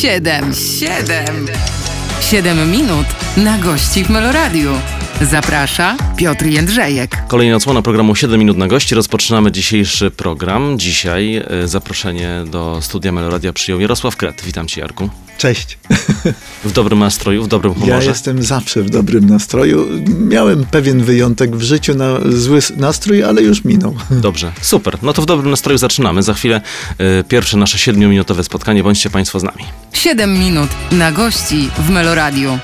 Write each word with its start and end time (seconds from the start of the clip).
Siedem, 0.00 0.54
siedem, 0.54 1.46
siedem 2.20 2.70
minut 2.70 3.06
na 3.36 3.58
gości 3.58 4.04
w 4.04 4.10
Meloradiu. 4.10 4.72
Zaprasza 5.20 5.96
Piotr 6.16 6.46
Jędrzejek. 6.46 7.26
Kolejna 7.28 7.56
odsłona 7.56 7.82
programu 7.82 8.14
7 8.14 8.38
minut 8.38 8.56
na 8.56 8.68
gości. 8.68 8.94
Rozpoczynamy 8.94 9.52
dzisiejszy 9.52 10.10
program. 10.10 10.78
Dzisiaj 10.78 11.36
e, 11.36 11.68
zaproszenie 11.68 12.44
do 12.46 12.78
studia 12.82 13.12
Meloradia 13.12 13.52
przyjął 13.52 13.80
Jarosław 13.80 14.16
Kret. 14.16 14.42
Witam 14.42 14.66
cię, 14.66 14.80
Jarku. 14.80 15.10
Cześć. 15.40 15.78
W 16.64 16.72
dobrym 16.72 16.98
nastroju, 16.98 17.44
w 17.44 17.48
dobrym 17.48 17.74
humorze. 17.74 17.92
Ja 17.92 18.02
jestem 18.02 18.42
zawsze 18.42 18.82
w 18.82 18.90
dobrym 18.90 19.26
nastroju. 19.26 19.88
Miałem 20.28 20.64
pewien 20.64 21.04
wyjątek 21.04 21.56
w 21.56 21.62
życiu 21.62 21.94
na 21.94 22.18
zły 22.28 22.60
nastrój, 22.76 23.24
ale 23.24 23.42
już 23.42 23.64
minął. 23.64 23.96
Dobrze, 24.10 24.52
super. 24.62 24.98
No 25.02 25.12
to 25.12 25.22
w 25.22 25.26
dobrym 25.26 25.50
nastroju 25.50 25.78
zaczynamy. 25.78 26.22
Za 26.22 26.34
chwilę 26.34 26.60
y, 27.20 27.24
pierwsze 27.24 27.56
nasze 27.56 27.78
siedmiominutowe 27.78 28.44
spotkanie. 28.44 28.82
Bądźcie 28.82 29.10
Państwo 29.10 29.40
z 29.40 29.42
nami. 29.42 29.64
Siedem 29.92 30.38
minut 30.38 30.70
na 30.92 31.12
gości 31.12 31.68
w 31.78 31.90
Meloradiu. 31.90 32.58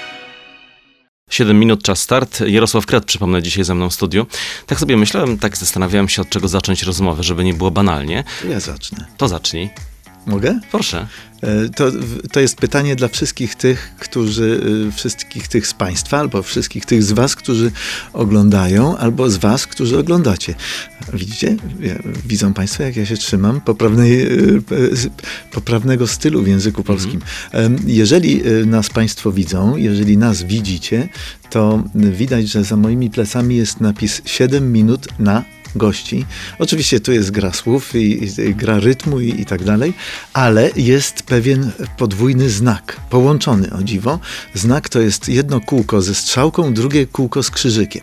7 1.30 1.58
minut, 1.58 1.82
czas 1.82 2.00
start. 2.00 2.40
Jarosław 2.40 2.86
Kret, 2.86 3.04
przypomnę, 3.04 3.42
dzisiaj 3.42 3.64
ze 3.64 3.74
mną 3.74 3.90
w 3.90 3.94
studiu. 3.94 4.26
Tak 4.66 4.80
sobie 4.80 4.96
myślałem, 4.96 5.38
tak 5.38 5.56
zastanawiałem 5.56 6.08
się, 6.08 6.22
od 6.22 6.28
czego 6.28 6.48
zacząć 6.48 6.82
rozmowę, 6.82 7.22
żeby 7.22 7.44
nie 7.44 7.54
było 7.54 7.70
banalnie. 7.70 8.24
Ja 8.48 8.60
zacznę. 8.60 9.06
To 9.16 9.28
zacznij. 9.28 9.70
Mogę? 10.26 10.60
Proszę. 10.70 11.06
E, 11.42 11.68
to, 11.68 11.92
to 12.32 12.40
jest 12.40 12.56
pytanie 12.56 12.96
dla 12.96 13.08
wszystkich 13.08 13.54
tych, 13.54 13.94
którzy, 13.98 14.60
e, 14.88 14.92
wszystkich 14.92 15.48
tych 15.48 15.66
z 15.66 15.74
Państwa, 15.74 16.18
albo 16.18 16.42
wszystkich 16.42 16.84
tych 16.84 17.02
z 17.02 17.12
Was, 17.12 17.36
którzy 17.36 17.70
oglądają, 18.12 18.96
albo 18.96 19.30
z 19.30 19.36
Was, 19.36 19.66
którzy 19.66 19.98
oglądacie. 19.98 20.54
Widzicie? 21.12 21.56
Widzą 22.26 22.54
Państwo, 22.54 22.82
jak 22.82 22.96
ja 22.96 23.06
się 23.06 23.16
trzymam 23.16 23.60
poprawnej, 23.60 24.22
e, 24.22 24.28
poprawnego 25.52 26.06
stylu 26.06 26.42
w 26.42 26.48
języku 26.48 26.82
polskim. 26.82 27.20
Mhm. 27.52 27.76
Jeżeli 27.86 28.42
nas 28.66 28.88
Państwo 28.88 29.32
widzą, 29.32 29.76
jeżeli 29.76 30.18
nas 30.18 30.42
widzicie, 30.42 31.08
to 31.50 31.82
widać, 31.94 32.48
że 32.48 32.64
za 32.64 32.76
moimi 32.76 33.10
plecami 33.10 33.56
jest 33.56 33.80
napis 33.80 34.22
7 34.24 34.72
minut 34.72 35.08
na 35.18 35.44
gości. 35.76 36.24
Oczywiście 36.58 37.00
tu 37.00 37.12
jest 37.12 37.30
gra 37.30 37.52
słów 37.52 37.94
i, 37.94 38.24
i 38.24 38.54
gra 38.54 38.80
rytmu 38.80 39.20
i, 39.20 39.40
i, 39.40 39.46
tak 39.46 39.64
dalej, 39.64 39.92
ale 40.32 40.70
jest 40.76 41.22
pewien 41.22 41.70
podwójny 41.98 42.50
znak, 42.50 43.00
połączony 43.10 43.72
o 43.72 43.82
dziwo. 43.82 44.18
Znak 44.54 44.88
to 44.88 45.00
jest 45.00 45.28
jedno 45.28 45.60
kółko 45.60 46.02
ze 46.02 46.14
strzałką, 46.14 46.74
drugie 46.74 47.06
kółko 47.06 47.42
z 47.42 47.50
krzyżykiem. 47.50 48.02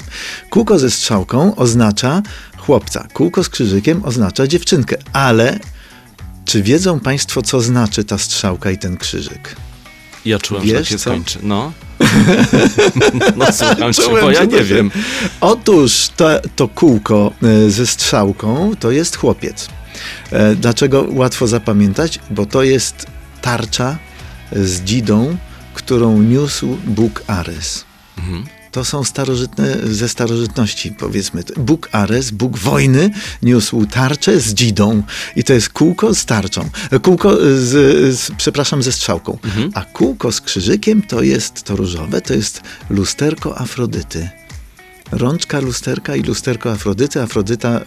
Kółko 0.50 0.80
ze 0.80 0.92
strzałką 0.92 1.56
oznacza 1.56 2.22
chłopca, 2.58 3.08
kółko 3.14 3.44
z 3.44 3.50
krzyżykiem 3.50 4.06
oznacza 4.06 4.48
dziewczynkę, 4.48 4.98
ale 5.14 5.60
czy 6.46 6.64
wiedzą 6.64 7.00
Państwo, 7.00 7.42
co 7.42 7.62
znaczy 7.62 8.04
ta 8.04 8.18
strzałka 8.18 8.72
i 8.72 8.78
ten 8.78 8.98
krzyżyk? 8.98 9.56
Ja 10.26 10.40
czułem, 10.40 10.64
Wiesz, 10.64 10.80
że 10.80 10.86
się 10.86 11.00
skończy. 11.00 11.40
No. 11.44 11.72
no 13.38 13.46
słucham 13.52 13.94
cię, 13.94 14.02
bo 14.22 14.32
ja 14.32 14.44
nie 14.44 14.64
wiem. 14.64 14.92
Otóż 15.42 16.09
to, 16.16 16.30
to 16.56 16.68
kółko 16.68 17.34
e, 17.44 17.70
ze 17.70 17.88
strzałką 17.88 18.72
to 18.80 18.92
jest 18.92 19.16
chłopiec. 19.16 19.70
E, 20.31 20.56
dlaczego 20.56 21.06
łatwo 21.09 21.48
zapamiętać? 21.48 22.20
Bo 22.30 22.46
to 22.46 22.64
jest 22.64 23.06
tarcza 23.42 23.98
z 24.52 24.81
dzidą, 24.81 25.38
którą 25.74 26.22
niósł 26.22 26.78
Bóg 26.86 27.24
Ares. 27.28 27.86
Mhm 28.18 28.62
to 28.74 28.86
są 28.86 29.04
starożytne, 29.04 29.78
ze 29.84 30.10
starożytności 30.10 30.92
powiedzmy. 30.92 31.44
Bóg 31.58 31.90
Ares, 31.92 32.32
Bóg 32.32 32.58
wojny, 32.58 33.12
niósł 33.42 33.86
tarczę 33.86 34.40
z 34.40 34.54
dzidą 34.54 35.04
i 35.36 35.44
to 35.44 35.54
jest 35.54 35.70
kółko 35.70 36.16
z 36.16 36.26
tarczą. 36.26 36.70
Kółko 37.02 37.38
z, 37.38 37.70
z 38.20 38.32
przepraszam, 38.38 38.84
ze 38.84 38.92
strzałką. 38.92 39.38
Mhm. 39.44 39.72
A 39.74 39.86
kółko 39.86 40.32
z 40.32 40.42
krzyżykiem 40.42 41.02
to 41.02 41.24
jest, 41.24 41.64
to 41.64 41.76
różowe, 41.76 42.22
to 42.22 42.34
jest 42.34 42.62
lusterko 42.90 43.58
Afrodyty. 43.58 44.30
Rączka 45.12 45.60
lusterka 45.60 46.16
i 46.16 46.24
lusterko 46.24 46.72
Afrodyty. 46.72 47.22
Afrodyta, 47.22 47.81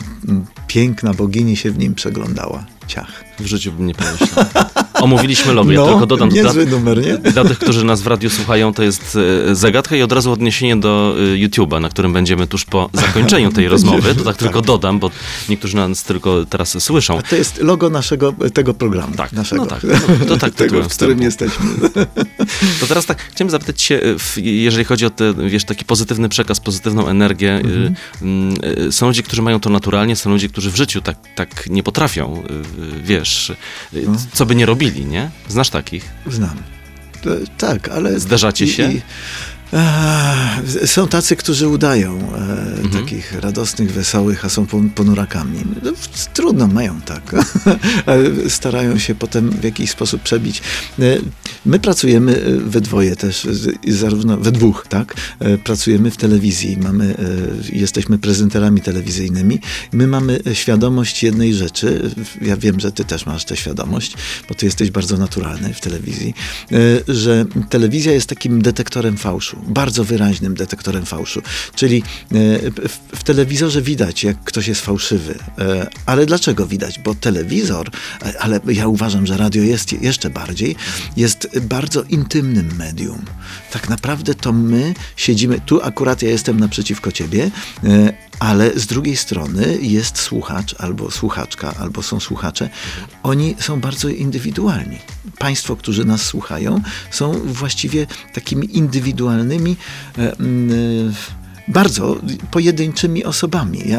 piękna 0.66 1.14
bogini 1.14 1.56
się 1.56 1.70
w 1.70 1.78
nim 1.78 1.94
przeglądała. 1.94 2.66
Ciach. 2.86 3.24
W 3.38 3.46
życiu 3.46 3.72
bym 3.72 3.86
nie 3.86 3.94
pomyślał. 3.94 4.44
Omówiliśmy 5.06 5.54
ja 5.54 5.62
no, 5.64 5.86
tylko 5.86 6.06
dodam. 6.06 6.28
Dla, 6.28 6.52
numer, 6.52 7.02
nie? 7.02 7.32
Dla 7.32 7.44
tych, 7.44 7.58
którzy 7.58 7.84
nas 7.84 8.02
w 8.02 8.06
radiu 8.06 8.30
słuchają, 8.30 8.74
to 8.74 8.82
jest 8.82 9.18
e, 9.50 9.54
zagadka 9.54 9.96
i 9.96 10.02
od 10.02 10.12
razu 10.12 10.32
odniesienie 10.32 10.76
do 10.76 11.16
e, 11.18 11.48
YouTube'a, 11.48 11.80
na 11.80 11.88
którym 11.88 12.12
będziemy 12.12 12.46
tuż 12.46 12.64
po 12.64 12.90
zakończeniu 12.92 13.52
tej 13.52 13.68
rozmowy. 13.74 14.14
To 14.14 14.24
tak 14.24 14.36
tylko 14.36 14.62
dodam, 14.62 14.98
bo 14.98 15.10
niektórzy 15.48 15.76
nas 15.76 16.02
tylko 16.02 16.44
teraz 16.44 16.82
słyszą. 16.82 17.18
A 17.18 17.22
to 17.22 17.36
jest 17.36 17.62
logo 17.62 17.90
naszego, 17.90 18.34
tego 18.54 18.74
programu. 18.74 19.14
Tak, 19.16 19.32
naszego. 19.32 19.64
No 19.64 19.70
tak, 19.70 19.82
no, 20.20 20.26
to 20.26 20.36
tak 20.36 20.54
tego, 20.64 20.82
w 20.82 20.88
którym 20.88 21.22
jesteśmy. 21.22 21.66
To 22.80 22.86
teraz 22.86 23.06
tak, 23.06 23.18
chciałem 23.32 23.50
zapytać 23.50 23.82
się, 23.82 24.00
jeżeli 24.36 24.84
chodzi 24.84 25.06
o 25.06 25.10
te, 25.10 25.34
wiesz, 25.34 25.64
taki 25.64 25.84
pozytywny 25.84 26.28
przekaz, 26.28 26.60
pozytywną 26.60 27.08
energię. 27.08 27.54
Mhm. 27.54 27.94
Są 28.92 29.06
ludzie, 29.06 29.22
którzy 29.22 29.42
mają 29.42 29.60
to 29.60 29.70
naturalnie, 29.70 30.16
są 30.16 30.30
ludzie, 30.30 30.48
którzy 30.48 30.70
w 30.70 30.76
życiu 30.76 31.00
tak, 31.00 31.16
tak 31.34 31.70
nie 31.70 31.82
potrafią, 31.82 32.42
wiesz, 33.02 33.52
no. 33.92 34.16
co 34.32 34.46
by 34.46 34.54
nie 34.54 34.66
robili, 34.66 34.95
nie? 35.04 35.30
Znasz 35.48 35.70
takich? 35.70 36.10
Znam. 36.26 36.56
Tak, 37.58 37.88
ale... 37.88 38.20
Zdarzacie 38.20 38.66
się? 38.66 38.92
I, 38.92 39.02
są 40.86 41.08
tacy, 41.08 41.36
którzy 41.36 41.68
udają 41.68 42.18
e, 42.18 42.22
mhm. 42.22 42.90
takich 42.90 43.40
radosnych, 43.40 43.92
wesołych, 43.92 44.44
a 44.44 44.48
są 44.48 44.66
ponurakami. 44.94 45.58
No, 45.82 45.92
trudno, 46.34 46.66
mają 46.66 47.00
tak. 47.00 47.34
Starają 48.48 48.98
się 48.98 49.14
potem 49.14 49.50
w 49.50 49.64
jakiś 49.64 49.90
sposób 49.90 50.22
przebić. 50.22 50.62
E, 50.98 51.02
my 51.66 51.78
pracujemy 51.78 52.36
e, 52.36 52.50
we 52.50 52.80
dwoje 52.80 53.16
też, 53.16 53.48
zarówno 53.88 54.36
we 54.36 54.52
dwóch, 54.52 54.86
tak? 54.88 55.14
Pracujemy 55.64 56.10
w 56.10 56.16
telewizji, 56.16 56.76
mamy, 56.76 57.14
jesteśmy 57.72 58.18
prezenterami 58.18 58.80
telewizyjnymi. 58.80 59.60
My 59.92 60.06
mamy 60.06 60.40
świadomość 60.52 61.22
jednej 61.22 61.54
rzeczy. 61.54 62.10
Ja 62.42 62.56
wiem, 62.56 62.80
że 62.80 62.92
ty 62.92 63.04
też 63.04 63.26
masz 63.26 63.44
tę 63.44 63.56
świadomość, 63.56 64.14
bo 64.48 64.54
ty 64.54 64.66
jesteś 64.66 64.90
bardzo 64.90 65.16
naturalny 65.16 65.74
w 65.74 65.80
telewizji, 65.80 66.34
że 67.08 67.44
telewizja 67.68 68.12
jest 68.12 68.28
takim 68.28 68.62
detektorem 68.62 69.16
fałszu 69.16 69.55
bardzo 69.66 70.04
wyraźnym 70.04 70.54
detektorem 70.54 71.06
fałszu. 71.06 71.42
Czyli 71.74 72.02
e, 72.02 72.34
w, 73.16 73.22
telewizorze 73.24 73.82
widać, 73.82 74.24
jak 74.24 74.44
ktoś 74.44 74.68
jest 74.68 74.80
fałszywy. 74.80 75.38
E, 75.58 75.86
ale 76.06 76.26
dlaczego 76.26 76.66
widać? 76.66 76.98
Bo 76.98 77.14
telewizor, 77.14 77.90
e, 78.22 78.40
ale 78.40 78.60
ja 78.66 78.88
uważam, 78.88 79.26
że 79.26 79.36
radio 79.36 79.62
jest 79.62 79.92
jeszcze 80.02 80.30
bardziej, 80.30 80.76
jest 81.16 81.58
bardzo 81.60 82.02
intymnym 82.02 82.76
medium. 82.76 83.24
Tak 83.72 83.88
naprawdę 83.88 84.34
to 84.34 84.52
my 84.52 84.94
siedzimy, 85.16 85.60
tu 85.66 85.82
akurat 85.82 86.22
ja 86.22 86.30
jestem 86.30 86.60
naprzeciwko 86.60 87.12
ciebie, 87.12 87.50
ale 88.38 88.78
z 88.78 88.86
drugiej 88.86 89.16
strony 89.16 89.78
jest 89.80 90.18
słuchacz 90.18 90.74
albo 90.78 91.10
słuchaczka, 91.10 91.74
albo 91.78 92.02
są 92.02 92.20
słuchacze. 92.20 92.68
Oni 93.22 93.54
są 93.58 93.80
bardzo 93.80 94.08
indywidualni. 94.08 94.98
Państwo, 95.38 95.76
którzy 95.76 96.04
nas 96.04 96.22
słuchają, 96.22 96.80
są 97.10 97.32
właściwie 97.44 98.06
takimi 98.34 98.76
indywidualnymi. 98.76 99.76
E, 100.18 100.32
e, 100.32 100.36
bardzo 101.68 102.16
pojedynczymi 102.50 103.24
osobami. 103.24 103.82
Ja, 103.86 103.98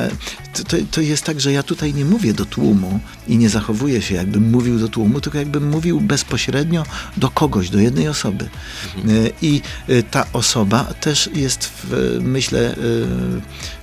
to, 0.67 0.77
to, 0.91 1.01
jest 1.01 1.23
tak, 1.23 1.41
że 1.41 1.51
ja 1.51 1.63
tutaj 1.63 1.93
nie 1.93 2.05
mówię 2.05 2.33
do 2.33 2.45
tłumu 2.45 2.99
i 3.27 3.37
nie 3.37 3.49
zachowuję 3.49 4.01
się, 4.01 4.15
jakbym 4.15 4.51
mówił 4.51 4.79
do 4.79 4.87
tłumu, 4.87 5.21
tylko 5.21 5.37
jakbym 5.37 5.69
mówił 5.69 6.01
bezpośrednio 6.01 6.83
do 7.17 7.29
kogoś, 7.29 7.69
do 7.69 7.79
jednej 7.79 8.07
osoby. 8.07 8.49
Mhm. 8.95 9.25
E, 9.25 9.29
I 9.41 9.61
ta 10.11 10.25
osoba 10.33 10.83
też 10.83 11.29
jest, 11.33 11.71
w, 11.83 12.19
myślę, 12.21 12.75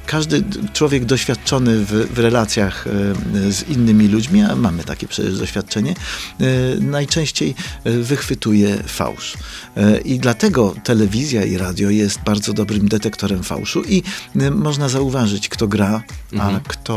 każdy 0.06 0.44
człowiek 0.72 1.04
doświadczony 1.04 1.84
w, 1.84 2.15
w, 2.15 2.19
relacjach 2.19 2.87
e, 2.87 3.53
z 3.53 3.69
innymi 3.69 4.09
ludźmi, 4.09 4.42
a 4.42 4.56
mamy 4.56 4.84
takie 4.84 5.09
przecież 5.09 5.38
doświadczenie, 5.38 5.94
e, 6.41 6.44
najczęściej 6.81 7.54
e, 7.84 7.91
wychwytuje 7.91 8.76
fałsz. 8.87 9.34
I 10.04 10.18
dlatego 10.18 10.74
telewizja 10.84 11.45
i 11.45 11.56
radio 11.56 11.91
jest 11.91 12.21
bardzo 12.21 12.53
dobrym 12.53 12.89
detektorem 12.89 13.42
fałszu 13.42 13.83
i 13.83 14.03
można 14.51 14.89
zauważyć, 14.89 15.48
kto 15.48 15.68
gra, 15.68 16.03
mhm. 16.33 16.54
a 16.54 16.60
kto, 16.68 16.95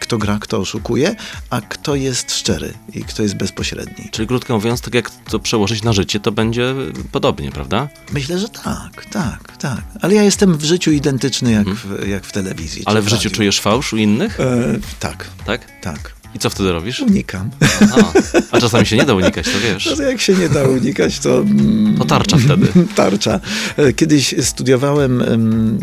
kto 0.00 0.18
gra, 0.18 0.38
kto 0.40 0.58
oszukuje, 0.58 1.16
a 1.50 1.60
kto 1.60 1.94
jest 1.94 2.32
szczery 2.32 2.72
i 2.94 3.04
kto 3.04 3.22
jest 3.22 3.36
bezpośredni. 3.36 4.08
Czyli 4.10 4.28
krótko 4.28 4.54
mówiąc, 4.54 4.80
tak 4.80 4.94
jak 4.94 5.10
to 5.10 5.38
przełożyć 5.38 5.82
na 5.82 5.92
życie, 5.92 6.20
to 6.20 6.32
będzie 6.32 6.74
podobnie, 7.12 7.52
prawda? 7.52 7.88
Myślę, 8.12 8.38
że 8.38 8.48
tak, 8.48 9.06
tak, 9.12 9.56
tak. 9.56 9.82
Ale 10.00 10.14
ja 10.14 10.22
jestem 10.22 10.58
w 10.58 10.64
życiu 10.64 10.90
identyczny 10.90 11.52
jak 11.52 11.66
mhm 11.66 11.79
w, 11.80 12.08
jak 12.08 12.24
w 12.26 12.32
telewizji. 12.32 12.82
Ale 12.86 13.02
w, 13.02 13.04
w 13.04 13.08
życiu 13.08 13.30
czujesz 13.30 13.60
fałsz 13.60 13.92
u 13.92 13.96
innych? 13.96 14.40
E, 14.40 14.78
tak. 15.00 15.28
Tak? 15.46 15.80
Tak. 15.80 16.19
I 16.34 16.38
co 16.38 16.50
wtedy 16.50 16.72
robisz? 16.72 17.00
Unikam. 17.00 17.50
Aha. 17.82 18.12
A 18.50 18.60
czasami 18.60 18.86
się 18.86 18.96
nie 18.96 19.04
da 19.04 19.14
unikać, 19.14 19.44
to 19.46 19.58
wiesz. 19.62 19.94
No 19.98 20.04
jak 20.04 20.20
się 20.20 20.34
nie 20.34 20.48
da 20.48 20.62
unikać, 20.68 21.18
to... 21.18 21.38
mm, 21.38 21.96
To 21.98 22.04
tarcza 22.04 22.36
wtedy. 22.38 22.66
Tarcza. 22.94 23.40
E, 23.76 23.92
Kiedyś 23.92 24.34
studiowałem, 24.42 25.22
em, 25.22 25.78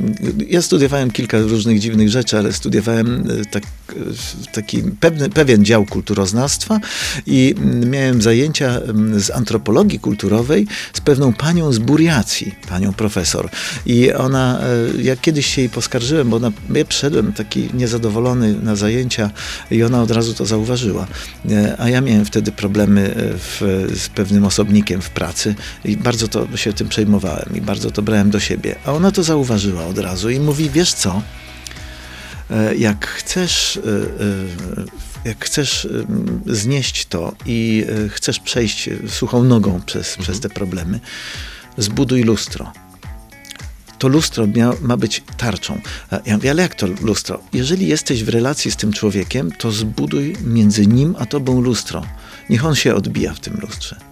ja 0.50 0.62
studiowałem 0.62 1.12
kilka 1.12 1.40
różnych 1.42 1.80
dziwnych 1.80 2.10
rzeczy, 2.10 2.38
ale 2.38 2.54
studiowałem 2.54 3.24
e, 3.42 3.46
tak, 3.46 3.64
e, 3.64 3.96
taki 4.52 4.82
pewny, 5.00 5.30
pewien 5.30 5.66
dział 5.66 5.86
kulturoznawstwa 5.86 6.80
i 7.26 7.56
mm, 7.58 7.90
miałem 7.90 8.22
zajęcia 8.22 8.80
z 9.18 9.32
antropologii 9.32 10.00
kulturowej 10.00 10.68
z 10.94 11.02
pewną 11.02 11.34
panią 11.34 11.72
z 11.74 11.80
Buriacji, 11.80 12.56
panią 12.70 12.94
profesor. 12.94 13.50
I 13.86 14.14
ona, 14.14 14.60
jak 15.02 15.22
kiedyś 15.22 15.46
się 15.56 15.62
jej 15.62 15.70
poskarżyłem, 15.70 16.30
bo 16.30 16.38
ona, 16.38 16.52
ja 16.74 16.86
przyszedłem 16.86 17.34
taki 17.34 17.70
niezadowolony 17.74 18.54
na 18.64 18.76
zajęcia 18.76 19.30
i 19.72 19.84
ona 19.84 20.02
od 20.02 20.12
razu 20.12 20.34
to 20.38 20.46
zauważyła. 20.46 21.08
E, 21.50 21.76
A 21.80 21.90
ja 21.90 22.02
miałem 22.02 22.26
wtedy 22.26 22.52
problemy 22.52 23.16
e, 23.16 23.38
w, 23.38 23.88
z 23.96 24.10
pewnym 24.10 24.46
osobnikiem 24.46 25.02
w 25.02 25.10
pracy 25.10 25.56
i 25.86 25.98
bardzo 25.98 26.28
to 26.28 26.58
się 26.58 26.74
tym 26.74 26.90
przejmowałem 26.90 27.50
i 27.56 27.62
bardzo 27.62 27.92
to 27.92 28.02
brałem 28.02 28.30
do 28.30 28.40
siebie. 28.40 28.76
A 28.86 28.92
ona 28.92 29.12
to 29.12 29.24
zauważyła 29.24 29.86
od 29.86 29.98
razu 29.98 30.30
i 30.30 30.40
mówi, 30.40 30.70
wiesz 30.70 30.94
co, 30.94 31.22
e, 32.52 32.76
jak 32.76 33.08
chcesz, 33.08 33.80
jak 35.26 35.46
chcesz 35.46 35.88
znieść 36.46 37.06
to 37.06 37.36
i 37.46 37.86
chcesz 38.10 38.40
przejść 38.40 38.90
suchą 39.08 39.44
nogą 39.44 39.82
przez, 39.86 40.18
przez 40.18 40.40
te 40.40 40.50
problemy, 40.50 41.00
zbuduj 41.78 42.24
lustro 42.24 42.72
to 44.00 44.08
lustro 44.08 44.48
mia, 44.48 44.72
ma 44.82 44.98
być 44.98 45.24
tarczą. 45.38 45.82
Ja 46.26 46.36
mówię, 46.36 46.52
ale 46.52 46.62
jak 46.62 46.76
to 46.76 46.88
lustro? 47.02 47.40
Jeżeli 47.54 47.88
jesteś 47.88 48.24
w 48.24 48.30
relacji 48.30 48.72
z 48.72 48.76
tym 48.76 48.94
człowiekiem, 48.94 49.52
to 49.52 49.72
zbuduj 49.72 50.36
między 50.44 50.88
nim 50.88 51.16
a 51.20 51.26
tobą 51.26 51.62
lustro. 51.62 52.04
Niech 52.50 52.66
on 52.66 52.76
się 52.76 52.96
odbija 52.96 53.34
w 53.34 53.40
tym 53.40 53.58
lustrze. 53.62 54.07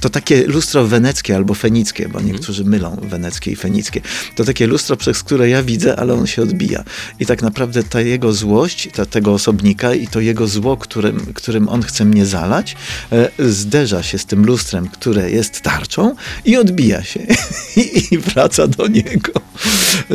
To 0.00 0.10
takie 0.10 0.46
lustro 0.46 0.86
weneckie 0.86 1.36
albo 1.36 1.54
fenickie, 1.54 2.08
bo 2.08 2.20
niektórzy 2.20 2.64
mylą 2.64 2.96
weneckie 3.02 3.50
i 3.50 3.56
fenickie. 3.56 4.00
To 4.34 4.44
takie 4.44 4.66
lustro, 4.66 4.96
przez 4.96 5.22
które 5.22 5.48
ja 5.48 5.62
widzę, 5.62 5.96
ale 5.96 6.14
on 6.14 6.26
się 6.26 6.42
odbija. 6.42 6.84
I 7.20 7.26
tak 7.26 7.42
naprawdę 7.42 7.82
ta 7.82 8.00
jego 8.00 8.32
złość, 8.32 8.88
ta, 8.92 9.06
tego 9.06 9.32
osobnika 9.32 9.94
i 9.94 10.06
to 10.06 10.20
jego 10.20 10.46
zło, 10.46 10.76
którym, 10.76 11.32
którym 11.34 11.68
on 11.68 11.82
chce 11.82 12.04
mnie 12.04 12.26
zalać, 12.26 12.76
e, 13.12 13.30
zderza 13.38 14.02
się 14.02 14.18
z 14.18 14.26
tym 14.26 14.46
lustrem, 14.46 14.88
które 14.88 15.30
jest 15.30 15.60
tarczą 15.60 16.14
i 16.44 16.56
odbija 16.56 17.04
się. 17.04 17.20
I, 17.76 18.14
I 18.14 18.18
wraca 18.18 18.66
do 18.66 18.86
niego. 18.86 19.32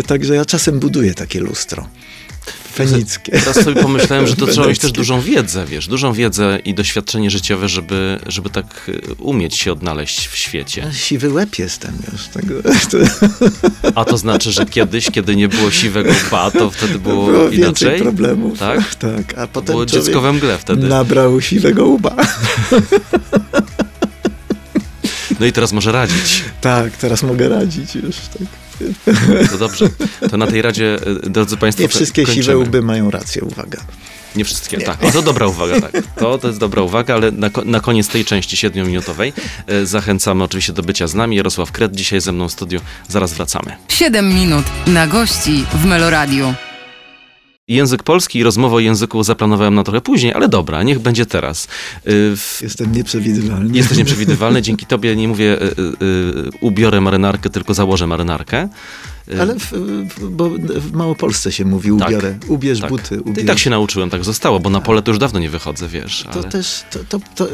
Także 0.07 0.35
ja 0.35 0.45
czasem 0.45 0.79
buduję 0.79 1.13
takie 1.13 1.39
lustro. 1.39 1.87
Fenickie. 2.73 3.31
Teraz 3.31 3.63
sobie 3.63 3.81
pomyślałem, 3.81 4.27
że 4.27 4.35
to 4.35 4.47
trzeba 4.47 4.67
mieć 4.67 4.79
też 4.79 4.91
dużą 4.91 5.21
wiedzę, 5.21 5.65
wiesz, 5.65 5.87
dużą 5.87 6.13
wiedzę 6.13 6.59
i 6.65 6.73
doświadczenie 6.73 7.29
życiowe, 7.31 7.69
żeby, 7.69 8.19
żeby 8.27 8.49
tak 8.49 8.89
y, 8.89 9.01
umieć 9.17 9.55
się 9.55 9.71
odnaleźć 9.71 10.27
w 10.27 10.35
świecie. 10.35 10.91
Siwy 10.93 11.29
łeb 11.29 11.59
jestem 11.59 11.93
już. 12.11 12.27
Tego, 12.27 12.53
A 13.95 14.05
to 14.05 14.17
znaczy, 14.17 14.51
że 14.51 14.65
kiedyś, 14.65 15.11
kiedy 15.11 15.35
nie 15.35 15.47
było 15.47 15.71
siwego 15.71 16.11
łba, 16.27 16.51
to 16.51 16.69
wtedy 16.71 16.99
było, 16.99 17.25
było 17.25 17.49
więcej 17.49 17.87
inaczej? 17.87 18.01
problemów. 18.01 18.59
Tak? 18.59 18.95
tak. 18.95 19.37
A 19.37 19.47
potem 19.47 19.73
Było 19.73 19.85
dziecko 19.85 20.21
we 20.21 20.33
mgle 20.33 20.57
wtedy. 20.57 20.87
nabrał 20.87 21.41
siwego 21.41 21.85
łba. 21.85 22.15
No 25.39 25.45
i 25.45 25.51
teraz 25.51 25.71
może 25.73 25.91
radzić. 25.91 26.43
Tak, 26.61 26.97
teraz 26.97 27.23
mogę 27.23 27.49
radzić 27.49 27.95
już. 27.95 28.15
Tak. 28.15 28.47
To 29.51 29.57
dobrze. 29.57 29.89
To 30.31 30.37
na 30.37 30.47
tej 30.47 30.61
radzie, 30.61 30.97
y, 31.25 31.29
drodzy 31.29 31.57
Państwo, 31.57 31.81
Nie 31.83 31.89
wszystkie 31.89 32.23
kończymy. 32.25 32.43
siwe 32.43 32.57
łby 32.57 32.81
mają 32.81 33.11
rację, 33.11 33.41
uwaga. 33.41 33.79
Nie 34.35 34.45
wszystkie, 34.45 34.77
tak. 34.77 35.03
A 35.05 35.11
to 35.11 35.21
dobra 35.21 35.47
uwaga, 35.47 35.81
tak. 35.81 35.91
To, 36.19 36.37
to 36.37 36.47
jest 36.47 36.59
dobra 36.59 36.81
uwaga, 36.81 37.13
ale 37.15 37.31
na, 37.31 37.49
na 37.65 37.79
koniec 37.79 38.07
tej 38.07 38.25
części 38.25 38.57
siedmiominutowej 38.57 39.33
e, 39.67 39.85
zachęcamy 39.85 40.43
oczywiście 40.43 40.73
do 40.73 40.83
bycia 40.83 41.07
z 41.07 41.13
nami. 41.15 41.35
Jarosław 41.35 41.71
Kret 41.71 41.95
dzisiaj 41.95 42.21
ze 42.21 42.31
mną 42.31 42.47
w 42.47 42.51
studiu. 42.51 42.79
Zaraz 43.07 43.33
wracamy. 43.33 43.75
7 43.87 44.33
minut 44.33 44.65
na 44.87 45.07
gości 45.07 45.65
w 45.73 45.85
Meloradiu. 45.85 46.53
Język 47.67 48.03
polski 48.03 48.39
i 48.39 48.43
rozmowę 48.43 48.75
o 48.75 48.79
języku 48.79 49.23
zaplanowałem 49.23 49.75
na 49.75 49.83
trochę 49.83 50.01
później, 50.01 50.33
ale 50.33 50.49
dobra, 50.49 50.83
niech 50.83 50.99
będzie 50.99 51.25
teraz. 51.25 51.67
Y, 52.07 52.35
Jestem 52.61 52.91
nieprzewidywalny. 52.91 53.77
Jesteś 53.77 53.97
nieprzewidywalny, 54.01 54.61
dzięki 54.61 54.85
tobie 54.85 55.15
nie 55.15 55.27
mówię 55.27 55.61
y, 55.61 55.65
y, 55.65 56.49
ubiorę 56.61 57.01
marynarkę, 57.01 57.49
tylko 57.49 57.73
założę 57.73 58.07
marynarkę. 58.07 58.69
Ale 59.39 59.59
w, 59.59 59.73
bo 60.31 60.49
w 60.59 60.91
Małopolsce 60.91 61.51
się 61.51 61.65
mówi 61.65 61.89
Tak. 61.99 62.07
ubiorę, 62.07 62.37
ubierz 62.47 62.79
tak. 62.79 62.89
buty, 62.89 63.21
ubierz. 63.21 63.43
I 63.43 63.47
tak 63.47 63.59
się 63.59 63.69
nauczyłem, 63.69 64.09
tak 64.09 64.23
zostało, 64.23 64.59
bo 64.59 64.69
na 64.69 64.81
pole 64.81 65.01
to 65.01 65.11
już 65.11 65.19
dawno 65.19 65.39
nie 65.39 65.49
wychodzę, 65.49 65.87
wiesz. 65.87 66.23
To 66.23 66.39
Ale... 66.39 66.49
też, 66.49 66.83
to, 66.91 66.99
to, 67.09 67.19
to, 67.35 67.47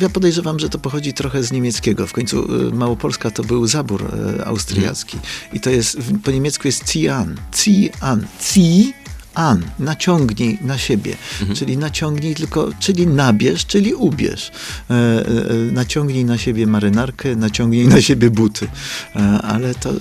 ja 0.00 0.08
podejrzewam, 0.08 0.58
że 0.58 0.68
to 0.68 0.78
pochodzi 0.78 1.12
trochę 1.12 1.42
z 1.42 1.52
niemieckiego. 1.52 2.06
W 2.06 2.12
końcu 2.12 2.48
Małopolska 2.72 3.30
to 3.30 3.44
był 3.44 3.66
zabór 3.66 4.04
austriacki. 4.44 5.18
I 5.52 5.60
to 5.60 5.70
jest, 5.70 5.98
po 6.24 6.30
niemiecku 6.30 6.68
jest 6.68 6.92
cian, 6.92 7.36
cian, 7.52 8.26
ci, 8.52 8.92
an, 9.34 9.62
naciągnij 9.78 10.58
na 10.60 10.78
siebie, 10.78 11.16
czyli 11.54 11.76
naciągnij 11.78 12.34
tylko, 12.34 12.68
czyli 12.80 13.06
nabierz, 13.06 13.66
czyli 13.66 13.94
ubierz. 13.94 14.50
E, 14.90 14.94
e, 14.94 15.26
e, 15.26 15.54
naciągnij 15.72 16.24
na 16.24 16.38
siebie 16.38 16.66
marynarkę, 16.66 17.36
naciągnij 17.36 17.88
na 17.88 18.00
siebie 18.02 18.30
buty. 18.30 18.68
E, 19.16 19.20
ale 19.42 19.74
to 19.74 19.92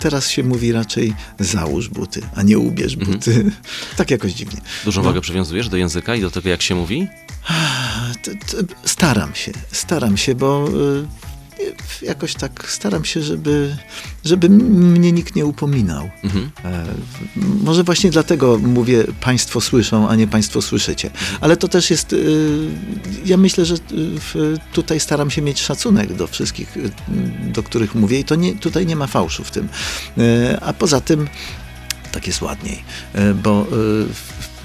teraz 0.00 0.28
się 0.30 0.42
mówi 0.44 0.72
raczej 0.72 1.14
załóż 1.40 1.88
buty, 1.88 2.20
a 2.34 2.42
nie 2.42 2.58
ubierz 2.58 2.96
buty. 2.96 3.50
Tak 3.96 4.10
jakoś 4.10 4.32
dziwnie. 4.32 4.60
Dużą 4.84 5.00
No. 5.02 5.08
wagę 5.08 5.20
przywiązujesz 5.20 5.68
do 5.68 5.76
języka 5.76 6.14
i 6.14 6.20
do 6.20 6.30
tego, 6.30 6.48
jak 6.48 6.62
się 6.62 6.74
mówi? 6.74 7.08
Staram 8.84 9.34
się, 9.34 9.52
staram 9.72 10.16
się, 10.16 10.34
bo 10.34 10.68
y, 10.68 11.31
jakoś 12.02 12.34
tak 12.34 12.64
staram 12.68 13.04
się, 13.04 13.22
żeby, 13.22 13.76
żeby 14.24 14.48
mnie 14.48 15.12
nikt 15.12 15.36
nie 15.36 15.46
upominał. 15.46 16.10
Mhm. 16.24 16.50
E, 16.64 16.84
Może 17.64 17.84
właśnie 17.84 18.10
dlatego 18.10 18.58
mówię 18.58 19.04
państwo 19.20 19.60
słyszą, 19.60 20.08
a 20.08 20.14
nie 20.16 20.26
państwo 20.26 20.62
słyszycie. 20.62 21.10
Ale 21.40 21.56
to 21.56 21.68
też 21.68 21.90
jest, 21.90 22.12
y, 22.12 22.68
ja 23.24 23.36
myślę, 23.36 23.64
że 23.64 23.74
y, 23.74 23.78
w- 23.92 24.56
tutaj 24.72 25.00
staram 25.00 25.30
się 25.30 25.42
mieć 25.42 25.60
szacunek 25.60 26.12
do 26.14 26.26
wszystkich, 26.26 26.76
y, 26.76 26.90
do 27.52 27.62
których 27.62 27.94
mówię 27.94 28.20
i 28.20 28.24
to 28.24 28.34
nie, 28.34 28.54
tutaj 28.54 28.86
nie 28.86 28.96
ma 28.96 29.06
fałszu 29.06 29.44
w 29.44 29.50
tym. 29.50 29.68
E, 30.18 30.58
A 30.62 30.72
poza 30.72 31.00
tym 31.00 31.28
tak 32.12 32.26
jest 32.26 32.42
ładniej, 32.42 32.84
e, 33.14 33.34
bo 33.34 33.60
e, 33.62 33.66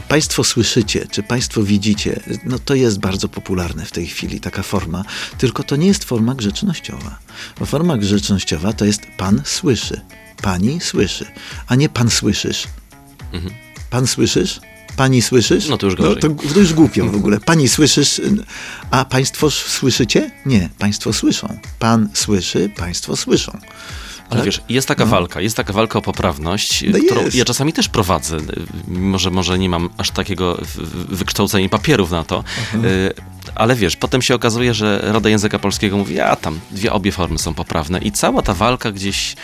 Państwo 0.10 0.44
słyszycie, 0.44 1.08
czy 1.12 1.24
Państwo 1.24 1.64
widzicie, 1.64 2.20
no 2.46 2.60
to 2.60 2.76
jest 2.76 3.00
bardzo 3.00 3.30
popularne 3.30 3.86
w 3.86 3.92
tej 3.92 4.08
chwili, 4.08 4.40
taka 4.40 4.64
forma, 4.64 5.04
tylko 5.38 5.64
to 5.64 5.76
nie 5.76 5.88
jest 5.88 6.04
forma 6.04 6.36
grzecznościowa. 6.36 7.20
Bo 7.60 7.66
forma 7.66 7.98
grzecznościowa 7.98 8.74
to 8.74 8.86
jest 8.86 9.02
Pan 9.18 9.42
słyszy, 9.46 10.02
Pani 10.42 10.82
słyszy, 10.82 11.26
a 11.68 11.76
nie 11.76 11.90
Pan 11.90 12.10
słyszysz. 12.10 12.68
Pan 13.90 14.08
słyszysz? 14.08 14.60
Pani 14.98 15.22
słyszysz? 15.22 15.68
No 15.68 15.78
to 15.78 15.86
już 15.86 15.98
no, 15.98 16.04
gorzej. 16.04 16.22
to, 16.22 16.30
to 16.54 16.60
już 16.60 16.74
głupio 16.74 17.06
w 17.06 17.16
ogóle. 17.16 17.40
Pani 17.40 17.68
słyszysz, 17.68 18.22
a 18.92 19.06
Państwo 19.06 19.52
słyszycie? 19.52 20.32
Nie, 20.46 20.70
Państwo 20.80 21.14
słyszą. 21.14 21.60
Pan 21.80 22.10
słyszy, 22.14 22.70
Państwo 22.78 23.16
słyszą. 23.16 23.60
Ale 24.30 24.40
Tak? 24.40 24.46
wiesz, 24.46 24.62
jest 24.70 24.88
taka 24.88 25.06
walka, 25.06 25.42
jest 25.42 25.58
taka 25.58 25.74
walka 25.74 26.00
o 26.00 26.02
poprawność, 26.02 26.84
No 26.92 27.00
którą 27.06 27.22
jest. 27.22 27.36
ja 27.36 27.46
czasami 27.46 27.74
też 27.74 27.90
prowadzę, 27.90 28.38
mimo 28.88 29.20
że 29.20 29.32
może 29.32 29.60
nie 29.60 29.70
mam 29.70 29.90
aż 29.98 30.12
takiego 30.12 30.58
wykształcenia 31.10 31.66
i 31.66 31.70
papierów 31.70 32.12
na 32.12 32.24
to, 32.24 32.44
y, 32.84 33.14
ale 33.56 33.76
wiesz, 33.76 33.96
potem 33.96 34.22
się 34.22 34.36
okazuje, 34.36 34.74
że 34.74 35.00
Rada 35.04 35.30
Języka 35.30 35.60
Polskiego 35.60 35.98
mówi, 35.98 36.20
a 36.20 36.36
tam 36.36 36.60
dwie 36.72 36.94
obie 36.94 37.12
formy 37.12 37.38
są 37.40 37.54
poprawne 37.54 38.00
i 38.00 38.12
cała 38.12 38.42
ta 38.42 38.54
walka 38.54 38.92
gdzieś, 38.92 39.36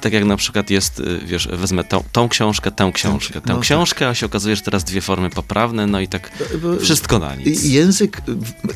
tak 0.00 0.12
jak 0.12 0.24
na 0.24 0.36
przykład 0.36 0.70
jest, 0.70 1.00
y, 1.00 1.20
wiesz, 1.26 1.48
wezmę 1.48 1.84
tą, 1.84 2.04
tą 2.12 2.28
książkę, 2.28 2.70
tę 2.70 2.90
książkę, 2.94 3.34
tę 3.34 3.40
no 3.46 3.54
tak. 3.54 3.62
książkę, 3.62 4.08
a 4.08 4.14
się 4.14 4.26
okazuje, 4.26 4.56
że 4.56 4.62
teraz 4.62 4.84
dwie 4.84 5.00
formy 5.00 5.30
poprawne, 5.30 5.86
no 5.86 6.00
i 6.00 6.08
tak 6.08 6.30
Bo- 6.62 6.76
wszystko 6.76 7.18
na 7.18 7.34
nic. 7.34 7.64
Język, 7.64 8.22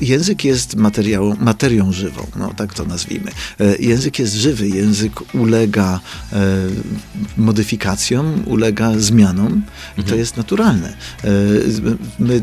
język 0.01 0.45
jest 0.45 0.75
materiałą, 0.77 1.37
materią 1.41 1.93
żywą, 1.93 2.27
no 2.37 2.55
tak 2.57 2.75
to 2.75 2.85
nazwijmy. 2.85 3.31
E, 3.61 3.77
Język 3.77 4.19
jest 4.19 4.35
żywy, 4.35 4.69
język 4.69 5.35
ulega 5.35 5.46
e, 5.55 6.01
modyfikacjom, 7.37 8.43
ulega 8.47 8.99
zmianom 8.99 9.63
i 9.99 10.05
to 10.05 10.15
jest 10.15 10.37
naturalne. 10.37 10.89
E, 10.89 11.29
my, 12.19 12.43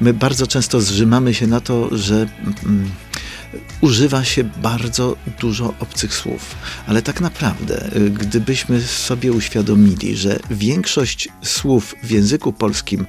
my 0.00 0.14
bardzo 0.14 0.46
często 0.46 0.80
zrzymamy 0.80 1.34
się 1.34 1.46
na 1.46 1.60
to, 1.60 1.98
że 1.98 2.26
mm, 2.64 2.90
używa 3.80 4.24
się 4.24 4.44
bardzo 4.44 5.16
dużo 5.40 5.74
obcych 5.80 6.14
słów, 6.14 6.54
ale 6.86 7.02
tak 7.02 7.20
naprawdę, 7.20 7.96
y, 7.96 8.10
gdybyśmy 8.10 8.80
sobie 8.80 9.32
uświadomili, 9.32 10.16
że 10.16 10.40
większość 10.50 11.28
słów 11.42 11.94
w 12.02 12.10
języku 12.10 12.52
polskim 12.52 13.06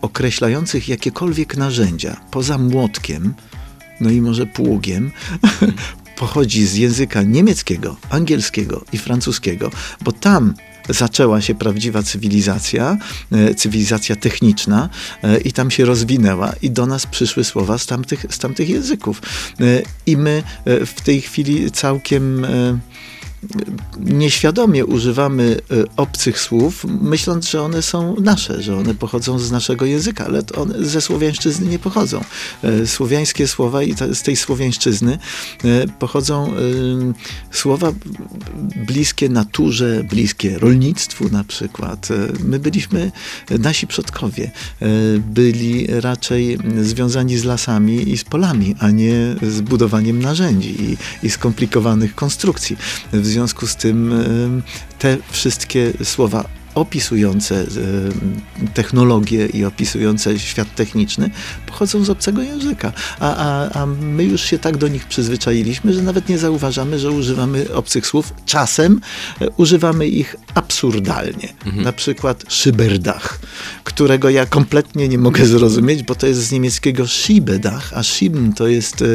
określających 0.00 0.88
jakiekolwiek 0.88 1.56
narzędzia 1.56 2.16
poza 2.30 2.58
młotkiem, 2.58 3.34
no 4.00 4.10
i 4.10 4.20
może 4.20 4.46
pługiem, 4.46 5.10
pochodzi 6.18 6.66
z 6.66 6.74
języka 6.74 7.22
niemieckiego, 7.22 7.96
angielskiego 8.10 8.84
i 8.92 8.98
francuskiego, 8.98 9.70
bo 10.00 10.12
tam 10.12 10.54
zaczęła 10.88 11.40
się 11.40 11.54
prawdziwa 11.54 12.02
cywilizacja, 12.02 12.96
e, 13.32 13.54
cywilizacja 13.54 14.16
techniczna 14.16 14.88
e, 15.22 15.38
i 15.40 15.52
tam 15.52 15.70
się 15.70 15.84
rozwinęła 15.84 16.52
i 16.62 16.70
do 16.70 16.86
nas 16.86 17.06
przyszły 17.06 17.44
słowa 17.44 17.78
z 17.78 17.86
tamtych, 17.86 18.26
z 18.30 18.38
tamtych 18.38 18.68
języków. 18.68 19.22
E, 19.60 19.82
I 20.06 20.16
my 20.16 20.42
w 20.66 21.00
tej 21.04 21.20
chwili 21.20 21.70
całkiem 21.70 22.46
nieświadomie 24.00 24.86
używamy 24.86 25.56
e, 25.70 25.84
obcych 25.96 26.40
słów, 26.40 26.86
myśląc, 27.00 27.50
że 27.50 27.62
one 27.62 27.82
są 27.82 28.16
nasze, 28.20 28.62
że 28.62 28.76
one 28.76 28.94
pochodzą 28.94 29.38
z 29.38 29.50
naszego 29.50 29.86
języka, 29.86 30.24
ale 30.26 30.42
one 30.56 30.84
ze 30.84 31.00
słowiańszczyzny 31.00 31.66
nie 31.66 31.78
pochodzą. 31.78 32.24
E, 32.62 32.86
Słowiańskie 32.86 33.48
słowa 33.48 33.82
i 33.82 33.94
z 34.12 34.22
tej 34.22 34.36
słowiańszczyzny 34.36 35.18
e, 35.64 35.86
pochodzą 35.98 36.52
słowa 37.50 37.92
bliskie 38.86 39.28
naturze, 39.28 40.04
bliskie 40.04 40.58
rolnictwu 40.58 41.28
na 41.28 41.44
przykład. 41.44 42.08
My 42.44 42.58
byliśmy, 42.58 43.12
nasi 43.58 43.86
przodkowie 43.86 44.50
byli 45.18 45.86
raczej 46.00 46.58
związani 46.82 47.38
z 47.38 47.44
lasami 47.44 48.10
i 48.12 48.18
z 48.18 48.24
polami, 48.24 48.74
a 48.78 48.90
nie 48.90 49.36
z 49.42 49.60
budowaniem 49.60 50.18
narzędzi 50.18 50.82
i, 50.82 50.96
i 51.26 51.30
skomplikowanych 51.30 52.14
konstrukcji. 52.14 52.76
W 53.12 53.27
związku 53.28 53.66
z 53.66 53.76
tym 53.76 54.12
e, 54.12 54.96
te 54.98 55.16
wszystkie 55.30 55.92
słowa 56.04 56.44
opisujące 56.74 57.60
e, 57.60 57.66
technologię 58.74 59.46
i 59.46 59.64
opisujące 59.64 60.38
świat 60.38 60.74
techniczny 60.74 61.30
pochodzą 61.66 62.04
z 62.04 62.10
obcego 62.10 62.42
języka. 62.42 62.92
A, 63.20 63.36
a, 63.36 63.80
a 63.82 63.86
my 63.86 64.24
już 64.24 64.42
się 64.42 64.58
tak 64.58 64.76
do 64.76 64.88
nich 64.88 65.06
przyzwyczailiśmy, 65.06 65.94
że 65.94 66.02
nawet 66.02 66.28
nie 66.28 66.38
zauważamy, 66.38 66.98
że 66.98 67.10
używamy 67.10 67.74
obcych 67.74 68.06
słów. 68.06 68.34
Czasem 68.46 69.00
e, 69.40 69.50
używamy 69.50 70.06
ich 70.06 70.36
absurdalnie. 70.54 71.48
Na 71.76 71.92
przykład 71.92 72.44
szyberdach, 72.48 73.38
którego 73.84 74.30
ja 74.30 74.46
kompletnie 74.46 75.08
nie 75.08 75.18
mogę 75.18 75.46
zrozumieć, 75.46 76.02
bo 76.02 76.14
to 76.14 76.26
jest 76.26 76.40
z 76.40 76.52
niemieckiego 76.52 77.08
Schiebedach, 77.08 77.92
a 77.94 78.02
Schieben 78.02 78.52
to 78.52 78.68
jest 78.68 79.02
e, 79.02 79.06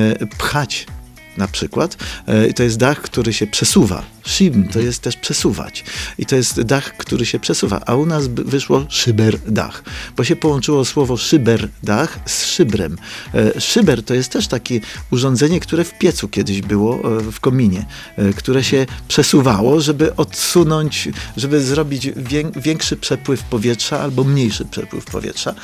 e, 0.00 0.26
pchać 0.26 0.86
na 1.36 1.48
przykład. 1.48 1.96
E, 2.26 2.52
To 2.52 2.62
jest 2.62 2.78
dach, 2.78 3.00
który 3.00 3.32
się 3.32 3.46
przesuwa. 3.46 4.02
Schieben 4.26 4.68
to 4.68 4.80
jest 4.80 5.02
też 5.02 5.16
przesuwać. 5.16 5.84
I 6.18 6.26
to 6.26 6.36
jest 6.36 6.60
dach, 6.62 6.96
który 6.96 7.26
się 7.26 7.38
przesuwa. 7.38 7.80
A 7.86 7.94
u 7.94 8.06
nas 8.06 8.26
wyszło 8.26 8.86
szyberdach, 8.88 9.82
bo 10.16 10.24
się 10.24 10.36
połączyło 10.36 10.84
słowo 10.84 11.16
szyberdach 11.16 12.18
z 12.26 12.46
szybrem. 12.46 12.96
E, 13.34 13.60
Szyber 13.60 14.02
to 14.02 14.14
jest 14.14 14.30
też 14.32 14.48
takie 14.48 14.80
urządzenie, 15.10 15.60
które 15.60 15.84
w 15.84 15.98
piecu 15.98 16.28
kiedyś 16.28 16.62
było, 16.62 17.18
e, 17.18 17.32
w 17.32 17.40
kominie, 17.40 17.86
e, 18.16 18.32
które 18.32 18.64
się 18.64 18.86
przesuwało, 19.08 19.80
żeby 19.80 20.16
odsunąć, 20.16 21.08
żeby 21.36 21.62
zrobić 21.62 22.10
wię- 22.16 22.52
większy 22.56 22.96
przepływ 22.96 23.42
powietrza 23.42 24.00
albo 24.00 24.24
mniejszy 24.24 24.64
przepływ 24.64 25.04
powietrza. 25.04 25.54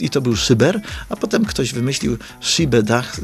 I 0.00 0.10
to 0.10 0.20
był 0.20 0.36
szyber, 0.36 0.80
a 1.08 1.16
potem 1.16 1.44
ktoś 1.44 1.72
wymyślił 1.72 2.18
szyberdach, 2.40 3.16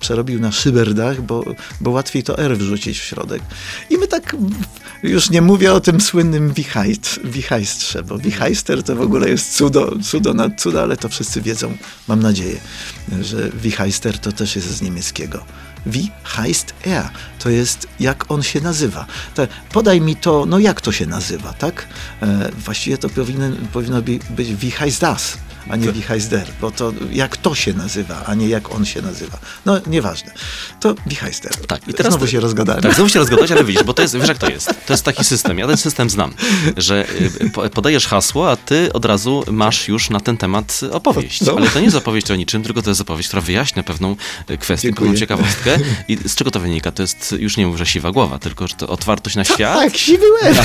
przerobił 0.00 0.40
na 0.40 0.52
szyberdach, 0.52 1.22
bo, 1.22 1.44
bo 1.80 1.90
łatwiej 1.90 2.22
to 2.22 2.38
R 2.38 2.58
wrzucić 2.58 2.98
w 2.98 3.02
środek. 3.02 3.42
I 3.90 3.98
my 4.02 4.08
tak, 4.08 4.36
już 5.02 5.30
nie 5.30 5.42
mówię 5.42 5.72
o 5.72 5.80
tym 5.80 6.00
słynnym 6.00 6.52
wichajt, 6.52 7.18
wichajstrze, 7.24 8.02
bo 8.02 8.18
wichajster 8.18 8.82
to 8.82 8.96
w 8.96 9.00
ogóle 9.00 9.28
jest 9.28 9.56
cudo, 9.56 9.92
cudo 10.02 10.34
nad 10.34 10.60
cuda, 10.60 10.82
ale 10.82 10.96
to 10.96 11.08
wszyscy 11.08 11.42
wiedzą, 11.42 11.76
mam 12.08 12.22
nadzieję, 12.22 12.60
że 13.20 13.50
wichajster 13.50 14.18
to 14.18 14.32
też 14.32 14.56
jest 14.56 14.68
z 14.68 14.82
niemieckiego. 14.82 15.44
Wie 15.86 16.08
heißt 16.24 16.74
er? 16.86 17.10
To 17.38 17.50
jest 17.50 17.86
jak 18.00 18.30
on 18.30 18.42
się 18.42 18.60
nazywa. 18.60 19.06
To, 19.34 19.46
podaj 19.72 20.00
mi 20.00 20.16
to, 20.16 20.46
no 20.46 20.58
jak 20.58 20.80
to 20.80 20.92
się 20.92 21.06
nazywa, 21.06 21.52
tak? 21.52 21.86
E, 22.22 22.50
właściwie 22.64 22.98
to 22.98 23.08
powinien, 23.08 23.68
powinno 23.72 24.02
być 24.30 24.54
wie 24.54 24.70
heißt 24.70 25.00
das, 25.00 25.38
a 25.68 25.76
nie 25.76 25.92
wie 25.92 26.02
heißt 26.02 26.30
der, 26.30 26.46
bo 26.60 26.70
to 26.70 26.92
jak 27.12 27.36
to 27.36 27.54
się 27.54 27.72
nazywa, 27.72 28.24
a 28.26 28.34
nie 28.34 28.48
jak 28.48 28.74
on 28.74 28.84
się 28.84 29.02
nazywa. 29.02 29.38
No 29.66 29.80
nieważne. 29.86 30.32
To 30.80 30.94
wie 31.06 31.16
heißt 31.16 31.42
der. 31.42 31.66
Tak, 31.66 31.88
i 31.88 31.94
teraz 31.94 32.12
Znowu 32.12 32.26
się 32.26 32.40
rozgadałem. 32.40 32.82
Tak, 32.82 32.94
znowu 32.94 33.08
się 33.08 33.18
rozgadać, 33.18 33.50
ale 33.50 33.64
widzisz, 33.64 33.82
bo 33.82 33.94
to 33.94 34.02
jest, 34.02 34.16
wiesz 34.18 34.28
jak 34.28 34.38
to 34.38 34.50
jest. 34.50 34.66
To 34.86 34.92
jest 34.92 35.04
taki 35.04 35.24
system, 35.24 35.58
ja 35.58 35.66
ten 35.66 35.76
system 35.76 36.10
znam, 36.10 36.34
że 36.76 37.06
y, 37.44 37.50
po- 37.50 37.70
podajesz 37.70 38.06
hasło, 38.06 38.50
a 38.50 38.56
ty 38.56 38.92
od 38.92 39.04
razu 39.04 39.44
masz 39.50 39.88
już 39.88 40.10
na 40.10 40.20
ten 40.20 40.36
temat 40.36 40.80
opowieść. 40.90 41.42
Ale 41.56 41.68
to 41.70 41.78
nie 41.78 41.84
jest 41.84 41.96
opowieść 41.96 42.30
o 42.30 42.36
niczym, 42.36 42.62
tylko 42.62 42.82
to 42.82 42.90
jest 42.90 43.00
opowieść, 43.00 43.28
która 43.28 43.42
wyjaśnia 43.42 43.82
pewną 43.82 44.16
y, 44.50 44.58
kwestię, 44.58 44.88
Dziękuję. 44.88 45.10
pewną 45.10 45.20
ciekawostkę. 45.20 45.78
I 46.08 46.18
z 46.26 46.34
czego 46.34 46.50
to 46.50 46.60
wynika? 46.60 46.92
To 46.92 47.02
jest, 47.02 47.34
już 47.38 47.56
nie 47.56 47.66
mówię, 47.66 47.78
że 47.78 47.86
siwa 47.86 48.10
głowa, 48.12 48.38
tylko 48.38 48.68
że 48.68 48.74
to 48.74 48.88
otwartość 48.88 49.36
na 49.36 49.44
świat. 49.44 49.78
Tak, 49.78 49.96
siwy 49.96 50.26
łeb. 50.42 50.56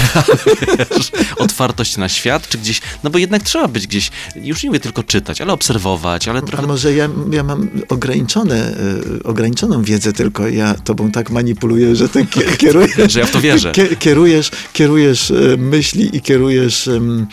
otwartość 1.37 1.97
na 1.97 2.09
świat, 2.09 2.49
czy 2.49 2.57
gdzieś, 2.57 2.81
no 3.03 3.09
bo 3.09 3.17
jednak 3.17 3.43
trzeba 3.43 3.67
być 3.67 3.87
gdzieś, 3.87 4.11
już 4.35 4.63
nie 4.63 4.69
mówię 4.69 4.79
tylko 4.87 5.03
czytać, 5.03 5.41
ale 5.41 5.53
obserwować, 5.53 6.27
ale 6.27 6.39
A 6.39 6.41
trochę... 6.41 6.67
może 6.67 6.93
ja, 6.93 7.09
ja 7.31 7.43
mam 7.43 7.69
ograniczone, 7.89 8.55
e, 8.55 9.23
ograniczoną 9.23 9.83
wiedzę 9.83 10.13
tylko, 10.13 10.47
ja 10.47 10.73
tobą 10.73 11.11
tak 11.11 11.29
manipuluję, 11.29 11.95
że 11.95 12.09
ty 12.09 12.25
kie- 12.25 12.57
kierujesz... 12.61 13.11
Że 13.13 13.19
ja 13.19 13.25
w 13.25 13.31
to 13.31 13.41
wierzę. 13.41 13.71
Kie- 13.71 13.95
Kierujesz, 13.97 14.51
kierujesz 14.73 15.31
e, 15.31 15.35
myśli 15.57 16.17
i 16.17 16.21
kierujesz 16.21 16.87
em, 16.87 17.27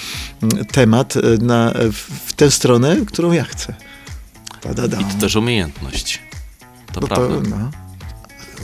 temat 0.72 1.16
e, 1.16 1.20
na, 1.42 1.72
w, 1.92 2.10
w 2.26 2.32
tę 2.32 2.50
stronę, 2.50 2.96
którą 3.06 3.32
ja 3.32 3.44
chcę. 3.44 3.74
Ta-da-da. 4.60 5.00
I 5.00 5.04
to 5.04 5.14
też 5.20 5.36
umiejętność. 5.36 6.22
To 6.92 7.00
No 7.00 7.06
prawda. 7.06 7.34
no, 7.50 7.70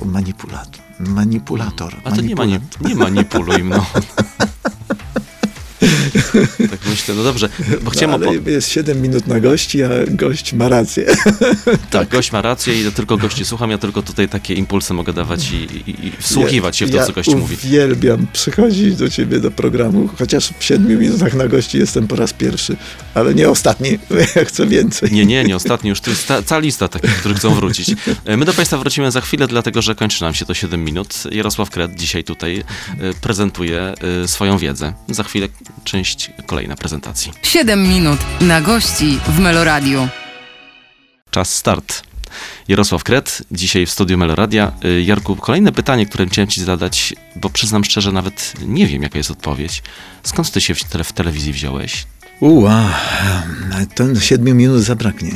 manipulator. 0.04 0.80
Manipulator. 1.00 1.94
A 2.04 2.10
to 2.12 2.20
nie, 2.20 2.34
mani 2.34 2.52
manipulator. 2.52 2.88
nie 2.88 2.94
manipuluj 2.94 3.64
mną. 3.64 3.84
tak 6.70 6.80
myślę, 6.90 7.14
no 7.14 7.24
dobrze, 7.24 7.48
bo 7.82 7.90
chciałem... 7.90 8.20
No, 8.20 8.28
ale 8.28 8.52
jest 8.52 8.68
7 8.68 9.02
minut 9.02 9.26
na 9.26 9.40
gości, 9.40 9.82
a 9.82 9.88
gość 10.08 10.52
ma 10.52 10.68
rację. 10.68 11.06
tak, 11.90 12.08
gość 12.08 12.32
ma 12.32 12.42
rację 12.42 12.80
i 12.80 12.84
ja 12.84 12.90
tylko 12.90 13.16
gości 13.16 13.44
słucham, 13.44 13.70
ja 13.70 13.78
tylko 13.78 14.02
tutaj 14.02 14.28
takie 14.28 14.54
impulsy 14.54 14.94
mogę 14.94 15.12
dawać 15.12 15.50
i, 15.52 15.90
i, 15.90 16.06
i 16.06 16.12
wsłuchiwać 16.18 16.76
się 16.76 16.86
w 16.86 16.90
to, 16.90 16.96
ja 16.96 17.06
co 17.06 17.12
gość 17.12 17.34
mówi. 17.34 17.56
uwielbiam 17.64 18.26
przychodzić 18.32 18.96
do 18.96 19.08
ciebie 19.08 19.40
do 19.40 19.50
programu, 19.50 20.08
chociaż 20.18 20.52
w 20.58 20.64
7 20.64 20.98
minutach 20.98 21.34
na 21.34 21.48
gości 21.48 21.78
jestem 21.78 22.08
po 22.08 22.16
raz 22.16 22.32
pierwszy, 22.32 22.76
ale 23.14 23.34
nie 23.34 23.48
ostatni, 23.48 23.90
ja 24.36 24.44
chcę 24.44 24.66
więcej. 24.66 25.12
Nie, 25.12 25.26
nie, 25.26 25.44
nie, 25.44 25.56
ostatnio 25.56 25.88
już 25.88 26.00
to 26.00 26.10
jest 26.10 26.26
ta, 26.26 26.42
cała 26.42 26.60
lista 26.60 26.88
takich, 26.88 27.16
którzy 27.16 27.34
chcą 27.34 27.54
wrócić. 27.54 27.90
E, 28.24 28.36
My 28.36 28.44
do 28.44 28.52
Państwa 28.52 28.78
wrócimy 28.78 29.10
za 29.10 29.20
chwilę, 29.20 29.46
dlatego 29.46 29.82
że 29.82 29.94
kończy 29.94 30.22
nam 30.22 30.34
się 30.34 30.46
to 30.46 30.54
7 30.54 30.84
minut. 30.84 31.14
Jarosław 31.32 31.70
Kret 31.70 31.94
dzisiaj 31.94 32.24
tutaj 32.24 32.58
e, 32.58 32.64
prezentuje 33.20 33.94
e, 34.24 34.28
swoją 34.28 34.58
wiedzę. 34.58 34.92
Za 35.08 35.22
chwilę 35.22 35.48
część 35.84 36.19
kolejna 36.46 36.76
prezentacji. 36.76 37.32
7 37.42 37.88
minut 37.88 38.18
na 38.40 38.60
gości 38.60 39.18
w 39.28 39.38
Meloradiu. 39.38 40.08
Czas 41.30 41.54
start. 41.54 42.02
Jarosław 42.68 43.04
Kret, 43.04 43.42
dzisiaj 43.50 43.86
w 43.86 43.90
studiu 43.90 44.18
Meloradia. 44.18 44.72
Y, 44.84 45.02
Jarku, 45.02 45.36
kolejne 45.36 45.72
pytanie, 45.72 46.06
które 46.06 46.26
chciałem 46.26 46.48
ci 46.48 46.60
zadać, 46.64 47.14
bo 47.36 47.50
przyznam 47.50 47.84
szczerze, 47.84 48.12
nawet 48.12 48.52
nie 48.66 48.86
wiem, 48.86 49.02
jaka 49.02 49.18
jest 49.18 49.30
odpowiedź. 49.30 49.82
Skąd 50.22 50.50
ty 50.50 50.60
się 50.60 50.74
w, 50.74 50.84
tele, 50.84 51.04
w 51.04 51.12
telewizji 51.12 51.52
wziąłeś? 51.52 52.06
Uła, 52.40 52.94
to 53.94 54.20
7 54.20 54.56
minut 54.56 54.80
zabraknie. 54.82 55.32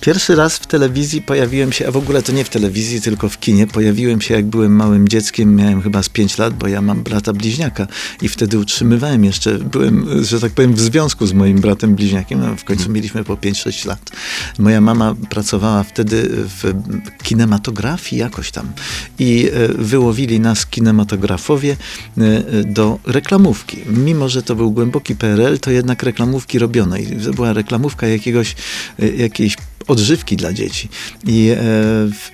Pierwszy 0.00 0.34
raz 0.34 0.56
w 0.56 0.66
telewizji 0.66 1.22
pojawiłem 1.22 1.72
się, 1.72 1.88
a 1.88 1.90
w 1.90 1.96
ogóle 1.96 2.22
to 2.22 2.32
nie 2.32 2.44
w 2.44 2.48
telewizji, 2.48 3.00
tylko 3.00 3.28
w 3.28 3.38
kinie. 3.38 3.66
Pojawiłem 3.66 4.20
się 4.20 4.34
jak 4.34 4.46
byłem 4.46 4.72
małym 4.76 5.08
dzieckiem, 5.08 5.56
miałem 5.56 5.82
chyba 5.82 6.02
z 6.02 6.08
5 6.08 6.38
lat, 6.38 6.54
bo 6.54 6.68
ja 6.68 6.82
mam 6.82 7.02
brata 7.02 7.32
bliźniaka 7.32 7.86
i 8.22 8.28
wtedy 8.28 8.58
utrzymywałem 8.58 9.24
jeszcze, 9.24 9.58
byłem, 9.58 10.24
że 10.24 10.40
tak 10.40 10.52
powiem, 10.52 10.74
w 10.74 10.80
związku 10.80 11.26
z 11.26 11.32
moim 11.32 11.60
bratem 11.60 11.94
bliźniakiem, 11.94 12.42
a 12.42 12.56
w 12.56 12.64
końcu 12.64 12.90
mieliśmy 12.90 13.24
po 13.24 13.34
5-6 13.34 13.86
lat. 13.86 14.10
Moja 14.58 14.80
mama 14.80 15.14
pracowała 15.30 15.82
wtedy 15.82 16.28
w 16.30 16.74
kinematografii 17.22 18.20
jakoś 18.20 18.50
tam 18.50 18.72
i 19.18 19.50
e, 19.52 19.68
wyłowili 19.68 20.40
nas 20.40 20.66
kinematografowie 20.66 21.76
e, 22.18 22.42
do 22.64 22.98
reklamówki. 23.06 23.78
Mimo, 23.86 24.28
że 24.28 24.42
to 24.42 24.54
był 24.54 24.70
głęboki 24.70 25.16
PRL, 25.16 25.58
to 25.58 25.70
jednak 25.70 26.02
reklamówki 26.02 26.58
robiono 26.58 26.96
i 26.96 27.06
to 27.06 27.30
była 27.30 27.52
reklamówka 27.52 28.06
jakiegoś, 28.06 28.54
e, 28.98 29.08
jakiejś 29.08 29.56
odżywki 29.88 30.36
dla 30.36 30.52
dzieci. 30.52 30.88
I, 31.26 31.48
e, 31.50 31.58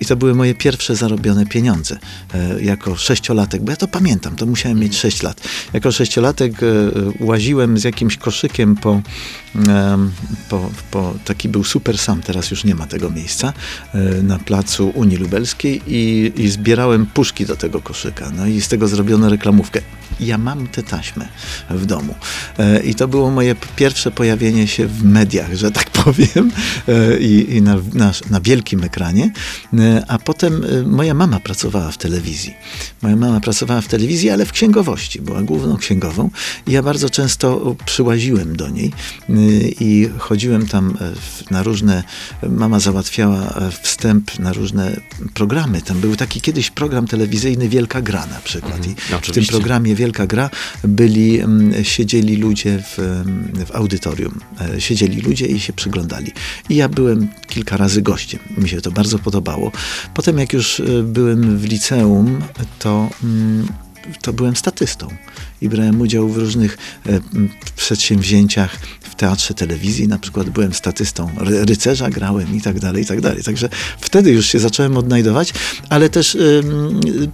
I 0.01 0.05
to 0.05 0.17
były 0.17 0.35
moje 0.35 0.55
pierwsze 0.55 0.97
zarobione 0.97 1.47
pieniądze 1.47 1.99
e, 2.35 2.63
jako 2.63 2.97
sześciolatek, 2.97 3.63
bo 3.63 3.71
ja 3.71 3.77
to 3.77 3.89
pamiętam, 3.89 4.37
to 4.37 4.47
musiałem 4.47 4.79
mieć 4.79 4.97
sześć 4.97 5.23
lat. 5.23 5.41
Jako 5.73 5.93
sześciolatek 5.93 6.53
e, 6.63 6.67
łaziłem 7.21 7.79
z 7.79 7.85
jakimś 7.85 8.17
koszykiem 8.17 8.77
po, 8.77 9.03
po, 10.49 10.71
po 10.91 11.15
taki 11.25 11.49
był 11.49 11.65
super 11.65 11.99
sam, 11.99 12.23
teraz 12.23 12.51
już 12.51 12.65
nie 12.65 12.75
ma 12.75 12.87
tego 12.87 13.11
miejsca, 13.11 13.53
e, 13.95 14.23
na 14.23 14.39
placu 14.39 14.89
Unii 14.95 15.17
Lubelskiej 15.17 15.83
i, 15.87 16.33
i 16.37 16.49
zbierałem 16.49 17.07
puszki 17.07 17.47
do 17.47 17.57
tego 17.57 17.81
koszyka. 17.81 18.31
No 18.37 18.47
i 18.47 18.61
z 18.61 18.69
tego 18.69 18.89
zrobiono 18.89 19.29
reklamówkę. 19.29 19.81
Ja 20.21 20.39
mam 20.39 20.69
tę 20.69 20.83
taśmę 20.83 21.29
w 21.71 21.87
domu. 21.87 22.15
E, 22.59 22.83
I 22.83 22.95
to 22.95 23.09
było 23.09 23.31
moje 23.31 23.57
pierwsze 23.77 24.11
pojawienie 24.11 24.67
się 24.67 24.87
w 24.87 25.05
mediach, 25.05 25.55
że 25.55 25.71
tak 25.71 25.91
powiem. 26.05 26.51
E, 26.89 27.19
I, 27.19 27.57
i, 27.57 27.63
na, 27.63 27.77
na, 27.95 28.13
na, 28.31 28.41
wielkim 28.41 28.85
ekranie. 28.85 29.31
A 30.09 30.19
potem 30.19 30.65
moja 30.87 31.15
mama 31.15 31.41
pracowała 31.41 31.91
w 31.91 31.99
telewizji. 31.99 32.55
Moja 33.03 33.17
mama 33.17 33.41
pracowała 33.41 33.81
w 33.81 33.89
telewizji, 33.89 34.31
ale 34.31 34.47
w 34.47 34.53
księgowości. 34.53 35.21
Była 35.21 35.43
główną 35.43 35.77
księgową. 35.77 36.31
I 36.67 36.73
ja 36.73 36.83
bardzo 36.83 37.11
często 37.11 37.77
przyłaziłem 37.87 38.57
do 38.57 38.69
niej 38.69 38.93
i 39.81 40.11
chodziłem 40.19 40.67
tam 40.67 40.99
na 41.51 41.63
różne. 41.63 42.03
Mama 42.49 42.81
załatwiała 42.81 43.71
wstęp 43.83 44.39
na 44.39 44.53
różne 44.53 45.01
programy. 45.35 45.83
Tam 45.83 46.01
był 46.01 46.17
taki 46.17 46.41
kiedyś 46.41 46.71
program 46.71 47.07
telewizyjny 47.07 47.69
Wielka 47.69 48.03
Gra 48.03 48.27
na 48.27 48.41
przykład. 48.41 48.77
Mhm, 48.77 48.97
I 49.23 49.27
w 49.27 49.33
tym 49.33 49.45
programie 49.45 49.95
Wielka 49.95 50.27
Gra 50.27 50.51
byli, 50.85 51.41
siedzieli 51.83 52.37
ludzie 52.37 52.83
w, 52.83 53.23
w 53.67 53.77
audytorium. 53.77 54.41
Siedzieli 54.79 55.21
ludzie 55.21 55.47
i 55.47 55.61
się 55.61 55.73
przyglądali. 55.73 56.33
I 56.69 56.77
ja 56.77 56.89
byłem 56.89 57.29
kilka 57.47 57.77
razy 57.77 58.03
gościem. 58.03 58.41
Mi 58.59 58.69
się 58.69 58.81
to 58.81 58.91
bardzo 58.91 59.19
podobało. 59.19 59.73
Potem 60.15 60.39
jak 60.39 60.53
już 60.53 60.81
e, 60.81 61.03
byłem 61.03 61.59
w 61.59 61.65
liceum, 61.65 62.41
to, 62.79 63.11
mm, 63.25 63.69
to 64.23 64.33
byłem 64.33 64.57
statystą 64.57 65.09
i 65.61 65.69
brałem 65.69 66.01
udział 66.01 66.29
w 66.29 66.37
różnych 66.37 66.79
e, 67.07 67.21
przedsięwzięciach 67.77 68.79
w 69.15 69.17
teatrze 69.17 69.55
telewizji, 69.55 70.09
na 70.09 70.19
przykład 70.19 70.51
byłem 70.51 70.75
statystą 70.75 71.31
rycerza, 71.41 72.11
grałem 72.11 72.57
i 72.57 72.61
tak 72.61 72.81
dalej, 72.81 73.03
i 73.03 73.07
tak 73.07 73.21
dalej. 73.21 73.43
Także 73.43 73.69
wtedy 74.01 74.33
już 74.33 74.47
się 74.47 74.59
zacząłem 74.59 74.97
odnajdować, 74.97 75.53
ale 75.89 76.09
też 76.09 76.37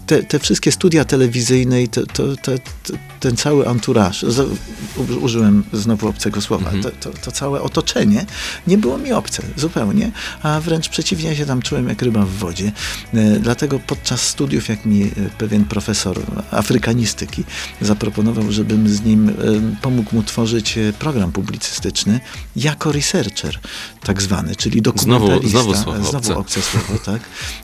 te, 0.06 0.22
te 0.22 0.38
wszystkie 0.38 0.72
studia 0.72 1.04
telewizyjne 1.04 1.82
i 1.82 1.88
to, 1.88 2.06
to, 2.06 2.37
to, 2.37 2.52
ten 3.20 3.37
cały 3.37 3.68
anturaż, 3.68 4.25
użyłem 5.20 5.64
znowu 5.72 6.08
obcego 6.08 6.40
słowa, 6.40 6.70
mhm. 6.70 6.94
to, 7.25 7.32
całe 7.32 7.62
otoczenie 7.62 8.26
nie 8.66 8.78
było 8.78 8.99
mi 8.99 9.12
obce 9.12 9.42
zupełnie, 9.56 10.10
a 10.42 10.60
wręcz 10.60 10.88
przeciwnie 10.88 11.37
się 11.37 11.46
tam 11.46 11.62
czułem 11.62 11.88
jak 11.88 12.02
ryba 12.02 12.25
w 12.25 12.30
wodzie. 12.30 12.72
E, 13.14 13.38
dlatego 13.38 13.78
podczas 13.78 14.22
studiów, 14.22 14.68
jak 14.68 14.84
mi 14.84 15.02
e, 15.02 15.08
pewien 15.38 15.64
profesor 15.64 16.20
afrykanistyki 16.50 17.44
zaproponował, 17.80 18.52
żebym 18.52 18.88
z 18.88 19.02
nim 19.02 19.28
e, 19.28 19.32
pomógł 19.82 20.16
mu 20.16 20.22
tworzyć 20.22 20.78
program 20.99 21.32
publicystyczny 21.71 22.21
jako 22.57 22.93
researcher 22.93 23.59
tak 24.05 24.23
zwany, 24.23 24.57
czyli 24.57 24.83
dokumentalista. 24.83 25.49
Znowu, 25.49 25.75
znowu 25.75 25.85
słowo 25.85 26.21
znowu 26.21 26.41
obce. 26.41 26.62
słowo, 26.62 26.99
tak. 27.05 27.21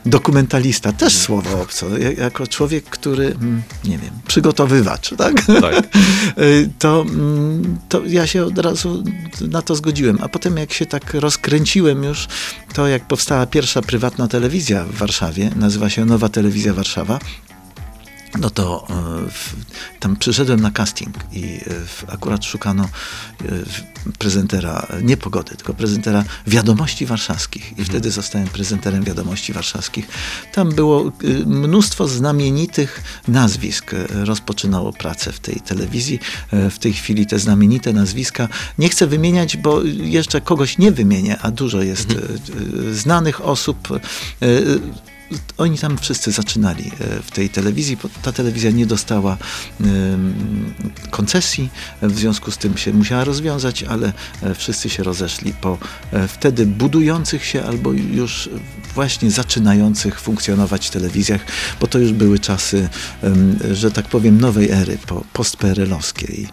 Dokumentalista, 0.07 0.93
też 0.93 1.15
mhm. 1.15 1.25
słowo 1.25 1.63
obce. 1.63 1.87
Jako 2.19 2.47
człowiek, 2.47 2.85
który, 2.85 3.27
mm, 3.27 3.63
nie 3.85 3.99
wiem, 3.99 4.11
przygotowywacz, 4.27 5.11
tak? 5.19 5.35
tak. 5.61 5.89
to, 6.79 7.03
mm, 7.09 7.79
to 7.89 8.05
ja 8.05 8.27
się 8.27 8.45
od 8.45 8.59
razu 8.59 9.05
na 9.41 9.63
to 9.63 9.77
zgodziłem. 9.77 10.19
A 10.23 10.29
potem 10.29 10.57
jak 10.57 10.73
się 10.73 10.87
tak 10.87 11.15
rozkręciłem 11.15 12.05
już, 12.05 12.29
to 12.75 12.89
jak 12.89 13.09
powstała 13.09 13.47
pierwsza 13.47 13.83
prywatna 13.83 14.29
telewizja 14.29 14.85
w 14.85 14.95
Warszawie, 14.95 15.51
nazywa 15.57 15.91
się 15.91 16.05
Nowa 16.05 16.29
Telewizja 16.29 16.75
Warszawa, 16.75 17.19
no 18.39 18.51
to 18.51 18.87
e, 18.91 20.01
tam 20.01 20.17
przyszedłem 20.17 20.61
na 20.61 20.71
casting 20.71 21.15
i 21.33 21.45
e, 22.09 22.13
akurat 22.13 22.45
szukano 22.45 22.85
e, 22.85 23.45
prezentera, 24.19 24.87
nie 25.03 25.17
pogody, 25.17 25.57
tylko 25.57 25.75
prezentera 25.75 26.25
wiadomości 26.47 27.07
warszawskich. 27.07 27.67
I 27.67 27.71
mhm. 27.71 27.89
wtedy 27.89 28.11
zostałem 28.11 28.49
prezenterem 28.49 29.05
wiadomości 29.05 29.53
warszawskich. 29.53 30.09
Tam 30.53 30.75
było 30.75 31.13
mnóstwo 31.47 32.09
znamienitych 32.09 33.03
nazwisk. 33.29 33.91
Rozpoczynało 34.09 34.93
pracę 34.93 35.33
w 35.33 35.41
tej 35.41 35.61
telewizji. 35.61 36.21
W 36.71 36.79
tej 36.79 36.93
chwili 36.93 37.27
te 37.27 37.39
znamienite 37.39 37.93
nazwiska 37.93 38.49
nie 38.79 38.89
chcę 38.89 39.07
wymieniać, 39.07 39.57
bo 39.57 39.83
jeszcze 39.83 40.41
kogoś 40.41 40.79
nie 40.79 40.93
wymienię, 40.93 41.39
a 41.43 41.51
dużo 41.51 41.83
jest 41.83 42.11
mhm. 42.11 42.95
znanych 42.95 43.41
osób 43.41 43.89
oni 45.59 45.79
tam 45.79 45.99
wszyscy 45.99 46.33
zaczynali 46.33 46.91
e, 47.01 47.23
w 47.23 47.31
tej 47.31 47.49
telewizji. 47.49 47.97
Ta 48.23 48.33
telewizja 48.33 48.71
nie 48.71 48.87
dostała 48.87 49.37
koncesji, 51.11 51.71
w 52.03 52.19
związku 52.19 52.51
z 52.51 52.59
tym 52.59 52.77
się 52.77 52.93
musiała 52.93 53.25
rozwiązać, 53.25 53.83
ale 53.83 54.13
e, 54.43 54.55
wszyscy 54.55 54.89
się 54.89 55.03
rozeszli 55.03 55.53
po 55.61 55.79
e, 56.13 56.29
wtedy 56.29 56.67
budujących 56.67 57.45
się 57.45 57.65
albo 57.65 57.93
już 57.93 58.49
właśnie 58.95 59.31
zaczynających 59.31 60.21
funkcjonować 60.21 60.91
telewizjach, 60.91 61.41
bo 61.81 61.87
to 61.87 61.99
już 61.99 62.13
były 62.13 62.39
czasy, 62.39 62.89
że 63.73 63.91
tak 63.91 64.09
powiem, 64.09 64.41
nowej 64.41 64.71
ery, 64.71 64.99
post-PRL-owskiej. 65.33 66.49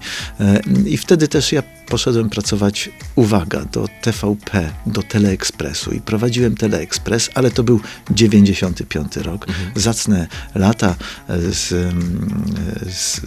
I 0.86 0.98
wtedy 0.98 1.28
też 1.28 1.52
ja 1.52 1.64
poszedłem 1.94 2.30
pracować, 2.30 2.90
uwaga, 3.16 3.66
do 3.72 3.88
TVP, 4.02 4.70
do 4.86 5.04
Teleekspresu 5.04 5.92
i 5.92 6.02
prowadziłem 6.02 6.56
Teleekspres, 6.56 7.30
ale 7.34 7.52
to 7.52 7.64
był 7.64 7.80
95 8.12 9.16
rok. 9.16 9.48
Mhm. 9.48 9.72
Zacne 9.76 10.28
lata. 10.56 10.96
E, 11.30 11.40
z, 11.40 11.68
z, 12.94 13.22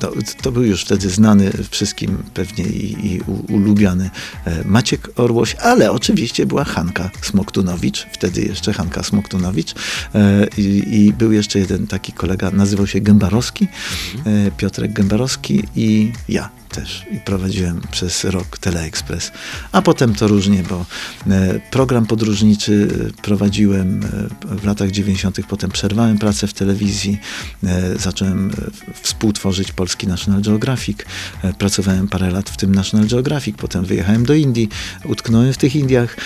to, 0.00 0.12
to, 0.42 0.52
był 0.52 0.62
już 0.62 0.84
wtedy 0.84 1.10
znany 1.10 1.52
wszystkim 1.70 2.22
pewnie 2.34 2.64
i, 2.64 3.06
i 3.06 3.20
ulubiany 3.52 4.10
e, 4.44 4.64
Maciek 4.64 5.08
Orłoś, 5.16 5.54
ale 5.54 5.92
oczywiście 5.92 6.46
była 6.46 6.64
Hanka 6.64 7.10
Smoktunowicz, 7.22 8.06
wtedy 8.12 8.42
jeszcze 8.42 8.72
Hanka 8.72 9.02
Smoktunowicz 9.02 9.74
e, 10.14 10.46
i, 10.58 10.84
i 11.04 11.12
był 11.12 11.32
jeszcze 11.32 11.58
jeden 11.58 11.86
taki 11.86 12.12
kolega, 12.12 12.50
nazywał 12.50 12.86
się 12.86 13.00
Gębarowski, 13.00 13.68
mhm. 14.14 14.50
Piotrek 14.50 14.92
Gębarowski 14.92 15.62
i 15.76 16.12
ja 16.28 16.50
też 16.76 17.06
i 17.10 17.20
prowadziłem 17.20 17.80
przez 17.90 18.24
rok 18.24 18.58
Teleekspres. 18.58 19.32
A 19.72 19.82
potem 19.82 20.14
to 20.14 20.28
różnie, 20.28 20.62
bo 20.62 20.86
e, 21.30 21.60
program 21.70 22.06
podróżniczy 22.06 22.88
e, 23.08 23.22
prowadziłem 23.22 24.00
e, 24.52 24.56
w 24.56 24.64
latach 24.64 24.90
90., 24.90 25.40
potem 25.48 25.70
przerwałem 25.70 26.18
pracę 26.18 26.46
w 26.46 26.52
telewizji, 26.52 27.18
zacząłem 27.98 28.50
współtworzyć 29.02 29.72
polski 29.72 30.06
National 30.06 30.42
Geographic, 30.42 30.98
pracowałem 31.58 32.08
parę 32.08 32.30
lat 32.30 32.50
w 32.50 32.56
tym 32.56 32.74
National 32.74 33.06
Geographic, 33.08 33.56
potem 33.56 33.84
wyjechałem 33.84 34.26
do 34.26 34.34
Indii, 34.34 34.68
utknąłem 35.04 35.52
w 35.52 35.56
tych 35.56 35.76
Indiach, 35.76 36.16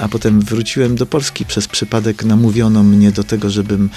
a 0.00 0.08
potem 0.08 0.40
wróciłem 0.40 0.96
do 0.96 1.06
Polski. 1.06 1.44
Przez 1.44 1.68
przypadek 1.68 2.24
namówiono 2.24 2.82
mnie 2.82 3.12
do 3.12 3.24
tego, 3.24 3.50
żebym 3.50 3.90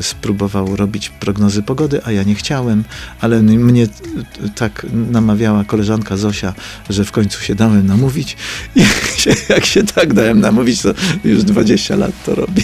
spróbował 0.00 0.76
robić 0.76 1.08
prognozy 1.08 1.62
pogody, 1.62 2.00
a 2.04 2.12
ja 2.12 2.22
nie 2.22 2.34
chciałem, 2.34 2.84
ale 3.20 3.42
mnie 3.42 3.86
tak 4.54 4.86
namawiano 4.92 5.29
namawiała 5.30 5.64
koleżanka 5.64 6.16
Zosia, 6.16 6.54
że 6.90 7.04
w 7.04 7.12
końcu 7.12 7.40
się 7.42 7.54
dałem 7.54 7.86
namówić. 7.86 8.36
I 8.76 8.82
jak 9.48 9.66
się 9.66 9.82
tak 9.82 10.14
dałem 10.14 10.40
namówić, 10.40 10.82
to 10.82 10.94
już 11.24 11.44
20 11.44 11.96
lat 11.96 12.24
to 12.24 12.34
robię. 12.34 12.62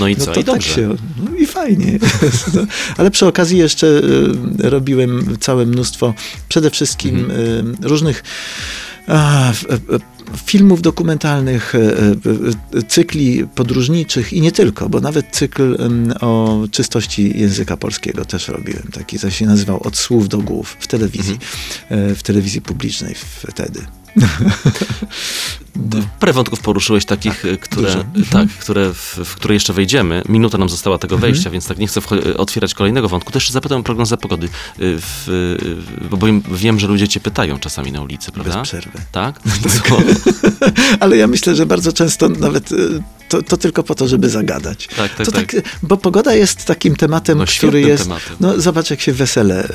No 0.00 0.08
i 0.08 0.16
co? 0.16 0.26
No 0.26 0.32
to 0.32 0.40
I 0.40 0.44
tak 0.44 0.62
się, 0.62 0.94
no 1.24 1.36
i 1.36 1.46
fajnie. 1.46 1.98
Ale 2.98 3.10
przy 3.10 3.26
okazji 3.26 3.58
jeszcze 3.58 3.86
y, 3.86 4.70
robiłem 4.70 5.36
całe 5.40 5.66
mnóstwo 5.66 6.14
przede 6.48 6.70
wszystkim 6.70 7.18
mhm. 7.18 7.76
y, 7.84 7.88
różnych 7.88 8.22
a, 9.08 9.52
filmów 10.46 10.82
dokumentalnych, 10.82 11.74
e, 11.74 11.78
e, 12.78 12.82
cykli 12.82 13.46
podróżniczych 13.54 14.32
i 14.32 14.40
nie 14.40 14.52
tylko, 14.52 14.88
bo 14.88 15.00
nawet 15.00 15.26
cykl 15.30 15.76
o 16.20 16.58
czystości 16.70 17.40
języka 17.40 17.76
polskiego 17.76 18.24
też 18.24 18.48
robiłem. 18.48 18.82
Taki, 18.92 19.18
się 19.28 19.46
nazywał 19.46 19.82
Od 19.82 19.96
słów 19.96 20.28
do 20.28 20.38
głów 20.38 20.76
w 20.80 20.86
telewizji, 20.86 21.38
mhm. 21.90 22.10
E, 22.10 22.14
w 22.14 22.22
telewizji 22.22 22.60
publicznej 22.60 23.14
wtedy. 23.48 23.80
No. 24.16 25.98
Parę 26.20 26.32
wątków 26.32 26.60
poruszyłeś 26.60 27.04
takich, 27.04 27.42
tak, 27.42 27.60
które, 27.60 27.94
tak, 27.94 28.42
mhm. 28.42 28.48
które 28.60 28.94
w, 28.94 29.18
w, 29.24 29.34
które 29.34 29.54
jeszcze 29.54 29.72
wejdziemy. 29.72 30.22
Minuta 30.28 30.58
nam 30.58 30.68
została 30.68 30.98
tego 30.98 31.14
mhm. 31.14 31.32
wejścia, 31.32 31.50
więc 31.50 31.66
tak 31.66 31.78
nie 31.78 31.86
chcę 31.86 32.00
otwierać 32.36 32.74
kolejnego 32.74 33.08
wątku. 33.08 33.32
To 33.32 33.36
jeszcze 33.36 33.52
zapytam 33.52 33.80
o 33.80 33.82
prognozę 33.82 34.16
pogody, 34.16 34.46
y, 34.46 34.50
w, 34.78 35.56
bo 36.10 36.26
wiem, 36.50 36.80
że 36.80 36.86
ludzie 36.86 37.08
cię 37.08 37.20
pytają 37.20 37.58
czasami 37.58 37.92
na 37.92 38.02
ulicy, 38.02 38.32
prawda? 38.32 38.58
Bez 38.58 38.68
przerwy. 38.68 38.98
Tak? 39.12 39.40
tak. 39.88 40.04
Ale 41.00 41.16
ja 41.16 41.26
myślę, 41.26 41.54
że 41.54 41.66
bardzo 41.66 41.92
często 41.92 42.28
nawet 42.28 42.72
y, 42.72 43.02
to, 43.28 43.42
to, 43.42 43.56
tylko 43.56 43.82
po 43.82 43.94
to, 43.94 44.08
żeby 44.08 44.30
zagadać. 44.30 44.88
Tak, 44.96 45.14
tak, 45.14 45.26
to 45.26 45.32
tak. 45.32 45.52
tak. 45.52 45.62
Bo 45.82 45.96
pogoda 45.96 46.34
jest 46.34 46.64
takim 46.64 46.96
tematem, 46.96 47.38
no, 47.38 47.44
który 47.58 47.80
jest. 47.80 48.02
Tematem. 48.02 48.36
No, 48.40 48.60
zobacz, 48.60 48.90
jak 48.90 49.00
się 49.00 49.12
wesele 49.12 49.64
y, 49.64 49.68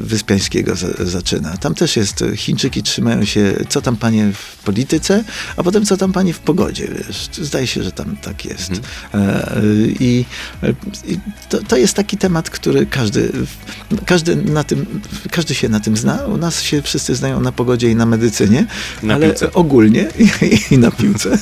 Wyspiańskiego 0.00 0.76
z, 0.76 1.08
zaczyna. 1.08 1.56
Tam 1.56 1.74
też 1.74 1.96
jest, 1.96 2.24
Chińczyki 2.36 2.82
trzymają 2.82 3.24
się, 3.24 3.54
co 3.68 3.80
tam 3.80 3.96
panie 3.96 4.32
w 4.32 4.56
polityce, 4.64 5.24
a 5.56 5.62
potem 5.62 5.84
co 5.84 5.96
tam 5.96 6.12
pani 6.12 6.32
w 6.32 6.38
pogodzie, 6.38 6.88
wiesz. 6.98 7.28
Zdaje 7.32 7.66
się, 7.66 7.82
że 7.82 7.92
tam 7.92 8.16
tak 8.16 8.44
jest. 8.44 8.70
Mhm. 8.70 8.84
E, 9.14 9.62
I, 10.00 10.24
i 11.04 11.18
to, 11.48 11.58
to, 11.68 11.76
jest 11.76 11.94
taki 11.94 12.16
temat, 12.16 12.50
który 12.50 12.86
każdy, 12.86 13.32
każdy, 14.06 14.36
na 14.36 14.64
tym, 14.64 15.00
każdy 15.30 15.54
się 15.54 15.68
na 15.68 15.80
tym 15.80 15.96
zna. 15.96 16.14
U 16.26 16.36
nas 16.36 16.62
się 16.62 16.82
wszyscy 16.82 17.14
znają 17.14 17.40
na 17.40 17.52
pogodzie 17.52 17.90
i 17.90 17.96
na 17.96 18.06
medycynie, 18.06 18.66
na 19.02 19.14
ale 19.14 19.26
piłce. 19.26 19.52
ogólnie 19.52 20.08
i, 20.42 20.74
i, 20.74 20.78
na 20.78 20.90
piłce. 20.90 21.38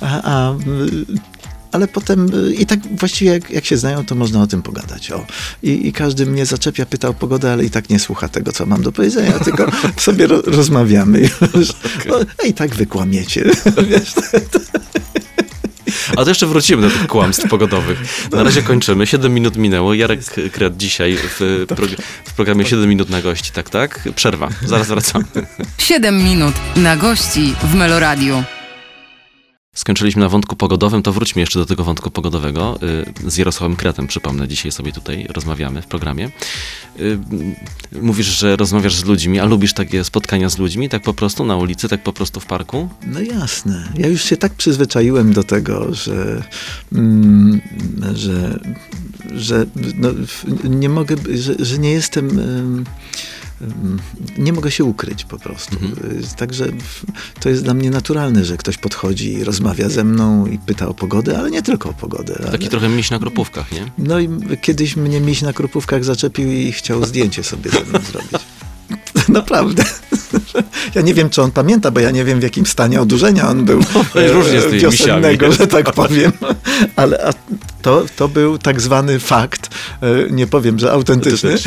A, 0.00 0.22
a 0.22 0.54
ale 1.76 1.88
potem 1.88 2.28
y, 2.34 2.54
i 2.54 2.66
tak 2.66 2.80
właściwie 2.96 3.30
jak, 3.30 3.50
jak 3.50 3.64
się 3.64 3.76
znają, 3.76 4.06
to 4.06 4.14
można 4.14 4.42
o 4.42 4.46
tym 4.46 4.62
pogadać. 4.62 5.12
O. 5.12 5.26
I, 5.62 5.88
I 5.88 5.92
każdy 5.92 6.26
mnie 6.26 6.46
zaczepia, 6.46 6.86
pyta 6.86 7.08
o 7.08 7.14
pogodę, 7.14 7.52
ale 7.52 7.64
i 7.64 7.70
tak 7.70 7.90
nie 7.90 7.98
słucha 7.98 8.28
tego, 8.28 8.52
co 8.52 8.66
mam 8.66 8.82
do 8.82 8.92
powiedzenia, 8.92 9.32
tylko 9.32 9.66
sobie 9.96 10.26
ro, 10.26 10.42
rozmawiamy. 10.46 11.20
Już. 11.54 11.68
No, 12.08 12.18
a 12.42 12.46
i 12.46 12.54
tak 12.54 12.74
wykłamiecie. 12.74 13.44
Wiesz, 13.88 14.14
A 16.16 16.24
to 16.24 16.28
jeszcze 16.30 16.46
wrócimy 16.46 16.82
do 16.82 16.90
tych 16.90 17.06
kłamstw 17.06 17.48
pogodowych. 17.48 18.28
Na 18.32 18.42
razie 18.42 18.62
kończymy. 18.62 19.06
7 19.06 19.34
minut 19.34 19.56
minęło. 19.56 19.94
Jarek 19.94 20.20
Kret 20.52 20.76
dzisiaj 20.76 21.16
w, 21.16 21.64
prog 21.68 21.90
w 22.24 22.32
programie 22.32 22.64
7 22.64 22.88
minut 22.88 23.10
na 23.10 23.22
gości. 23.22 23.52
Tak, 23.52 23.70
tak? 23.70 24.08
Przerwa. 24.16 24.48
Zaraz 24.66 24.88
wracamy. 24.88 25.24
7 25.78 26.24
minut 26.24 26.54
na 26.76 26.96
gości 26.96 27.54
w 27.62 27.74
Meloradiu. 27.74 28.44
Skończyliśmy 29.76 30.22
na 30.22 30.28
wątku 30.28 30.56
pogodowym, 30.56 31.02
to 31.02 31.12
wróćmy 31.12 31.40
jeszcze 31.40 31.58
do 31.58 31.66
tego 31.66 31.84
wątku 31.84 32.10
pogodowego. 32.10 32.78
Y, 33.26 33.30
z 33.30 33.36
Jarosławem 33.36 33.76
Kretem, 33.76 34.06
przypomnę, 34.06 34.48
dzisiaj 34.48 34.72
sobie 34.72 34.92
tutaj 34.92 35.26
rozmawiamy 35.28 35.82
w 35.82 35.86
programie. 35.86 36.30
Y, 37.00 37.18
mówisz, 38.02 38.26
że 38.26 38.56
rozmawiasz 38.56 38.94
z 38.94 39.04
ludźmi, 39.04 39.40
a 39.40 39.44
lubisz 39.44 39.74
takie 39.74 40.04
spotkania 40.04 40.48
z 40.48 40.58
ludźmi, 40.58 40.88
tak 40.88 41.02
po 41.02 41.14
prostu 41.14 41.44
na 41.44 41.56
ulicy, 41.56 41.88
tak 41.88 42.02
po 42.02 42.12
prostu 42.12 42.40
w 42.40 42.46
parku? 42.46 42.88
No 43.06 43.20
jasne. 43.20 43.88
Ja 43.98 44.08
już 44.08 44.24
się 44.24 44.36
tak 44.36 44.54
przyzwyczaiłem 44.54 45.32
do 45.32 45.44
tego, 45.44 45.94
że, 45.94 46.42
mm, 46.92 47.60
że, 48.14 48.58
że 49.34 49.66
no, 49.96 50.08
nie 50.64 50.88
mogę, 50.88 51.16
że, 51.34 51.54
że 51.58 51.78
nie 51.78 51.90
jestem 51.90 52.40
nie 54.38 54.52
mogę 54.52 54.70
się 54.70 54.84
ukryć 54.84 55.24
po 55.24 55.38
prostu. 55.38 55.76
Mhm. 55.82 56.22
Także 56.36 56.66
to 57.40 57.48
jest 57.48 57.64
dla 57.64 57.74
mnie 57.74 57.90
naturalne, 57.90 58.44
że 58.44 58.56
ktoś 58.56 58.78
podchodzi 58.78 59.32
i 59.32 59.44
rozmawia 59.44 59.88
ze 59.88 60.04
mną 60.04 60.46
i 60.46 60.58
pyta 60.58 60.88
o 60.88 60.94
pogodę, 60.94 61.38
ale 61.38 61.50
nie 61.50 61.62
tylko 61.62 61.90
o 61.90 61.92
pogodę. 61.92 62.34
Taki 62.50 62.64
ale... 62.64 62.70
trochę 62.70 62.88
miś 62.88 63.10
na 63.10 63.18
kropówkach, 63.18 63.72
nie? 63.72 63.90
No 63.98 64.20
i 64.20 64.28
kiedyś 64.60 64.96
mnie 64.96 65.20
miś 65.20 65.42
na 65.42 65.52
kropówkach 65.52 66.04
zaczepił 66.04 66.52
i 66.52 66.72
chciał 66.72 67.04
zdjęcie 67.04 67.42
sobie 67.42 67.70
ze 67.70 67.84
mną 67.84 67.98
zrobić. 68.12 68.40
Naprawdę. 69.28 69.84
Ja 70.94 71.02
nie 71.02 71.14
wiem, 71.14 71.30
czy 71.30 71.42
on 71.42 71.50
pamięta, 71.50 71.90
bo 71.90 72.00
ja 72.00 72.10
nie 72.10 72.24
wiem, 72.24 72.40
w 72.40 72.42
jakim 72.42 72.66
stanie 72.66 73.00
odurzenia 73.00 73.48
on 73.48 73.64
był 73.64 73.80
no, 73.94 74.04
różnie 74.32 74.60
z 74.60 74.72
wiosennego, 74.72 75.52
że 75.52 75.66
tak 75.66 75.92
powiem. 75.92 76.32
Ale 76.96 77.32
to, 77.82 78.04
to 78.16 78.28
był 78.28 78.58
tak 78.58 78.80
zwany 78.80 79.18
fakt, 79.18 79.70
e, 80.02 80.06
nie 80.30 80.46
powiem, 80.46 80.78
że 80.78 80.92
autentyczny, 80.92 81.54
e, 81.54 81.58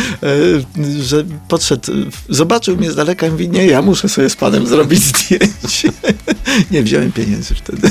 że 1.01 1.23
podszedł, 1.47 1.91
zobaczył 2.29 2.77
mnie 2.77 2.91
z 2.91 2.95
daleka 2.95 3.27
i 3.27 3.31
mówi, 3.31 3.49
nie, 3.49 3.65
ja 3.65 3.81
muszę 3.81 4.09
sobie 4.09 4.29
z 4.29 4.35
panem 4.35 4.67
zrobić 4.67 5.03
zdjęcie. 5.03 5.91
Nie 6.71 6.83
wziąłem 6.83 7.11
pieniędzy 7.11 7.55
wtedy 7.55 7.89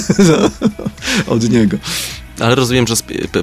od 1.27 1.51
niego. 1.51 1.77
Ale 2.41 2.55
rozumiem, 2.55 2.87
że 2.87 2.95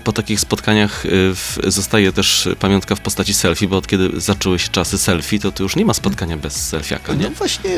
po 0.04 0.12
takich 0.12 0.40
spotkaniach 0.40 1.06
y, 1.06 1.72
zostaje 1.72 2.12
też 2.12 2.50
pamiątka 2.60 2.96
w 2.96 3.00
postaci 3.00 3.34
selfie, 3.34 3.68
bo 3.68 3.78
od 3.78 3.88
kiedy 3.88 4.22
zaczęły 4.22 4.60
się 4.60 4.70
czasy 4.70 4.98
selfie, 4.98 5.40
to 5.40 5.52
tu 5.52 5.64
już 5.64 5.76
nie 5.76 5.86
ma 5.86 5.94
spotkania 5.94 6.38
bez 6.38 6.68
selfiaka, 6.68 7.14
nie? 7.14 7.24
No 7.24 7.30
właśnie, 7.30 7.72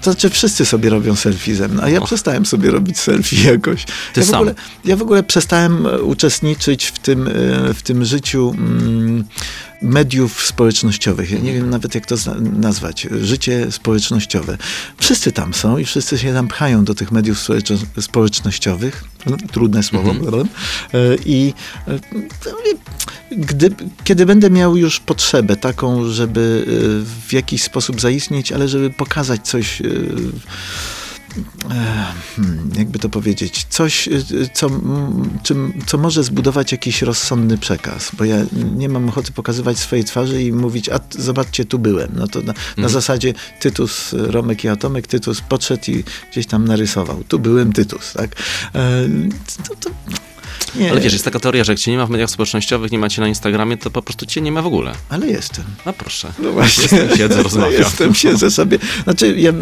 to 0.00 0.12
znaczy 0.12 0.30
wszyscy 0.30 0.66
sobie 0.66 0.90
robią 0.90 1.16
selfie 1.16 1.54
ze 1.54 1.68
mną, 1.68 1.82
a 1.82 1.88
ja 1.88 2.00
przestałem 2.00 2.46
sobie 2.46 2.70
robić 2.70 2.98
selfie 2.98 3.42
jakoś. 3.52 3.84
Ty 3.84 4.20
ja 4.20 4.26
sam? 4.26 4.40
Ogóle, 4.40 4.54
ja 4.84 4.96
w 4.96 5.02
ogóle 5.02 5.22
przestałem 5.22 5.86
e, 5.86 6.02
uczestniczyć 6.02 6.86
w 6.86 6.98
tym, 6.98 7.28
e, 7.28 7.74
w 7.74 7.82
tym 7.82 8.04
życiu... 8.04 8.54
Mm, 8.58 9.24
mediów 9.82 10.46
społecznościowych. 10.46 11.30
Ja 11.30 11.38
nie 11.38 11.52
wiem 11.52 11.70
nawet 11.70 11.94
jak 11.94 12.06
to 12.06 12.16
nazwać. 12.40 13.06
Życie 13.20 13.72
społecznościowe. 13.72 14.58
Wszyscy 14.98 15.32
tam 15.32 15.54
są 15.54 15.78
i 15.78 15.84
wszyscy 15.84 16.18
się 16.18 16.32
tam 16.32 16.48
pchają 16.48 16.84
do 16.84 16.94
tych 16.94 17.12
mediów 17.12 17.48
społecznościowych. 18.00 19.04
No, 19.26 19.36
trudne 19.52 19.82
słowo. 19.82 20.10
Mhm. 20.10 20.48
E, 20.94 20.98
I 21.26 21.54
e, 21.88 21.98
gdy, 23.30 23.70
kiedy 24.04 24.26
będę 24.26 24.50
miał 24.50 24.76
już 24.76 25.00
potrzebę 25.00 25.56
taką, 25.56 26.04
żeby 26.04 26.66
e, 26.66 26.70
w 27.28 27.32
jakiś 27.32 27.62
sposób 27.62 28.00
zaistnieć, 28.00 28.52
ale 28.52 28.68
żeby 28.68 28.90
pokazać 28.90 29.48
coś 29.48 29.82
jakby 32.78 32.98
to 32.98 33.08
powiedzieć, 33.08 33.66
coś, 33.70 34.08
y, 34.08 34.50
co, 34.52 34.70
czym, 35.42 35.72
co 35.86 35.98
może 35.98 36.24
zbudować 36.24 36.72
jakiś 36.72 37.02
rozsądny 37.02 37.58
przekaz, 37.58 38.10
bo 38.18 38.24
ja 38.24 38.36
nie 38.76 38.88
mam 38.88 39.08
ochoty 39.08 39.32
pokazywać 39.32 39.78
swojej 39.78 40.04
twarzy 40.04 40.42
i 40.42 40.52
mówić, 40.52 40.88
a 40.88 41.00
zobaczcie, 41.10 41.64
tu 41.64 41.78
byłem. 41.78 42.08
No 42.14 42.28
to 42.28 42.38
na, 42.38 42.44
na 42.46 42.52
mhm. 42.52 42.88
zasadzie 42.88 43.34
Tytus, 43.60 44.12
Romek 44.12 44.64
i 44.64 44.68
Atomek, 44.68 45.06
Tytus 45.06 45.40
podszedł 45.40 45.90
i 45.90 46.04
gdzieś 46.30 46.46
tam 46.46 46.64
narysował. 46.64 47.24
Tu 47.28 47.38
byłem 47.38 47.72
Tytus, 47.72 48.12
tak? 48.12 48.30
E, 48.74 49.08
to, 49.68 49.76
to, 49.80 49.90
nie. 50.74 50.90
Ale 50.90 51.00
wiesz, 51.00 51.12
jest 51.12 51.24
taka 51.24 51.40
teoria, 51.40 51.64
że 51.64 51.72
jak 51.72 51.78
cię 51.78 51.90
nie 51.90 51.96
ma 51.96 52.06
w 52.06 52.10
mediach 52.10 52.30
społecznościowych, 52.30 52.92
nie 52.92 52.98
macie 52.98 53.20
na 53.20 53.28
Instagramie, 53.28 53.76
to 53.76 53.90
po 53.90 54.02
prostu 54.02 54.26
cię 54.26 54.40
nie 54.40 54.52
ma 54.52 54.62
w 54.62 54.66
ogóle. 54.66 54.92
Ale 55.08 55.26
jestem. 55.26 55.64
No 55.86 55.92
proszę. 55.92 56.32
No 56.38 56.52
właśnie. 56.52 56.82
Jestem, 56.82 57.18
siedzę, 57.18 57.42
rozmawiam. 57.48 57.82
Jestem, 57.82 58.14
siedzę 58.14 58.50
sobie. 58.50 58.78
Znaczy, 59.04 59.34
ja, 59.38 59.52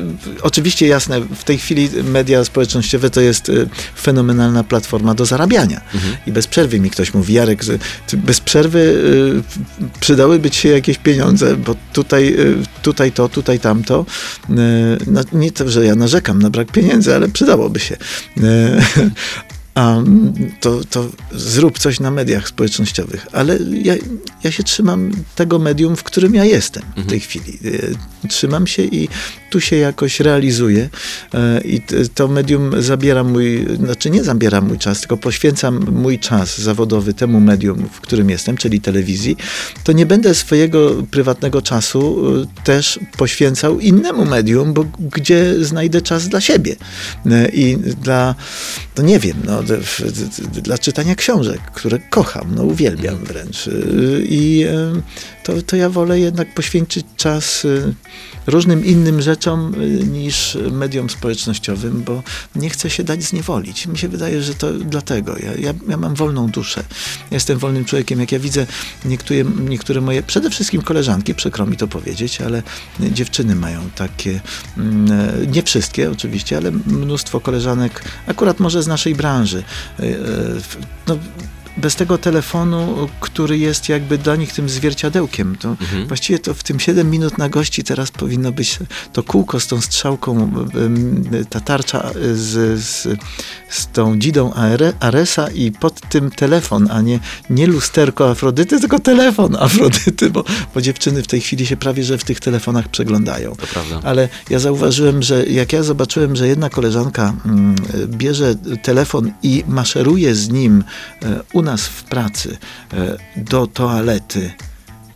oczywiście 0.42 0.86
jasne, 0.86 1.20
w 1.20 1.44
tej 1.44 1.58
chwili 1.58 1.88
media 2.04 2.44
społecznościowe 2.44 3.10
to 3.10 3.20
jest 3.20 3.48
y, 3.48 3.68
fenomenalna 4.00 4.64
platforma 4.64 5.14
do 5.14 5.24
zarabiania. 5.26 5.80
Mhm. 5.94 6.16
I 6.26 6.32
bez 6.32 6.46
przerwy 6.46 6.80
mi 6.80 6.90
ktoś 6.90 7.14
mówi, 7.14 7.34
Jarek, 7.34 7.62
że 7.62 7.78
bez 8.16 8.40
przerwy 8.40 8.78
y, 8.78 10.00
przydałyby 10.00 10.50
ci 10.50 10.60
się 10.60 10.68
jakieś 10.68 10.98
pieniądze, 10.98 11.56
bo 11.56 11.76
tutaj, 11.92 12.28
y, 12.28 12.56
tutaj 12.82 13.12
to, 13.12 13.28
tutaj 13.28 13.60
tamto. 13.60 14.06
No, 15.06 15.20
nie 15.32 15.52
to, 15.52 15.70
że 15.70 15.86
ja 15.86 15.94
narzekam 15.94 16.42
na 16.42 16.50
brak 16.50 16.72
pieniędzy, 16.72 17.14
ale 17.14 17.28
przydałoby 17.28 17.80
się 17.80 17.96
a 19.74 19.96
to, 20.60 20.84
to 20.84 21.08
zrób 21.32 21.78
coś 21.78 22.00
na 22.00 22.10
mediach 22.10 22.48
społecznościowych. 22.48 23.26
Ale 23.32 23.58
ja, 23.82 23.94
ja 24.44 24.52
się 24.52 24.62
trzymam 24.62 25.10
tego 25.34 25.58
medium, 25.58 25.96
w 25.96 26.02
którym 26.02 26.34
ja 26.34 26.44
jestem 26.44 26.82
w 26.82 26.94
tej 26.94 27.02
mhm. 27.02 27.20
chwili. 27.20 27.58
E, 28.22 28.28
trzymam 28.28 28.66
się 28.66 28.82
i 28.82 29.08
tu 29.54 29.60
się 29.60 29.76
jakoś 29.76 30.20
realizuję 30.20 30.88
e, 31.34 31.60
i 31.60 31.80
to 32.14 32.28
medium 32.28 32.82
zabiera 32.82 33.24
mój, 33.24 33.66
znaczy 33.76 34.10
nie 34.10 34.24
zabiera 34.24 34.60
mój 34.60 34.78
czas, 34.78 35.00
tylko 35.00 35.16
poświęcam 35.16 35.86
mój 35.90 36.18
czas 36.18 36.58
zawodowy 36.58 37.14
temu 37.14 37.40
medium, 37.40 37.88
w 37.92 38.00
którym 38.00 38.30
jestem, 38.30 38.56
czyli 38.56 38.80
telewizji, 38.80 39.36
to 39.84 39.92
nie 39.92 40.06
będę 40.06 40.34
swojego 40.34 40.90
prywatnego 41.10 41.62
czasu 41.62 42.24
e, 42.42 42.64
też 42.64 42.98
poświęcał 43.16 43.80
innemu 43.80 44.24
medium, 44.24 44.72
bo 44.72 44.84
gdzie 44.98 45.64
znajdę 45.64 46.02
czas 46.02 46.28
dla 46.28 46.40
siebie 46.40 46.76
i 47.52 47.76
dla, 47.76 48.34
to 48.94 49.02
nie 49.02 49.18
wiem, 49.18 49.36
no, 49.44 49.62
dla 50.62 50.78
czytania 50.78 51.14
książek, 51.14 51.60
które 51.74 51.98
kocham, 51.98 52.54
no 52.56 52.62
uwielbiam 52.62 53.14
mhm. 53.14 53.32
wręcz. 53.32 53.70
I 54.22 54.66
to, 55.44 55.62
to 55.62 55.76
ja 55.76 55.90
wolę 55.90 56.20
jednak 56.20 56.54
poświęcić 56.54 57.06
czas 57.16 57.64
y, 57.64 57.94
różnym 58.46 58.84
innym 58.84 59.22
rzeczom 59.22 59.74
y, 59.74 60.06
niż 60.06 60.58
mediom 60.72 61.10
społecznościowym, 61.10 62.02
bo 62.02 62.22
nie 62.56 62.70
chcę 62.70 62.90
się 62.90 63.04
dać 63.04 63.22
zniewolić. 63.22 63.86
Mi 63.86 63.98
się 63.98 64.08
wydaje, 64.08 64.42
że 64.42 64.54
to 64.54 64.72
dlatego. 64.72 65.36
Ja, 65.38 65.54
ja, 65.54 65.74
ja 65.88 65.96
mam 65.96 66.14
wolną 66.14 66.48
duszę. 66.48 66.84
Jestem 67.30 67.58
wolnym 67.58 67.84
człowiekiem. 67.84 68.20
Jak 68.20 68.32
ja 68.32 68.38
widzę 68.38 68.66
niektóre, 69.04 69.44
niektóre 69.44 70.00
moje, 70.00 70.22
przede 70.22 70.50
wszystkim 70.50 70.82
koleżanki, 70.82 71.34
przykro 71.34 71.66
mi 71.66 71.76
to 71.76 71.88
powiedzieć, 71.88 72.40
ale 72.40 72.62
dziewczyny 73.00 73.54
mają 73.54 73.90
takie, 73.96 74.40
mm, 74.76 75.52
nie 75.52 75.62
wszystkie 75.62 76.10
oczywiście, 76.10 76.56
ale 76.56 76.70
mnóstwo 76.70 77.40
koleżanek, 77.40 78.04
akurat 78.26 78.60
może 78.60 78.82
z 78.82 78.86
naszej 78.86 79.14
branży. 79.14 79.62
Y, 80.00 80.18
no, 81.06 81.18
bez 81.76 81.96
tego 81.96 82.18
telefonu, 82.18 83.08
który 83.20 83.58
jest 83.58 83.88
jakby 83.88 84.18
dla 84.18 84.36
nich 84.36 84.52
tym 84.52 84.68
zwierciadełkiem. 84.68 85.56
To 85.56 85.68
mhm. 85.68 86.06
Właściwie 86.08 86.38
to 86.38 86.54
w 86.54 86.62
tym 86.62 86.80
7 86.80 87.10
minut 87.10 87.38
na 87.38 87.48
gości 87.48 87.84
teraz 87.84 88.10
powinno 88.10 88.52
być 88.52 88.78
to 89.12 89.22
kółko 89.22 89.60
z 89.60 89.66
tą 89.66 89.80
strzałką, 89.80 90.50
ta 91.50 91.60
tarcza 91.60 92.10
z, 92.34 92.80
z, 92.80 93.08
z 93.68 93.86
tą 93.92 94.18
dzidą 94.18 94.52
Aresa 95.00 95.50
i 95.50 95.72
pod 95.72 96.08
tym 96.08 96.30
telefon, 96.30 96.88
a 96.90 97.00
nie, 97.00 97.20
nie 97.50 97.66
lusterko 97.66 98.30
Afrodyty, 98.30 98.80
tylko 98.80 98.98
telefon 98.98 99.56
Afrodyty, 99.56 100.30
bo, 100.30 100.44
bo 100.74 100.80
dziewczyny 100.80 101.22
w 101.22 101.26
tej 101.26 101.40
chwili 101.40 101.66
się 101.66 101.76
prawie, 101.76 102.04
że 102.04 102.18
w 102.18 102.24
tych 102.24 102.40
telefonach 102.40 102.88
przeglądają. 102.88 103.56
To 103.56 103.66
prawda. 103.66 104.00
Ale 104.02 104.28
ja 104.50 104.58
zauważyłem, 104.58 105.22
że 105.22 105.46
jak 105.46 105.72
ja 105.72 105.82
zobaczyłem, 105.82 106.36
że 106.36 106.48
jedna 106.48 106.70
koleżanka 106.70 107.34
mm, 107.46 107.76
bierze 108.06 108.54
telefon 108.82 109.32
i 109.42 109.64
maszeruje 109.68 110.34
z 110.34 110.48
nim 110.48 110.84
e, 111.22 111.40
u 111.52 111.63
nas 111.64 111.86
w 111.86 112.04
pracy 112.04 112.56
e, 112.92 113.16
do 113.36 113.66
toalety, 113.66 114.50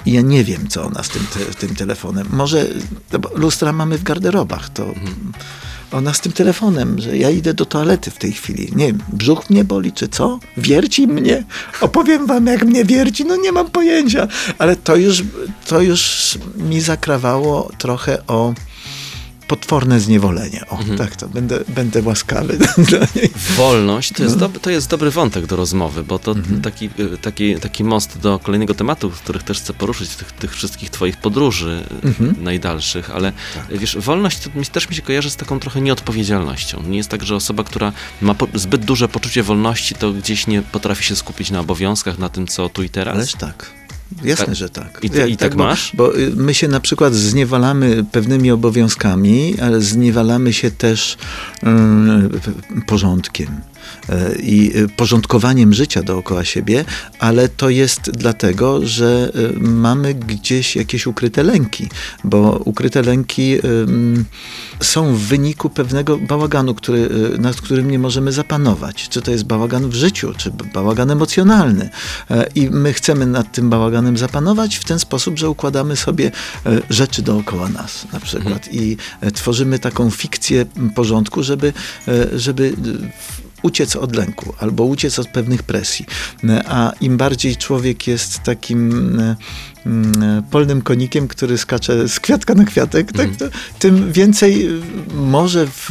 i 0.06 0.12
ja 0.12 0.20
nie 0.20 0.44
wiem, 0.44 0.68
co 0.68 0.84
ona 0.84 1.02
z 1.02 1.08
tym, 1.08 1.26
te, 1.34 1.54
tym 1.54 1.74
telefonem. 1.76 2.26
Może 2.30 2.66
no 3.12 3.18
lustra 3.34 3.72
mamy 3.72 3.98
w 3.98 4.02
garderobach, 4.02 4.68
to 4.68 4.84
mhm. 4.84 5.32
ona 5.92 6.14
z 6.14 6.20
tym 6.20 6.32
telefonem, 6.32 6.98
że 6.98 7.16
ja 7.16 7.30
idę 7.30 7.54
do 7.54 7.66
toalety 7.66 8.10
w 8.10 8.18
tej 8.18 8.32
chwili. 8.32 8.68
Nie 8.76 8.86
wiem, 8.86 8.98
brzuch 9.12 9.50
mnie 9.50 9.64
boli, 9.64 9.92
czy 9.92 10.08
co? 10.08 10.38
Wierci 10.56 11.06
mnie? 11.06 11.44
Opowiem 11.80 12.26
wam, 12.26 12.46
jak 12.46 12.64
mnie 12.64 12.84
wierci. 12.84 13.24
No 13.24 13.36
nie 13.36 13.52
mam 13.52 13.70
pojęcia. 13.70 14.28
Ale 14.58 14.76
to 14.76 14.96
już, 14.96 15.22
to 15.66 15.80
już 15.80 16.38
mi 16.56 16.80
zakrawało 16.80 17.70
trochę 17.78 18.26
o, 18.26 18.54
potworne 19.48 20.00
zniewolenie. 20.00 20.64
O, 20.68 20.78
Mhm. 20.78 20.98
tak 20.98 21.16
to, 21.16 21.28
będę, 21.28 21.60
będę 21.68 22.02
łaskawy 22.02 22.56
dla 22.88 22.98
niej. 23.16 23.30
Wolność 23.56 24.12
to 24.12 24.22
jest, 24.22 24.36
No. 24.40 24.48
dob- 24.48 24.58
to 24.60 24.70
jest 24.70 24.88
dobry 24.90 25.10
wątek 25.10 25.46
do 25.46 25.56
rozmowy, 25.56 26.04
bo 26.04 26.18
to 26.18 26.30
Mhm. 26.32 26.62
taki, 26.62 26.90
y, 27.14 27.18
taki, 27.22 27.54
taki 27.56 27.84
most 27.84 28.18
do 28.18 28.38
kolejnego 28.38 28.74
tematu, 28.74 29.10
których 29.10 29.42
też 29.42 29.58
chcę 29.60 29.72
poruszyć, 29.74 30.10
tych, 30.16 30.32
tych 30.32 30.54
wszystkich 30.54 30.90
twoich 30.90 31.16
podróży 31.16 31.84
y, 32.04 32.06
Mhm. 32.06 32.44
najdalszych, 32.44 33.10
ale 33.10 33.32
Tak. 33.54 33.78
wiesz, 33.78 33.96
wolność 33.98 34.38
to 34.38 34.50
mi, 34.58 34.66
też 34.66 34.88
mi 34.88 34.94
się 34.96 35.02
kojarzy 35.02 35.30
z 35.30 35.36
taką 35.36 35.60
trochę 35.60 35.80
nieodpowiedzialnością. 35.80 36.82
Nie 36.88 36.96
jest 36.96 37.08
tak, 37.08 37.22
że 37.24 37.36
osoba, 37.36 37.64
która 37.64 37.92
ma 38.22 38.34
po, 38.34 38.48
zbyt 38.54 38.84
duże 38.84 39.08
poczucie 39.08 39.42
wolności, 39.42 39.94
to 39.94 40.12
gdzieś 40.12 40.46
nie 40.46 40.62
potrafi 40.62 41.04
się 41.04 41.16
skupić 41.16 41.50
na 41.50 41.60
obowiązkach, 41.60 42.18
na 42.18 42.28
tym, 42.28 42.46
co 42.46 42.68
tu 42.68 42.82
i 42.82 42.88
teraz. 42.90 43.14
Ależ 43.16 43.32
tak. 43.32 43.70
Jasne, 44.24 44.46
Tak. 44.46 44.54
że 44.54 44.68
tak. 44.68 44.98
I 45.02 45.10
ty- 45.10 45.28
i 45.30 45.36
tak 45.36 45.56
bo, 45.56 45.64
masz? 45.64 45.92
Bo 45.96 46.18
y, 46.18 46.30
my 46.36 46.54
się 46.54 46.68
na 46.68 46.80
przykład 46.80 47.14
zniewalamy 47.14 48.04
pewnymi 48.12 48.50
obowiązkami, 48.50 49.54
ale 49.62 49.80
zniewalamy 49.80 50.52
się 50.52 50.70
też 50.70 51.16
y, 51.62 51.66
porządkiem 52.86 53.48
i 54.42 54.72
y, 54.76 54.88
porządkowaniem 54.88 55.74
życia 55.74 56.02
dookoła 56.02 56.44
siebie, 56.44 56.84
ale 57.18 57.48
to 57.48 57.70
jest 57.70 58.10
dlatego, 58.10 58.86
że 58.86 59.32
y, 59.36 59.60
mamy 59.60 60.14
gdzieś 60.14 60.76
jakieś 60.76 61.06
ukryte 61.06 61.42
lęki, 61.42 61.88
bo 62.24 62.62
ukryte 62.64 63.02
lęki 63.02 63.54
y, 63.54 63.60
są 64.80 65.14
w 65.14 65.18
wyniku 65.18 65.70
pewnego 65.70 66.18
bałaganu, 66.18 66.74
który, 66.74 67.08
nad 67.38 67.60
którym 67.60 67.90
nie 67.90 67.98
możemy 67.98 68.32
zapanować. 68.32 69.08
Czy 69.08 69.22
to 69.22 69.30
jest 69.30 69.44
bałagan 69.44 69.90
w 69.90 69.94
życiu, 69.94 70.32
czy 70.36 70.50
bałagan 70.74 71.10
emocjonalny. 71.10 71.90
I 72.54 72.70
my 72.70 72.92
chcemy 72.92 73.26
nad 73.26 73.52
tym 73.52 73.70
bałaganem 73.70 74.18
zapanować 74.18 74.76
w 74.76 74.84
ten 74.84 74.98
sposób, 74.98 75.38
że 75.38 75.50
układamy 75.50 75.96
sobie 75.96 76.30
rzeczy 76.90 77.22
dookoła 77.22 77.68
nas 77.68 78.06
na 78.12 78.20
przykład 78.20 78.68
i 78.72 78.96
e, 79.20 79.30
tworzymy 79.30 79.78
taką 79.78 80.10
fikcję 80.10 80.66
porządku, 80.94 81.42
żeby, 81.42 81.72
żeby 82.36 82.72
uciec 83.62 83.96
od 83.96 84.16
lęku 84.16 84.54
albo 84.58 84.84
uciec 84.84 85.18
od 85.18 85.28
pewnych 85.28 85.62
presji. 85.62 86.06
E, 86.44 86.62
A 86.68 86.92
im 87.00 87.16
bardziej 87.16 87.56
człowiek 87.56 88.06
jest 88.06 88.42
takim 88.42 89.20
e, 89.20 89.36
polnym 90.50 90.82
konikiem, 90.82 91.28
który 91.28 91.58
skacze 91.58 92.08
z 92.08 92.20
kwiatka 92.20 92.54
na 92.54 92.64
kwiatek, 92.64 93.12
tak, 93.12 93.36
to, 93.36 93.44
tym 93.78 94.12
więcej 94.12 94.66
e, 94.66 94.70
może, 95.14 95.66
w, 95.66 95.90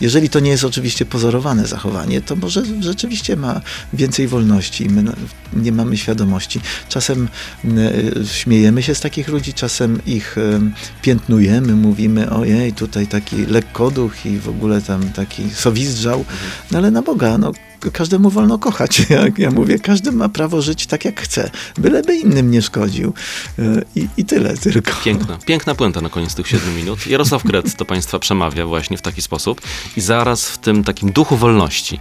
jeżeli 0.00 0.28
to 0.30 0.40
nie 0.40 0.50
jest 0.50 0.64
oczywiście 0.64 1.04
pozorowane 1.06 1.66
zachowanie, 1.66 2.20
to 2.20 2.36
może 2.36 2.62
rzeczywiście 2.80 3.36
ma 3.36 3.60
więcej 3.92 4.28
wolności 4.28 4.84
i 4.84 4.88
my 4.88 5.12
nie 5.52 5.72
mamy 5.72 5.96
świadomości. 5.96 6.60
Czasem 6.88 7.28
e, 7.64 8.26
śmiejemy 8.26 8.82
się 8.82 8.94
z 8.94 9.00
takich 9.00 9.28
ludzi, 9.28 9.54
czasem 9.54 10.00
ich 10.06 10.38
e, 10.38 10.60
piętnujemy, 11.02 11.76
mówimy 11.76 12.30
ojej, 12.30 12.72
tutaj 12.72 13.06
taki 13.06 13.46
lekkoduch 13.46 14.26
i 14.26 14.38
w 14.38 14.48
ogóle 14.48 14.82
tam 14.82 15.10
taki 15.10 15.50
sowizdrzał, 15.50 16.24
no 16.70 16.78
ale 16.78 16.90
na 16.90 17.02
Boga, 17.02 17.38
no 17.38 17.52
każdemu 17.92 18.30
wolno 18.30 18.58
kochać, 18.58 19.02
jak 19.10 19.38
ja 19.38 19.50
mówię, 19.50 19.78
każdy 19.78 20.12
ma 20.12 20.28
prawo 20.28 20.62
żyć 20.62 20.86
tak 20.86 21.04
jak 21.04 21.20
chce, 21.20 21.50
byleby 21.78 22.16
innym 22.16 22.50
nie 22.50 22.62
szkodził 22.62 23.14
E, 23.58 23.62
i, 23.96 24.08
i 24.16 24.24
tyle 24.24 24.56
tylko. 24.56 24.92
Piękna, 25.04 25.38
piękna 25.46 25.74
puenta 25.74 26.00
na 26.00 26.08
koniec 26.08 26.34
tych 26.34 26.48
siedmiu 26.48 26.72
minut. 26.72 27.06
Jarosław 27.06 27.42
Kret 27.42 27.76
do 27.76 27.84
Państwa 27.84 28.18
przemawia 28.18 28.66
właśnie 28.66 28.96
w 28.98 29.02
taki 29.02 29.22
sposób 29.22 29.60
i 29.96 30.00
zaraz 30.00 30.48
w 30.48 30.58
tym 30.58 30.84
takim 30.84 31.12
duchu 31.12 31.36
wolności 31.36 32.00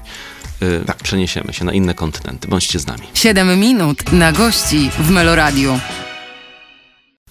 y, 0.61 0.83
Tak. 0.85 0.97
przeniesiemy 0.97 1.53
się 1.53 1.65
na 1.65 1.73
inne 1.73 1.93
kontynenty. 1.93 2.47
Bądźcie 2.47 2.79
z 2.79 2.87
nami. 2.87 3.03
7 3.13 3.59
minut 3.59 4.11
na 4.11 4.31
gości 4.31 4.89
w 4.99 5.09
Meloradiu. 5.09 5.79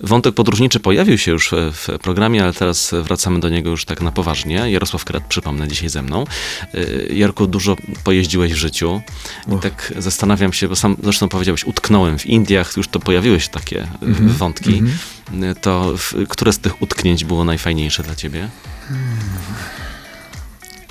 Wątek 0.00 0.34
podróżniczy 0.34 0.80
pojawił 0.80 1.18
się 1.18 1.30
już 1.30 1.50
w, 1.72 1.98
programie, 2.02 2.42
ale 2.42 2.52
teraz 2.52 2.94
wracamy 3.02 3.40
do 3.40 3.48
niego 3.48 3.70
już 3.70 3.84
tak 3.84 4.00
na 4.02 4.12
poważnie. 4.12 4.54
Jarosław 4.70 5.04
Kret, 5.04 5.24
przypomnę, 5.24 5.68
dzisiaj 5.68 5.88
ze 5.88 6.02
mną. 6.02 6.24
Y, 6.74 7.08
Jarku, 7.14 7.46
dużo 7.46 7.76
pojeździłeś 8.04 8.52
w 8.52 8.56
życiu 8.56 9.00
i 9.56 9.60
tak 9.60 9.92
zastanawiam 9.98 10.52
się, 10.52 10.68
bo 10.68 10.76
sam 10.76 10.96
zresztą 11.02 11.28
powiedziałeś, 11.28 11.64
utknąłem 11.64 12.18
w 12.18 12.26
Indiach, 12.26 12.76
już 12.76 12.88
to 12.88 13.00
pojawiły 13.00 13.40
się 13.40 13.48
takie 13.48 13.82
y, 13.82 13.86
Mhm, 14.06 14.28
wątki. 14.28 14.78
mhm. 14.78 15.44
Y, 15.44 15.54
To 15.54 15.92
w, 15.96 16.14
które 16.28 16.52
z 16.52 16.58
tych 16.58 16.82
utknięć 16.82 17.24
było 17.24 17.44
najfajniejsze 17.44 18.02
dla 18.02 18.14
ciebie? 18.14 18.48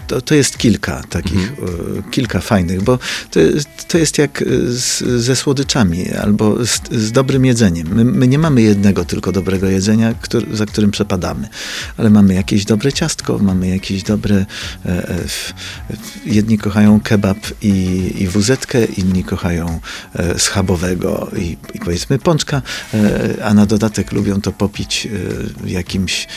To, 0.07 0.21
to 0.21 0.35
jest 0.35 0.57
kilka 0.57 1.03
takich, 1.09 1.51
e, 1.51 2.11
kilka 2.11 2.39
fajnych, 2.39 2.83
bo 2.83 2.99
to, 3.31 3.39
to 3.87 3.97
jest 3.97 4.17
jak 4.17 4.41
e, 4.41 4.45
z, 4.67 4.97
ze 5.03 5.35
słodyczami 5.35 6.11
albo 6.11 6.65
z, 6.65 6.81
z 6.91 7.11
dobrym 7.11 7.45
jedzeniem. 7.45 7.87
My, 7.95 8.05
my 8.05 8.27
nie 8.27 8.39
mamy 8.39 8.61
jednego 8.61 9.05
tylko 9.05 9.31
dobrego 9.31 9.69
jedzenia, 9.69 10.13
który, 10.21 10.57
za 10.57 10.65
którym 10.65 10.91
przepadamy, 10.91 11.47
ale 11.97 12.09
mamy 12.09 12.33
jakieś 12.33 12.65
dobre 12.65 12.93
ciastko, 12.93 13.39
mamy 13.39 13.67
jakieś 13.67 14.03
dobre... 14.03 14.45
E, 14.85 15.09
e, 15.09 15.17
jedni 16.25 16.57
kochają 16.57 16.99
kebab 16.99 17.37
i, 17.61 18.11
i 18.17 18.27
wuzetkę, 18.27 18.85
inni 18.85 19.23
kochają 19.23 19.79
e, 20.13 20.39
schabowego 20.39 21.31
i, 21.37 21.57
i 21.73 21.79
powiedzmy 21.79 22.19
pączka, 22.19 22.61
e, 22.93 23.45
a 23.45 23.53
na 23.53 23.65
dodatek 23.65 24.11
lubią 24.11 24.41
to 24.41 24.51
popić 24.51 25.07
jakimś 25.65 26.27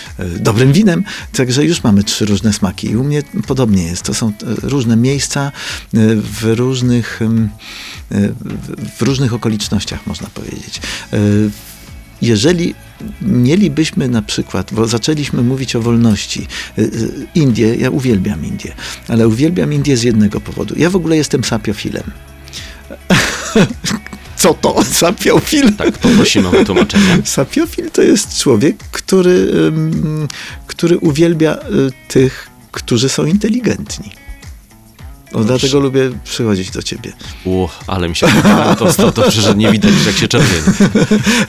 dobrym 0.40 0.72
winem, 0.72 1.04
także 1.33 1.64
już 1.64 1.85
mamy 1.85 2.04
trzy 2.04 2.26
różne 2.26 2.52
smaki. 2.52 2.90
I 2.90 2.96
u 2.96 3.04
mnie 3.04 3.22
podobnie 3.59 3.83
jest. 3.83 4.03
To 4.03 4.14
są 4.14 4.29
e, 4.29 4.33
różne 4.62 4.97
miejsca 4.97 5.40
e, 5.42 5.51
w 6.16 6.42
różnych, 6.42 7.21
e, 7.23 7.29
w- 8.99 9.03
różnych 9.03 9.35
okolicznościach, 9.35 10.07
można 10.07 10.29
powiedzieć. 10.35 10.81
Jeżeli 12.23 12.75
mielibyśmy 13.23 14.09
na 14.09 14.23
przykład, 14.23 14.75
bo 14.75 14.87
zaczęliśmy 14.87 15.42
mówić 15.42 15.77
o 15.77 15.81
wolności, 15.81 16.47
Indie, 17.35 17.75
ja 17.75 17.90
uwielbiam 17.90 18.44
Indie, 18.44 18.75
ale 19.09 19.29
uwielbiam 19.29 19.73
Indie 19.73 19.97
z 19.97 20.03
jednego 20.03 20.40
powodu. 20.40 20.75
Ja 20.77 20.90
w 20.90 20.97
ogóle 20.97 21.16
jestem 21.16 21.44
sapiofilem. 21.44 22.05
Co 24.37 24.55
to 24.55 24.85
sapiofil? 24.85 25.73
Tak, 25.73 25.99
poprosimy 25.99 26.49
o 26.49 26.51
wytłumaczenie. 26.51 27.18
Sapiofil 27.38 27.90
to 27.90 28.03
jest 28.03 28.38
człowiek, 28.38 28.77
który, 28.92 29.53
który 30.66 30.99
uwielbia 30.99 31.57
tych, 32.09 32.47
którzy 32.72 33.09
są 33.09 33.24
inteligentni. 33.24 34.11
O, 35.33 35.44
dlatego 35.44 35.81
lubię 35.81 36.11
przychodzić 36.24 36.70
do 36.70 36.83
ciebie. 36.83 37.12
U, 37.44 37.68
ale 37.87 38.09
mi 38.09 38.16
się 38.16 38.26
podobało 38.26 38.74
to, 38.74 39.12
to, 39.12 39.31
że 39.31 39.54
nie 39.54 39.70
widać, 39.72 39.92
jak 40.07 40.16
się 40.16 40.28
czerwieni. 40.28 40.62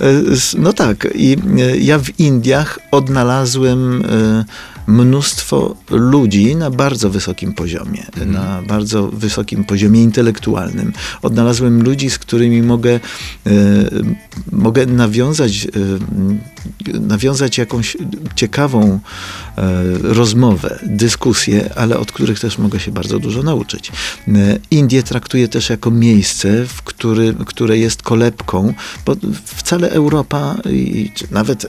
E, 0.01 0.57
No 0.57 0.73
tak, 0.73 1.07
i 1.15 1.37
e, 1.59 1.77
ja 1.77 1.99
w 1.99 2.19
Indiach 2.19 2.79
odnalazłem 2.91 4.05
e, 4.05 4.45
mnóstwo 4.89 5.75
ludzi 5.89 6.55
na 6.55 6.71
bardzo 6.71 7.09
wysokim 7.09 7.53
poziomie, 7.53 8.05
na 8.25 8.61
bardzo 8.61 9.07
wysokim 9.07 9.63
poziomie 9.63 10.03
intelektualnym. 10.03 10.93
Odnalazłem 11.21 11.83
ludzi, 11.83 12.09
z 12.09 12.17
którymi 12.17 12.61
mogę, 12.61 12.89
e, 12.91 12.99
mogę 14.51 14.85
nawiązać, 14.85 15.67
e, 16.93 16.99
nawiązać 16.99 17.57
jakąś 17.57 17.97
ciekawą 18.35 18.99
e, 19.57 19.83
rozmowę, 20.01 20.79
dyskusję, 20.85 21.69
ale 21.75 21.97
od 21.97 22.11
których 22.11 22.39
też 22.39 22.57
mogę 22.57 22.79
się 22.79 22.91
bardzo 22.91 23.19
dużo 23.19 23.43
nauczyć. 23.43 23.91
E, 24.27 24.31
Indię 24.71 25.03
traktuję 25.03 25.47
też 25.47 25.69
jako 25.69 25.91
miejsce, 25.91 26.65
w 26.65 26.81
który, 26.81 27.35
które 27.45 27.77
jest 27.77 28.01
kolebką, 28.01 28.73
bo 29.05 29.15
wcale 29.45 29.89
Europa, 29.89 30.55
i 30.69 31.11
nawet 31.31 31.67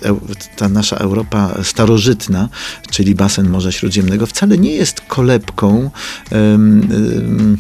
ta 0.56 0.68
nasza 0.68 0.96
Europa 0.96 1.54
starożytna, 1.62 2.48
czyli 2.90 3.10
basen 3.14 3.51
Morza 3.51 3.73
Śródziemnego, 3.73 4.27
wcale 4.27 4.59
nie 4.59 4.73
jest 4.73 5.01
kolebką 5.01 5.90
em, 6.31 6.83
em, 6.83 7.59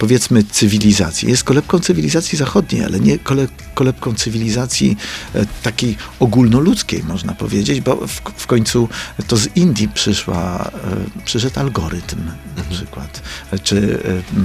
powiedzmy 0.00 0.44
cywilizacji. 0.44 1.28
Jest 1.28 1.44
kolebką 1.44 1.78
cywilizacji 1.78 2.38
zachodniej, 2.38 2.84
ale 2.84 3.00
nie 3.00 3.18
kole, 3.18 3.48
kolebką 3.74 4.14
cywilizacji 4.14 4.96
e, 5.34 5.46
takiej 5.62 5.96
ogólnoludzkiej, 6.20 7.02
można 7.04 7.34
powiedzieć, 7.34 7.80
bo 7.80 7.96
w, 7.96 8.20
w 8.36 8.46
końcu 8.46 8.88
to 9.26 9.36
z 9.36 9.56
Indii 9.56 9.88
przyszła, 9.88 10.70
e, 11.18 11.24
przyszedł 11.24 11.60
algorytm 11.60 12.18
na 12.56 12.62
przykład, 12.70 13.22
e, 13.52 13.58
czy 13.58 13.98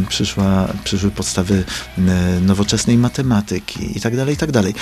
przyszła, 0.10 0.68
przyszły 0.84 1.12
podstawy 1.12 1.64
nowoczesnej 2.42 2.98
matematyki 2.98 3.98
i 3.98 4.02
tak 4.02 4.16
dalej, 4.16 4.34
i 4.34 4.38
tak 4.38 4.52
dalej. 4.52 4.74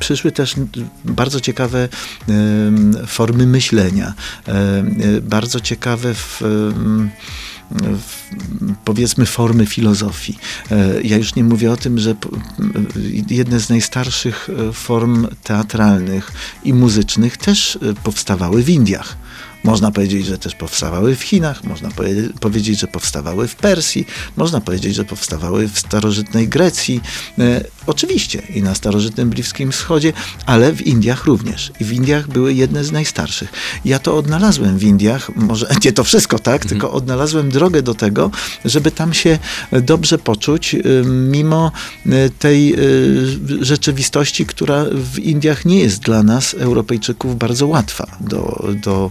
Przyszły 0.00 0.32
też 0.32 0.54
bardzo 1.04 1.40
ciekawe 1.40 1.88
formy 3.06 3.46
myślenia, 3.46 4.14
bardzo 5.22 5.60
ciekawe 5.60 6.14
w, 6.14 6.42
powiedzmy 8.84 9.26
formy 9.26 9.66
filozofii. 9.66 10.38
E, 10.70 11.02
Ja 11.02 11.16
już 11.16 11.34
nie 11.34 11.44
mówię 11.44 11.72
o 11.72 11.76
tym, 11.76 11.98
że 11.98 12.10
m, 12.58 12.86
jedne 13.30 13.60
z 13.60 13.68
najstarszych 13.68 14.48
e, 14.68 14.72
form 14.72 15.26
teatralnych 15.44 16.32
i 16.64 16.74
muzycznych 16.74 17.36
też 17.36 17.76
e, 17.82 17.94
powstawały 17.94 18.62
w 18.62 18.68
Indiach. 18.70 19.16
Można 19.64 19.90
powiedzieć, 19.90 20.26
że 20.26 20.38
też 20.38 20.54
powstawały 20.54 21.16
w 21.16 21.22
Chinach, 21.22 21.64
można 21.64 21.88
powie- 21.88 22.28
powiedzieć, 22.40 22.80
że 22.80 22.86
powstawały 22.86 23.48
w 23.48 23.56
Persji, 23.56 24.06
można 24.36 24.60
powiedzieć, 24.60 24.94
że 24.94 25.04
powstawały 25.04 25.68
w 25.68 25.78
starożytnej 25.78 26.48
Grecji. 26.48 27.00
E, 27.38 27.64
oczywiście 27.86 28.42
i 28.54 28.62
na 28.62 28.74
starożytnym 28.74 29.30
Bliskim 29.30 29.72
Wschodzie, 29.72 30.12
ale 30.46 30.72
w 30.72 30.86
Indiach 30.86 31.24
również. 31.24 31.72
I 31.80 31.84
w 31.84 31.92
Indiach 31.92 32.28
były 32.28 32.54
jedne 32.54 32.84
z 32.84 32.92
najstarszych. 32.92 33.52
Ja 33.84 33.98
to 33.98 34.16
odnalazłem 34.16 34.78
w 34.78 34.82
Indiach, 34.82 35.36
może 35.36 35.66
nie 35.84 35.92
to 35.92 36.04
wszystko, 36.04 36.38
tak, 36.38 36.66
tylko 36.66 36.92
odnalazłem 36.92 37.50
drogę 37.50 37.82
do 37.82 37.94
tego, 37.94 38.30
żeby 38.64 38.90
tam 38.90 39.14
się 39.14 39.38
dobrze 39.82 40.18
poczuć, 40.18 40.74
y, 40.74 41.04
mimo 41.06 41.72
y, 42.06 42.30
tej 42.38 42.74
y, 42.74 43.64
rzeczywistości, 43.64 44.46
która 44.46 44.84
w 44.94 45.18
Indiach 45.18 45.64
nie 45.64 45.80
jest 45.80 46.02
dla 46.02 46.22
nas, 46.22 46.54
Europejczyków, 46.54 47.38
bardzo 47.38 47.66
łatwa 47.66 48.06
do, 48.20 48.68
do, 48.82 49.10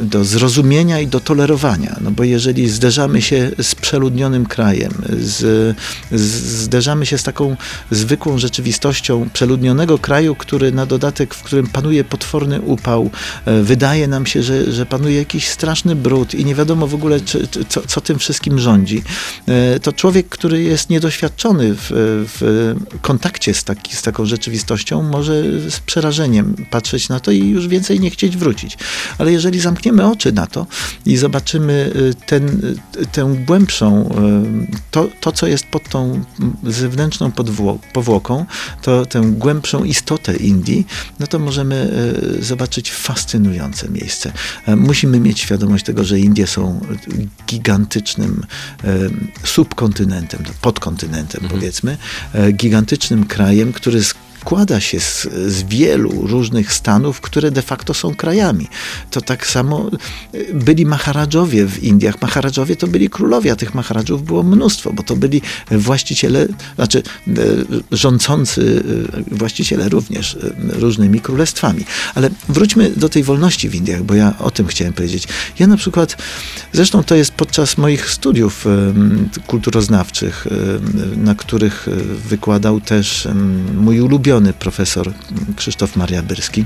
do 0.00 0.24
zrozumienia 0.24 1.00
i 1.00 1.06
do 1.06 1.20
tolerowania. 1.20 1.96
No 2.00 2.10
bo 2.10 2.24
jeżeli 2.24 2.68
zderzamy 2.68 3.22
się 3.22 3.50
z 3.62 3.74
przeludnionym 3.74 4.46
krajem, 4.46 4.92
z, 5.20 5.76
zderzamy 6.12 7.06
się 7.06 7.18
z 7.18 7.22
taką 7.22 7.56
zwykłą 7.90 8.38
rzeczywistością 8.38 9.28
przeludnionego 9.32 9.98
kraju, 9.98 10.34
który 10.34 10.72
na 10.72 10.86
dodatek, 10.86 11.34
w 11.34 11.42
którym 11.42 11.66
panuje 11.66 12.04
potworny 12.04 12.60
upał, 12.60 13.10
e, 13.44 13.62
wydaje 13.62 14.08
nam 14.08 14.26
się, 14.26 14.42
że, 14.42 14.72
że 14.72 14.86
panuje 14.86 15.16
jakiś 15.16 15.48
straszny 15.48 15.96
brud 15.96 16.34
i 16.34 16.44
nie 16.44 16.54
wiadomo 16.54 16.86
w 16.86 16.94
ogóle, 16.94 17.20
czy, 17.20 17.48
co, 17.68 17.80
co 17.86 18.00
tym 18.00 18.18
wszystkim 18.18 18.58
rządzi, 18.58 19.02
e, 19.48 19.80
to 19.80 19.92
człowiek, 19.92 20.28
który 20.28 20.62
jest 20.62 20.90
niedoświadczony 20.90 21.74
w, 21.74 21.90
w 22.38 22.74
kontakcie 23.02 23.54
z, 23.54 23.64
taki, 23.64 23.96
z 23.96 24.02
taką 24.02 24.26
rzeczywistością, 24.26 25.02
może 25.02 25.42
z 25.70 25.80
przerażeniem 25.80 26.54
patrzeć 26.70 27.08
na 27.08 27.20
to 27.20 27.30
i 27.30 27.48
już 27.48 27.68
więcej 27.68 28.00
nie 28.00 28.10
chcieć 28.10 28.36
wrócić. 28.36 28.63
Ale 29.18 29.32
jeżeli 29.32 29.60
zamkniemy 29.60 30.06
oczy 30.06 30.32
na 30.32 30.46
to 30.46 30.66
i 31.06 31.16
zobaczymy 31.16 31.92
e, 32.10 32.26
ten, 32.26 32.74
e, 33.02 33.06
tę 33.06 33.34
głębszą, 33.46 34.08
e, 34.08 34.44
to, 34.90 35.08
to 35.20 35.32
co 35.32 35.46
jest 35.46 35.66
pod 35.66 35.88
tą 35.88 36.24
zewnętrzną 36.64 37.32
powłoką, 37.92 38.46
to 38.82 39.06
tę 39.06 39.22
głębszą 39.24 39.84
istotę 39.84 40.36
Indii, 40.36 40.86
no 41.20 41.26
to 41.26 41.38
możemy 41.38 41.94
zobaczyć 42.40 42.92
fascynujące 42.92 43.88
miejsce. 43.88 44.32
E, 44.66 44.76
Musimy 44.76 45.20
mieć 45.20 45.40
świadomość 45.40 45.84
tego, 45.84 46.04
że 46.04 46.18
Indie 46.18 46.46
są 46.46 46.80
gigantycznym 47.46 48.46
subkontynentem, 49.44 50.44
podkontynentem 50.60 51.48
powiedzmy, 51.48 51.96
e, 52.34 52.52
gigantycznym 52.52 53.26
krajem, 53.26 53.72
który 53.72 54.00
składa 54.44 54.80
się 54.80 55.00
z, 55.00 55.28
z 55.46 55.62
wielu 55.62 56.26
różnych 56.26 56.72
stanów, 56.72 57.20
które 57.20 57.50
de 57.50 57.62
facto 57.62 57.94
są 57.94 58.14
krajami. 58.14 58.68
To 59.10 59.20
tak 59.20 59.46
samo 59.46 59.90
e, 60.32 60.54
byli 60.54 60.86
maharadżowie 60.86 61.66
w 61.66 61.82
Indiach. 61.82 62.22
Maharadżowie 62.22 62.76
to 62.76 62.86
byli 62.86 63.10
królowie, 63.10 63.52
a 63.52 63.56
tych 63.56 63.74
maharadżów 63.74 64.24
było 64.24 64.42
mnóstwo, 64.42 64.92
bo 64.92 65.02
to 65.02 65.16
byli 65.16 65.42
właściciele, 65.70 66.48
znaczy 66.74 67.02
e, 67.28 67.32
rządzący 67.92 68.82
e, 69.32 69.36
właściciele 69.36 69.88
również 69.88 70.38
różnymi 70.68 71.20
królestwami. 71.20 71.84
Ale 72.14 72.30
wróćmy 72.48 72.90
do 72.96 73.08
tej 73.08 73.22
wolności 73.22 73.68
w 73.68 73.74
Indiach, 73.74 74.02
bo 74.02 74.14
ja 74.14 74.34
o 74.38 74.50
tym 74.50 74.66
chciałem 74.66 74.92
powiedzieć. 74.92 75.28
Ja 75.58 75.66
na 75.66 75.76
przykład, 75.76 76.16
zresztą 76.72 77.02
to 77.04 77.14
jest 77.14 77.32
podczas 77.32 77.78
moich 77.78 78.10
studiów 78.10 78.64
kulturoznawczych, 79.46 80.46
na 81.16 81.34
których 81.34 81.88
wykładał 82.28 82.80
też 82.80 83.28
mój 83.74 84.00
ulubiony 84.00 84.33
profesor 84.58 85.12
Krzysztof 85.56 85.96
Maria 85.96 86.22
Byrski 86.22 86.64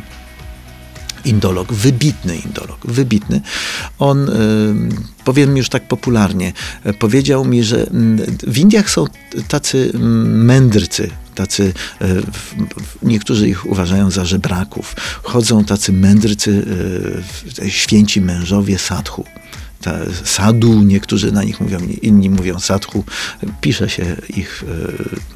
indolog, 1.24 1.72
wybitny 1.72 2.36
indolog, 2.36 2.78
wybitny. 2.84 3.40
On, 3.98 4.28
y, 4.28 4.32
powiem 5.24 5.56
już 5.56 5.68
tak 5.68 5.88
popularnie, 5.88 6.52
y, 6.86 6.92
powiedział 6.94 7.44
mi, 7.44 7.64
że 7.64 7.86
w 8.46 8.58
Indiach 8.58 8.90
są 8.90 9.04
tacy 9.48 9.90
mędrcy, 10.28 11.10
tacy, 11.34 11.72
w- 12.32 12.54
niektórzy 13.02 13.48
ich 13.48 13.66
uważają 13.66 14.10
za 14.10 14.24
żebraków. 14.24 14.96
Chodzą 15.22 15.64
tacy 15.64 15.92
mędrcy, 15.92 16.66
święci 17.68 18.20
mężowie 18.20 18.78
sadhu. 18.78 19.24
Sadu, 20.24 20.82
niektórzy 20.82 21.32
na 21.32 21.42
nich 21.42 21.60
mówią, 21.60 21.78
inni 22.02 22.30
mówią 22.30 22.60
sadhu. 22.60 23.04
Pisze 23.60 23.88
się 23.88 24.16
ich 24.28 24.64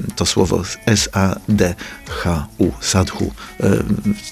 y, 0.07 0.11
to 0.15 0.25
słowo 0.25 0.63
S-A-D-H-U, 0.85 2.71
sadhu. 2.81 3.31
Y, 3.59 3.83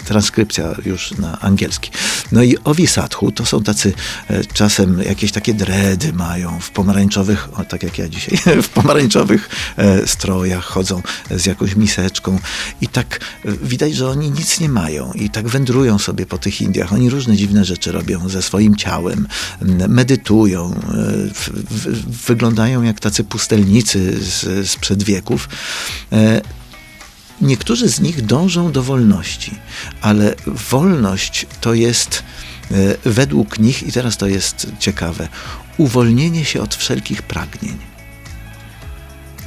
Transkrypcja 0.05 0.75
już 0.85 1.11
na 1.11 1.39
angielski. 1.39 1.91
No 2.31 2.43
i 2.43 2.57
owi 2.63 2.87
sadhu 2.87 3.31
to 3.31 3.45
są 3.45 3.63
tacy 3.63 3.93
e, 4.29 4.45
czasem 4.45 5.01
jakieś 5.01 5.31
takie 5.31 5.53
dredy 5.53 6.13
mają 6.13 6.59
w 6.59 6.69
pomarańczowych, 6.69 7.59
o, 7.59 7.63
tak 7.63 7.83
jak 7.83 7.97
ja 7.97 8.09
dzisiaj, 8.09 8.37
w 8.63 8.69
pomarańczowych 8.69 9.49
e, 9.77 10.07
strojach 10.07 10.63
chodzą 10.63 11.01
z 11.31 11.45
jakąś 11.45 11.75
miseczką 11.75 12.39
i 12.81 12.87
tak 12.87 13.19
e, 13.45 13.51
widać, 13.51 13.95
że 13.95 14.09
oni 14.09 14.31
nic 14.31 14.59
nie 14.59 14.69
mają 14.69 15.13
i 15.13 15.29
tak 15.29 15.47
wędrują 15.47 15.99
sobie 15.99 16.25
po 16.25 16.37
tych 16.37 16.61
Indiach. 16.61 16.93
Oni 16.93 17.09
różne 17.09 17.35
dziwne 17.35 17.65
rzeczy 17.65 17.91
robią 17.91 18.29
ze 18.29 18.41
swoim 18.41 18.75
ciałem, 18.75 19.27
medytują, 20.01 20.73
e, 20.73 20.77
w, 21.33 21.49
w, 21.69 22.25
wyglądają 22.25 22.83
jak 22.83 22.99
tacy 22.99 23.23
pustelnicy 23.23 24.23
z, 24.23 24.69
sprzed 24.69 25.03
wieków. 25.03 25.49
E, 26.11 26.41
Niektórzy 27.41 27.89
z 27.89 27.99
nich 27.99 28.25
dążą 28.25 28.71
do 28.71 28.83
wolności, 28.83 29.55
ale 30.01 30.35
wolność 30.47 31.45
to 31.61 31.73
jest 31.73 32.23
e, 32.71 32.75
według 33.09 33.59
nich, 33.59 33.83
i 33.83 33.91
teraz 33.91 34.17
to 34.17 34.27
jest 34.27 34.67
ciekawe, 34.79 35.27
uwolnienie 35.77 36.45
się 36.45 36.61
od 36.61 36.75
wszelkich 36.75 37.21
pragnień. 37.21 37.77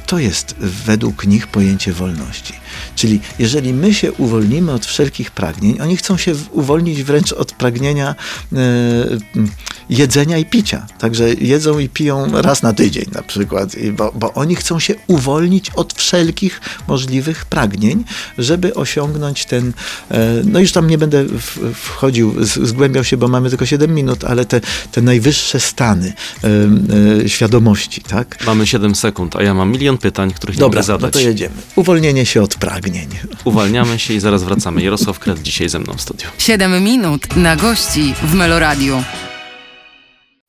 To 0.05 0.19
jest 0.19 0.55
według 0.59 1.27
nich 1.27 1.47
pojęcie 1.47 1.93
wolności. 1.93 2.53
Czyli 2.95 3.19
jeżeli 3.39 3.73
my 3.73 3.93
się 3.93 4.11
uwolnimy 4.11 4.71
od 4.71 4.85
wszelkich 4.85 5.31
pragnień, 5.31 5.77
oni 5.81 5.97
chcą 5.97 6.17
się 6.17 6.35
uwolnić 6.51 7.03
wręcz 7.03 7.31
od 7.33 7.51
pragnienia 7.51 8.15
e, 8.53 8.55
m, 9.35 9.49
jedzenia 9.89 10.37
i 10.37 10.45
picia. 10.45 10.85
Także 10.99 11.33
jedzą 11.33 11.79
i 11.79 11.89
piją 11.89 12.41
raz 12.41 12.61
na 12.63 12.73
tydzień 12.73 13.05
na 13.11 13.21
przykład, 13.23 13.75
bo, 13.97 14.11
bo 14.15 14.33
oni 14.33 14.55
chcą 14.55 14.79
się 14.79 14.95
uwolnić 15.07 15.69
od 15.69 15.93
wszelkich 15.93 16.61
możliwych 16.87 17.45
pragnień, 17.45 18.03
żeby 18.37 18.73
osiągnąć 18.73 19.45
ten, 19.45 19.73
e, 20.11 20.41
no 20.43 20.59
już 20.59 20.71
tam 20.71 20.89
nie 20.89 20.97
będę 20.97 21.25
wchodził, 21.73 22.45
zgłębiał 22.45 23.03
się, 23.03 23.17
bo 23.17 23.27
mamy 23.27 23.49
tylko 23.49 23.65
7 23.65 23.93
minut, 23.95 24.23
ale 24.23 24.45
te, 24.45 24.61
te 24.91 25.01
najwyższe 25.01 25.59
stany 25.59 26.13
e, 27.23 27.29
świadomości, 27.29 28.01
tak? 28.01 28.37
Mamy 28.45 28.67
7 28.67 28.95
sekund, 28.95 29.35
a 29.35 29.43
ja 29.43 29.53
mam 29.53 29.71
milion 29.71 29.97
pytań, 29.97 30.31
których 30.33 30.55
nie 30.55 30.59
Dobra, 30.59 30.81
mogę 30.81 30.93
no 30.93 30.99
zadać. 30.99 31.13
to 31.13 31.19
jedziemy. 31.19 31.55
Uwolnienie 31.75 32.25
się 32.25 32.41
od 32.41 32.55
pragnień. 32.55 32.64
Uwalniamy 33.43 33.99
się 33.99 34.13
i 34.13 34.19
zaraz 34.19 34.43
wracamy. 34.43 34.83
Jarosław 34.83 35.19
Kret 35.19 35.41
dzisiaj 35.41 35.69
ze 35.69 35.79
mną 35.79 35.93
w 35.93 36.01
studiu. 36.01 36.27
7 36.37 36.83
minut 36.83 37.35
na 37.35 37.55
gości 37.55 38.13
w 38.23 38.33
Meloradiu. 38.33 39.03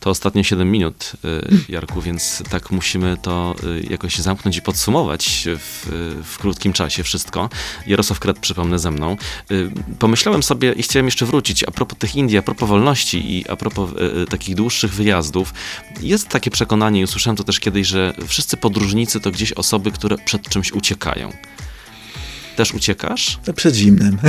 To 0.00 0.11
ostatnie 0.11 0.44
7 0.44 0.70
minut, 0.70 1.12
y, 1.24 1.72
Jarku, 1.72 2.00
więc 2.00 2.42
tak 2.50 2.70
musimy 2.70 3.16
to 3.22 3.55
y, 3.64 3.87
jakoś 3.90 4.16
zamknąć 4.16 4.57
i 4.57 4.62
podsumować 4.62 5.44
w, 5.59 5.88
w 6.24 6.38
krótkim 6.38 6.72
czasie 6.72 7.02
wszystko. 7.02 7.50
Jarosław 7.87 8.20
Kret, 8.20 8.38
przypomnę, 8.38 8.79
ze 8.79 8.90
mną. 8.90 9.16
Y, 9.50 9.70
Pomyślałem 9.98 10.42
sobie 10.42 10.72
i 10.72 10.83
chciałem 10.83 11.07
jeszcze 11.07 11.26
wrócić 11.26 11.64
a 11.64 11.70
propos 11.70 11.98
tych 11.98 12.16
Indii, 12.16 12.38
a 12.38 12.42
propos 12.42 12.68
wolności 12.68 13.37
i 13.37 13.48
a 13.48 13.57
propos 13.57 13.90
y, 13.90 14.22
y, 14.22 14.26
takich 14.26 14.55
dłuższych 14.55 14.94
wyjazdów. 14.94 15.55
Jest 16.00 16.29
takie 16.29 16.50
przekonanie, 16.50 17.00
i 17.00 17.05
usłyszałem 17.05 17.37
to 17.37 17.44
też 17.44 17.61
kiedyś, 17.61 17.87
że 17.87 18.14
wszyscy 18.26 18.57
podróżnicy 18.57 19.20
to 19.20 19.31
gdzieś 19.31 19.52
osoby, 19.52 19.90
które 19.90 20.18
przed 20.18 20.48
czymś 20.48 20.72
uciekają. 20.72 21.33
Też 22.57 22.75
uciekasz? 22.75 23.38
To 23.45 23.53
przed 23.53 23.75
zimnem. 23.75 24.19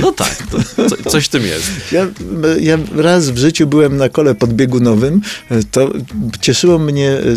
No 0.00 0.12
tak, 0.12 0.36
co, 0.76 1.10
coś 1.10 1.24
w 1.24 1.28
tym 1.28 1.42
jest. 1.42 1.92
Ja, 1.92 2.06
ja 2.60 2.78
raz 2.94 3.30
w 3.30 3.38
życiu 3.38 3.66
byłem 3.66 3.96
na 3.96 4.08
kole 4.08 4.34
podbiegunowym. 4.34 5.20
To 5.70 5.92
cieszyło 6.40 6.78
mnie 6.78 7.10
e, 7.10 7.36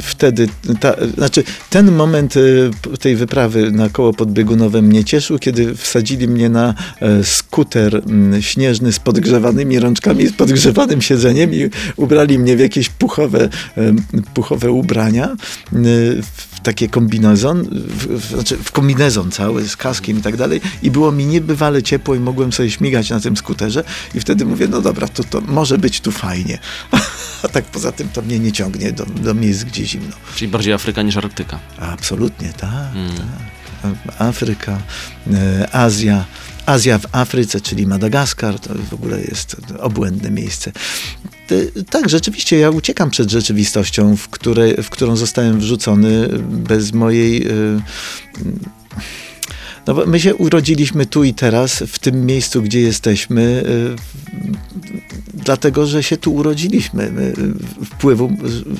wtedy, 0.00 0.48
ta, 0.80 0.94
znaczy 1.14 1.44
ten 1.70 1.92
moment 1.92 2.34
e, 2.36 2.40
tej 2.98 3.16
wyprawy 3.16 3.70
na 3.70 3.88
koło 3.88 4.12
podbiegunowe 4.12 4.82
mnie 4.82 5.04
cieszył, 5.04 5.38
kiedy 5.38 5.74
wsadzili 5.74 6.28
mnie 6.28 6.48
na 6.48 6.74
e, 7.00 7.24
skuter 7.24 8.02
śnieżny 8.40 8.92
z 8.92 8.98
podgrzewanymi 8.98 9.78
rączkami, 9.78 10.26
z 10.26 10.32
podgrzewanym 10.32 11.02
siedzeniem 11.02 11.54
i 11.54 11.70
ubrali 11.96 12.38
mnie 12.38 12.56
w 12.56 12.60
jakieś 12.60 12.88
puchowe, 12.88 13.48
puchowe 14.34 14.70
ubrania, 14.70 15.36
takie 16.62 16.88
kombinezon, 16.88 17.62
w, 17.72 18.06
w, 18.06 18.26
znaczy 18.34 18.56
w 18.56 18.72
kombinezon 18.72 19.30
cały, 19.30 19.68
z 19.68 19.76
kaskiem 19.76 20.18
i 20.18 20.22
tak 20.22 20.36
dalej 20.36 20.60
i 20.82 20.90
było 20.90 21.12
mi 21.12 21.26
niebywale 21.26 21.82
ciepło 21.82 22.14
i 22.14 22.20
mogłem 22.20 22.52
sobie 22.52 22.70
śmigać 22.70 23.10
na 23.10 23.20
tym 23.20 23.36
skuterze 23.36 23.84
i 24.14 24.20
wtedy 24.20 24.44
mówię, 24.44 24.68
no 24.68 24.80
dobra, 24.80 25.08
to, 25.08 25.24
to 25.24 25.40
może 25.40 25.78
być 25.78 26.00
tu 26.00 26.12
fajnie. 26.12 26.58
A 27.42 27.48
tak 27.48 27.64
poza 27.64 27.92
tym 27.92 28.08
to 28.08 28.22
mnie 28.22 28.38
nie 28.38 28.52
ciągnie 28.52 28.92
do, 28.92 29.06
do 29.06 29.34
miejsc, 29.34 29.64
gdzie 29.64 29.86
zimno. 29.86 30.16
Czyli 30.34 30.50
bardziej 30.50 30.72
Afryka 30.72 31.02
niż 31.02 31.16
Arktyka. 31.16 31.58
Absolutnie, 31.78 32.52
tak, 32.56 32.70
Mm. 32.94 33.10
tak. 33.16 33.92
Afryka, 34.18 34.78
e, 35.32 35.68
Azja. 35.74 36.24
Azja 36.66 36.98
w 36.98 37.06
Afryce, 37.12 37.60
czyli 37.60 37.86
Madagaskar, 37.86 38.60
to 38.60 38.74
w 38.90 38.94
ogóle 38.94 39.20
jest 39.20 39.56
obłędne 39.78 40.30
miejsce. 40.30 40.72
Tak, 41.90 42.08
rzeczywiście, 42.08 42.58
ja 42.58 42.70
uciekam 42.70 43.10
przed 43.10 43.30
rzeczywistością, 43.30 44.16
w, 44.16 44.28
której, 44.28 44.82
w 44.82 44.90
którą 44.90 45.16
zostałem 45.16 45.58
wrzucony 45.58 46.28
bez 46.48 46.92
mojej. 46.92 47.46
y, 47.46 47.80
No 49.86 49.94
my 50.06 50.20
się 50.20 50.34
urodziliśmy 50.34 51.06
tu 51.06 51.24
i 51.24 51.34
teraz, 51.34 51.84
w 51.88 51.98
tym 51.98 52.26
miejscu, 52.26 52.62
gdzie 52.62 52.80
jesteśmy, 52.80 53.42
y, 53.42 54.71
dlatego, 55.44 55.86
że 55.86 56.02
się 56.02 56.16
tu 56.16 56.34
urodziliśmy. 56.34 57.10
My 57.12 57.22
y, 57.22 57.84
wpływu 57.84 58.32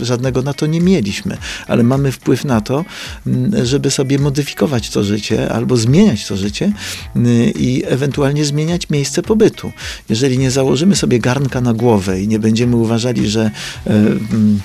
żadnego 0.02 0.42
na 0.42 0.54
to 0.54 0.66
nie 0.66 0.80
mieliśmy, 0.80 1.36
ale 1.66 1.82
mamy 1.82 2.12
wpływ 2.12 2.44
na 2.44 2.60
to, 2.60 2.84
mm, 3.26 3.66
żeby 3.66 3.90
sobie 3.90 4.18
modyfikować 4.18 4.90
to 4.90 5.04
życie 5.04 5.52
albo 5.52 5.76
zmieniać 5.76 6.26
to 6.26 6.36
życie 6.36 6.72
y, 7.16 7.52
i 7.58 7.82
ewentualnie 7.86 8.44
zmieniać 8.44 8.90
miejsce 8.90 9.22
pobytu. 9.22 9.72
Jeżeli 10.08 10.38
nie 10.38 10.50
założymy 10.50 10.96
sobie 10.96 11.18
garnka 11.18 11.60
na 11.60 11.74
głowę 11.74 12.20
i 12.20 12.28
nie 12.28 12.38
będziemy 12.38 12.76
uważali, 12.76 13.28
że 13.28 13.50
y, 13.86 13.90
mm, 13.90 14.60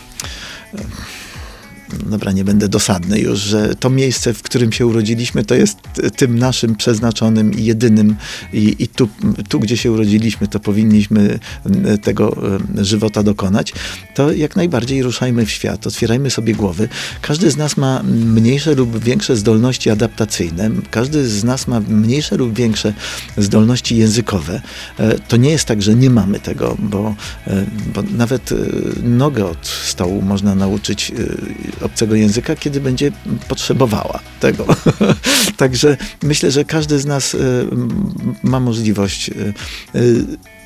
dobra, 2.05 2.31
nie 2.31 2.43
będę 2.43 2.69
dosadny 2.69 3.19
już, 3.19 3.39
że 3.39 3.75
to 3.75 3.89
miejsce, 3.89 4.33
w 4.33 4.41
którym 4.41 4.71
się 4.71 4.85
urodziliśmy, 4.85 5.45
to 5.45 5.55
jest 5.55 5.77
tym 6.15 6.39
naszym 6.39 6.75
przeznaczonym 6.75 7.53
i 7.53 7.65
jedynym 7.65 8.15
i, 8.53 8.75
i 8.79 8.87
tu, 8.87 9.09
tu, 9.49 9.59
gdzie 9.59 9.77
się 9.77 9.91
urodziliśmy, 9.91 10.47
to 10.47 10.59
powinniśmy 10.59 11.39
mm, 11.65 11.97
tego 11.97 12.37
e, 12.77 12.85
żywota 12.85 13.23
dokonać, 13.23 13.73
to 14.15 14.31
jak 14.31 14.55
najbardziej 14.55 15.03
ruszajmy 15.03 15.45
w 15.45 15.51
świat, 15.51 15.87
otwierajmy 15.87 16.29
sobie 16.29 16.53
głowy. 16.53 16.89
Każdy 17.21 17.51
z 17.51 17.57
nas 17.57 17.77
ma 17.77 18.03
mniejsze 18.03 18.75
lub 18.75 19.03
większe 19.03 19.35
zdolności 19.35 19.89
adaptacyjne, 19.89 20.71
każdy 20.91 21.27
z 21.29 21.43
nas 21.43 21.67
ma 21.67 21.79
mniejsze 21.79 22.37
lub 22.37 22.53
większe 22.53 22.93
zdolności 23.37 23.97
językowe. 23.97 24.61
E, 24.99 25.19
To 25.19 25.37
nie 25.37 25.49
jest 25.49 25.65
tak, 25.65 25.81
że 25.81 25.95
nie 25.95 26.09
mamy 26.09 26.39
tego, 26.39 26.77
bo, 26.79 27.15
e, 27.47 27.65
bo 27.93 28.03
nawet 28.17 28.51
e, 28.51 28.55
nogę 29.03 29.45
od 29.45 29.67
stołu 29.67 30.21
można 30.21 30.55
nauczyć 30.55 31.11
e, 31.11 31.76
obcego 31.81 32.15
języka, 32.15 32.55
kiedy 32.55 32.81
będzie 32.81 33.11
potrzebowała 33.47 34.19
tego. 34.39 34.65
Także 35.57 35.97
myślę, 36.23 36.51
że 36.51 36.65
każdy 36.65 36.99
z 36.99 37.05
nas 37.05 37.35
m, 37.35 38.33
ma 38.43 38.59
możliwość 38.59 39.29
e, 39.29 39.33
e, 39.33 40.01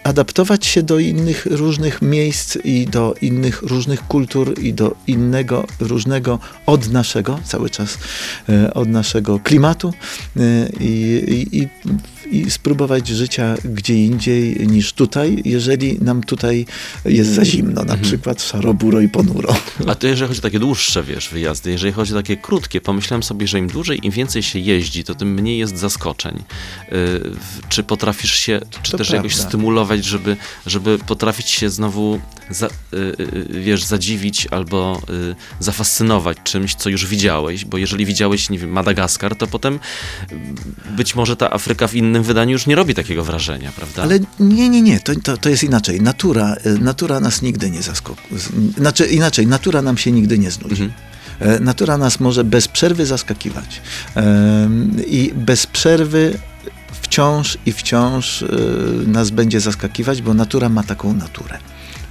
adaptować 0.04 0.66
się 0.66 0.84
do 0.84 1.00
innych 1.00 1.46
różnych 1.52 2.02
miejsc 2.02 2.58
i 2.64 2.86
do 2.86 3.16
innych 3.22 3.62
różnych 3.62 4.08
kultur 4.08 4.60
i 4.60 4.74
do 4.74 4.96
innego 5.08 5.68
różnego 5.80 6.40
od 6.66 6.92
naszego, 6.92 7.40
cały 7.44 7.70
czas 7.70 7.98
e, 8.50 8.74
od 8.74 8.90
naszego 8.90 9.40
klimatu 9.40 9.94
e, 10.38 10.42
i, 10.80 11.48
i, 11.52 11.68
i, 12.38 12.52
spróbować 12.52 13.08
życia 13.08 13.56
gdzie 13.66 13.96
indziej 14.06 14.68
niż 14.68 14.94
tutaj, 14.94 15.42
jeżeli 15.46 15.98
nam 16.02 16.24
tutaj 16.24 16.66
jest 17.06 17.30
za 17.30 17.46
zimno, 17.46 17.84
na 17.84 17.98
przykład 17.98 18.44
szaro, 18.44 18.74
buro 18.74 19.02
i 19.02 19.10
ponuro. 19.10 19.56
A 19.88 19.96
to 19.96 20.08
jeżeli 20.08 20.28
chodzi 20.28 20.40
o 20.40 20.44
takie 20.44 20.60
dłuższe, 20.60 21.04
wiesz, 21.04 21.30
wyjazdy, 21.30 21.72
jeżeli 21.72 21.94
chodzi 21.94 22.14
o 22.14 22.16
takie 22.16 22.38
krótkie, 22.38 22.82
pomyślałem 22.82 23.24
sobie, 23.24 23.48
że 23.48 23.60
im 23.60 23.68
dłużej, 23.68 24.00
im 24.06 24.12
więcej 24.12 24.44
się 24.44 24.60
jeździ, 24.60 25.04
to 25.04 25.16
tym 25.16 25.34
mniej 25.34 25.58
jest 25.58 25.78
zaskoczeń. 25.78 26.44
W- 26.92 27.68
czy 27.70 27.84
potrafisz 27.84 28.32
się, 28.36 28.62
czy 28.84 28.92
To 28.92 28.98
też 28.98 29.10
jakoś 29.10 29.34
prawda. 29.34 29.52
Stymulować, 30.00 30.06
żeby, 30.06 30.38
żeby 30.66 31.00
potrafić 31.08 31.50
się 31.50 31.70
znowu, 31.70 32.20
za, 32.50 32.68
yy, 32.92 33.16
yy, 33.50 33.62
wiesz, 33.62 33.84
zadziwić 33.84 34.48
albo 34.52 35.02
zafascynować 35.60 36.38
czymś, 36.44 36.76
co 36.76 36.90
już 36.90 37.06
widziałeś, 37.06 37.66
bo 37.66 37.78
jeżeli 37.78 38.06
widziałeś, 38.06 38.50
nie 38.50 38.60
wiem, 38.60 38.70
Madagaskar, 38.70 39.36
to 39.36 39.48
potem 39.48 39.80
być 40.98 41.16
może 41.16 41.36
ta 41.36 41.52
Afryka 41.52 41.88
w 41.88 41.96
innym 41.96 42.24
wydaniu 42.24 42.52
już 42.52 42.68
nie 42.68 42.76
robi 42.76 42.96
takiego 42.96 43.24
wrażenia, 43.24 43.72
prawda? 43.76 44.04
Ale 44.04 44.20
nie, 44.40 44.70
nie, 44.70 44.82
nie, 44.82 45.00
to, 45.00 45.16
to, 45.16 45.38
to 45.38 45.50
jest 45.50 45.64
inaczej. 45.64 46.02
Natura, 46.02 46.56
y, 46.66 46.80
natura 46.80 47.20
nas 47.20 47.42
nigdy 47.42 47.72
nie 47.72 47.82
zaskakuje. 47.82 48.42
Znaczy 48.78 49.06
inaczej, 49.06 49.48
natura 49.48 49.82
nam 49.82 49.98
się 49.98 50.12
nigdy 50.12 50.38
nie 50.38 50.52
znudzi. 50.52 50.84
Mhm. 50.84 50.92
E, 51.42 51.60
Natura 51.60 51.98
nas 51.98 52.20
może 52.20 52.44
bez 52.44 52.68
przerwy 52.68 53.06
zaskakiwać. 53.06 53.82
Em, 54.16 54.92
I 55.08 55.32
bez 55.36 55.68
przerwy 55.68 56.40
wciąż 57.12 57.58
i 57.66 57.72
wciąż 57.72 58.42
y, 58.42 58.48
nas 59.08 59.30
będzie 59.30 59.60
zaskakiwać, 59.60 60.22
bo 60.22 60.34
natura 60.34 60.70
ma 60.70 60.84
taką 60.84 61.14
naturę. 61.14 61.58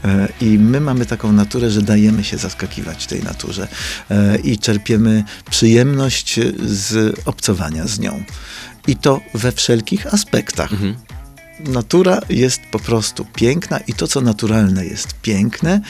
E, 0.04 0.28
I 0.40 0.58
my 0.58 0.80
mamy 0.80 1.06
taką 1.06 1.32
naturę, 1.32 1.70
że 1.70 1.82
dajemy 1.82 2.24
się 2.24 2.38
zaskakiwać 2.38 3.06
tej 3.06 3.22
naturze 3.22 3.68
e, 4.10 4.38
i 4.38 4.58
czerpiemy 4.58 5.24
przyjemność 5.50 6.40
z 6.64 7.18
obcowania 7.24 7.86
z 7.86 7.98
nią. 7.98 8.22
I 8.86 8.96
to 8.96 9.20
we 9.34 9.52
wszelkich 9.52 10.14
aspektach. 10.14 10.72
Mhm. 10.72 10.94
Natura 11.64 12.20
jest 12.28 12.60
po 12.70 12.78
prostu 12.78 13.24
piękna 13.24 13.78
i 13.78 13.92
to, 13.94 14.08
co 14.08 14.20
naturalne, 14.20 14.86
jest 14.86 15.14
piękne. 15.22 15.80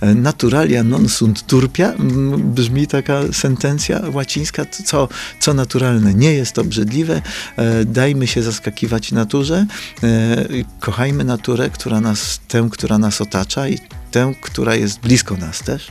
E, 0.00 0.14
Naturalia 0.14 0.84
non 0.84 1.08
sunt 1.08 1.46
turpia, 1.46 1.92
brzmi 2.38 2.86
taka 2.86 3.32
sentencja 3.32 4.00
łacińska, 4.12 4.64
co, 4.84 5.08
co 5.40 5.54
naturalne 5.54 6.14
nie 6.14 6.32
jest 6.32 6.58
obrzydliwe. 6.58 7.22
E, 7.56 7.84
Dajmy 7.84 8.26
się 8.26 8.42
zaskakiwać 8.42 9.12
naturze, 9.12 9.66
e, 10.02 10.46
kochajmy 10.80 11.24
naturę, 11.24 11.70
która 11.70 12.00
nas, 12.00 12.40
tę, 12.48 12.68
która 12.72 12.98
nas 12.98 13.20
otacza 13.20 13.68
i 13.68 13.78
tę, 14.10 14.32
która 14.40 14.74
jest 14.74 15.00
blisko 15.00 15.36
nas 15.36 15.62
też, 15.62 15.88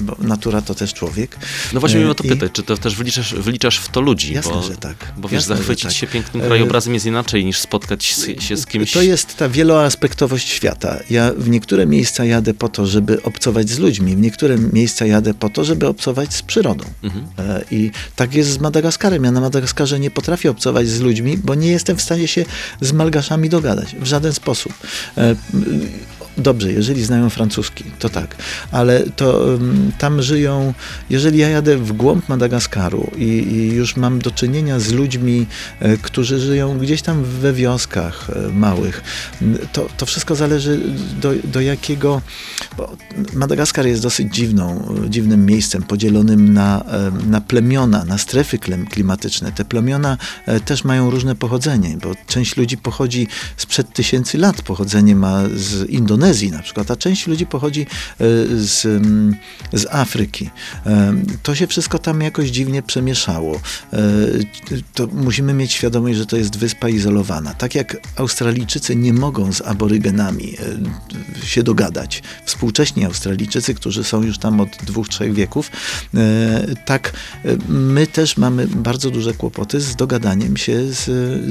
bo 0.00 0.16
natura 0.20 0.62
to 0.62 0.74
też 0.74 0.94
człowiek. 0.94 1.36
No 1.72 1.80
właśnie 1.80 1.96
E, 1.96 2.00
miałem 2.00 2.12
o 2.12 2.14
to 2.14 2.24
pytać, 2.24 2.52
czy 2.52 2.62
to 2.62 2.76
też 2.76 2.96
wliczasz, 2.96 3.34
wliczasz 3.34 3.78
w 3.78 3.88
to 3.88 4.00
ludzi? 4.00 4.34
Jasne, 4.34 4.52
bo, 4.52 4.62
że 4.62 4.76
tak. 4.76 5.12
Bo 5.16 5.28
wiesz, 5.28 5.42
zachwycić 5.42 5.84
tak. 5.84 5.92
się 5.92 6.06
pięknym 6.06 6.42
E, 6.42 6.46
krajobrazem 6.46 6.94
jest 6.94 7.06
inaczej 7.06 7.44
niż 7.44 7.58
spotkać 7.58 8.04
się, 8.04 8.40
się 8.40 8.56
z 8.56 8.66
kimś. 8.66 8.92
To 8.92 9.02
jest 9.02 9.36
ta 9.36 9.48
wieloaspektowość 9.48 10.48
świata. 10.48 10.98
Ja 11.10 11.32
w 11.36 11.48
niektóre 11.48 11.86
miejsca 11.86 12.24
jadę 12.24 12.54
po 12.54 12.68
to, 12.68 12.86
żeby 12.86 13.22
obcować 13.22 13.70
z 13.70 13.78
ludźmi, 13.78 14.16
w 14.16 14.20
niektóre 14.20 14.58
miejsca 14.58 15.06
jadę 15.06 15.34
po 15.34 15.50
to, 15.50 15.64
żeby 15.64 15.86
obcować 15.86 16.34
z 16.34 16.42
przyrodą. 16.42 16.84
Mhm. 17.02 17.26
E, 17.38 17.64
I 17.70 17.90
tak 18.16 18.34
jest 18.34 18.50
z 18.50 18.58
Madagaskarem. 18.58 19.24
Ja 19.24 19.32
na 19.32 19.40
Madagaskarze 19.40 20.00
nie 20.00 20.10
potrafię 20.10 20.50
obcować 20.50 20.88
z 20.88 21.00
ludźmi, 21.00 21.38
bo 21.38 21.54
nie 21.54 21.70
jestem 21.70 21.96
w 21.96 22.02
stanie 22.02 22.28
się 22.28 22.44
z 22.80 22.92
Malgaszami 22.92 23.48
dogadać 23.48 23.96
w 23.96 24.06
żaden 24.06 24.32
sposób. 24.32 24.72
Dobrze, 26.38 26.72
jeżeli 26.72 27.04
znają 27.04 27.30
francuski, 27.30 27.84
to 27.98 28.08
tak, 28.08 28.36
ale 28.72 29.02
to 29.16 29.54
ym, 29.54 29.92
tam 29.98 30.22
żyją, 30.22 30.74
jeżeli 31.10 31.38
ja 31.38 31.48
jadę 31.48 31.76
w 31.76 31.92
głąb 31.92 32.28
Madagaskaru 32.28 33.10
i, 33.16 33.24
i 33.24 33.72
już 33.72 33.96
mam 33.96 34.18
do 34.18 34.30
czynienia 34.30 34.80
z 34.80 34.92
ludźmi, 34.92 35.46
e, 35.80 35.96
którzy 35.96 36.38
żyją 36.38 36.78
gdzieś 36.78 37.02
tam 37.02 37.24
we 37.24 37.52
wioskach 37.52 38.30
e, 38.30 38.48
małych, 38.48 39.02
to, 39.72 39.88
to 39.96 40.06
wszystko 40.06 40.34
zależy 40.34 40.80
do, 41.20 41.32
do 41.44 41.60
jakiego, 41.60 42.22
bo 42.76 42.96
Madagaskar 43.34 43.86
jest 43.86 44.02
dosyć 44.02 44.34
dziwną, 44.34 44.94
dziwnym 45.08 45.46
miejscem, 45.46 45.82
podzielonym 45.82 46.54
na, 46.54 46.84
e, 46.84 47.10
na 47.26 47.40
plemiona, 47.40 48.04
na 48.04 48.18
strefy 48.18 48.58
klimatyczne. 48.90 49.52
Te 49.52 49.64
plemiona 49.64 50.16
e, 50.46 50.60
też 50.60 50.84
mają 50.84 51.10
różne 51.10 51.34
pochodzenie, 51.34 51.96
bo 52.02 52.14
część 52.26 52.56
ludzi 52.56 52.76
pochodzi 52.76 53.28
sprzed 53.56 53.92
tysięcy 53.92 54.38
lat, 54.38 54.62
pochodzenie 54.62 55.16
ma 55.16 55.42
z 55.54 55.90
Indonezji 55.90 56.19
na 56.50 56.62
przykład, 56.62 56.90
a 56.90 56.96
część 56.96 57.26
ludzi 57.26 57.46
pochodzi 57.46 57.82
e, 57.82 57.86
z, 58.56 58.84
mm, 58.84 59.36
z 59.72 59.86
Afryki. 59.90 60.50
E, 60.86 61.14
To 61.42 61.54
się 61.54 61.66
wszystko 61.66 61.98
tam 61.98 62.20
jakoś 62.20 62.48
dziwnie 62.48 62.82
przemieszało. 62.82 63.60
E, 63.92 63.98
To 64.94 65.06
musimy 65.06 65.54
mieć 65.54 65.72
świadomość, 65.72 66.18
że 66.18 66.26
to 66.26 66.36
jest 66.36 66.56
wyspa 66.56 66.88
izolowana. 66.88 67.54
Tak 67.54 67.74
jak 67.74 67.96
Australijczycy 68.16 68.96
nie 68.96 69.12
mogą 69.12 69.52
z 69.52 69.62
aborygenami 69.62 70.56
się 71.44 71.62
dogadać, 71.62 72.22
współcześni 72.44 73.04
Australijczycy, 73.04 73.74
którzy 73.74 74.04
są 74.04 74.22
już 74.22 74.38
tam 74.38 74.60
od 74.60 74.68
dwóch, 74.86 75.08
trzech 75.08 75.34
wieków, 75.34 75.70
tak 76.84 77.12
my 77.68 78.06
też 78.06 78.36
mamy 78.36 78.66
bardzo 78.66 79.10
duże 79.10 79.34
kłopoty 79.34 79.80
z 79.80 79.96
dogadaniem 79.96 80.56
się 80.56 80.86
z, 80.92 81.04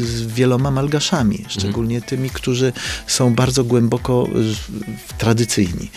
z 0.06 0.26
wieloma 0.28 0.72
malgaszami, 0.72 1.46
szczególnie 1.48 2.02
tymi, 2.02 2.30
którzy 2.30 2.74
są 3.08 3.36
bardzo 3.36 3.64
głęboko 3.64 4.28
tradycyjni. 5.18 5.90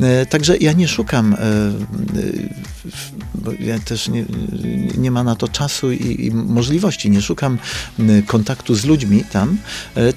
E, 0.00 0.26
Także 0.26 0.56
ja 0.56 0.72
nie 0.72 0.88
szukam, 0.88 1.34
e, 1.34 1.38
e, 1.38 1.42
ja 3.64 3.78
też 3.78 4.08
nie, 4.08 4.24
nie 4.98 5.10
ma 5.10 5.24
na 5.24 5.36
to 5.36 5.48
czasu 5.48 5.92
i, 5.92 6.26
i 6.26 6.30
możliwości, 6.30 7.10
nie 7.10 7.22
szukam 7.22 7.58
kontaktu 8.26 8.74
z 8.74 8.84
ludźmi 8.84 9.24
tam, 9.24 9.58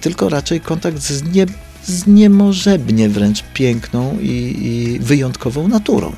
tylko 0.02 0.30
raczej 0.30 0.62
kontakt 0.62 1.00
z 1.00 1.24
nie 1.24 1.46
z 1.86 2.08
niemożebnie 2.08 3.10
wręcz 3.10 3.44
piękną 3.54 4.18
i, 4.22 4.56
i 4.62 5.00
wyjątkową 5.00 5.68
naturą. 5.68 6.14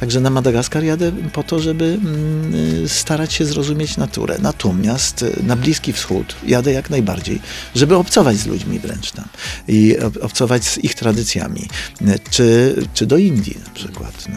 Także 0.00 0.20
na 0.20 0.30
Madagaskar 0.30 0.84
jadę 0.84 1.12
po 1.32 1.42
to, 1.42 1.60
żeby 1.60 1.84
mm, 1.84 2.88
starać 2.88 3.32
się 3.32 3.44
zrozumieć 3.44 3.96
naturę. 3.96 4.36
Natomiast 4.42 5.22
y, 5.22 5.42
na 5.42 5.56
Bliski 5.56 5.92
Wschód 5.92 6.36
jadę 6.46 6.72
jak 6.72 6.90
najbardziej, 6.90 7.40
żeby 7.74 7.96
obcować 7.96 8.36
z 8.36 8.46
ludźmi 8.46 8.78
wręcz 8.78 9.12
tam 9.12 9.24
i 9.68 9.96
ob- 10.00 10.24
obcować 10.24 10.64
z 10.64 10.78
ich 10.84 10.94
tradycjami. 10.94 11.68
Y, 12.02 12.18
Czy, 12.30 12.76
czy 12.94 13.06
do 13.06 13.16
Indii 13.16 13.56
na 13.66 13.70
przykład. 13.74 14.24
No. 14.28 14.36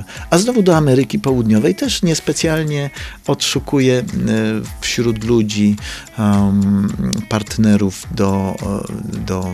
y, 0.00 0.04
A 0.30 0.38
znowu 0.38 0.62
do 0.62 0.76
Ameryki 0.76 1.18
Południowej 1.18 1.74
też 1.74 2.02
niespecjalnie 2.02 2.90
odszukuję 3.26 4.04
wśród 4.80 5.24
ludzi 5.24 5.76
um, 6.18 6.88
partnerów 7.28 8.06
do, 8.14 8.56
do, 9.26 9.50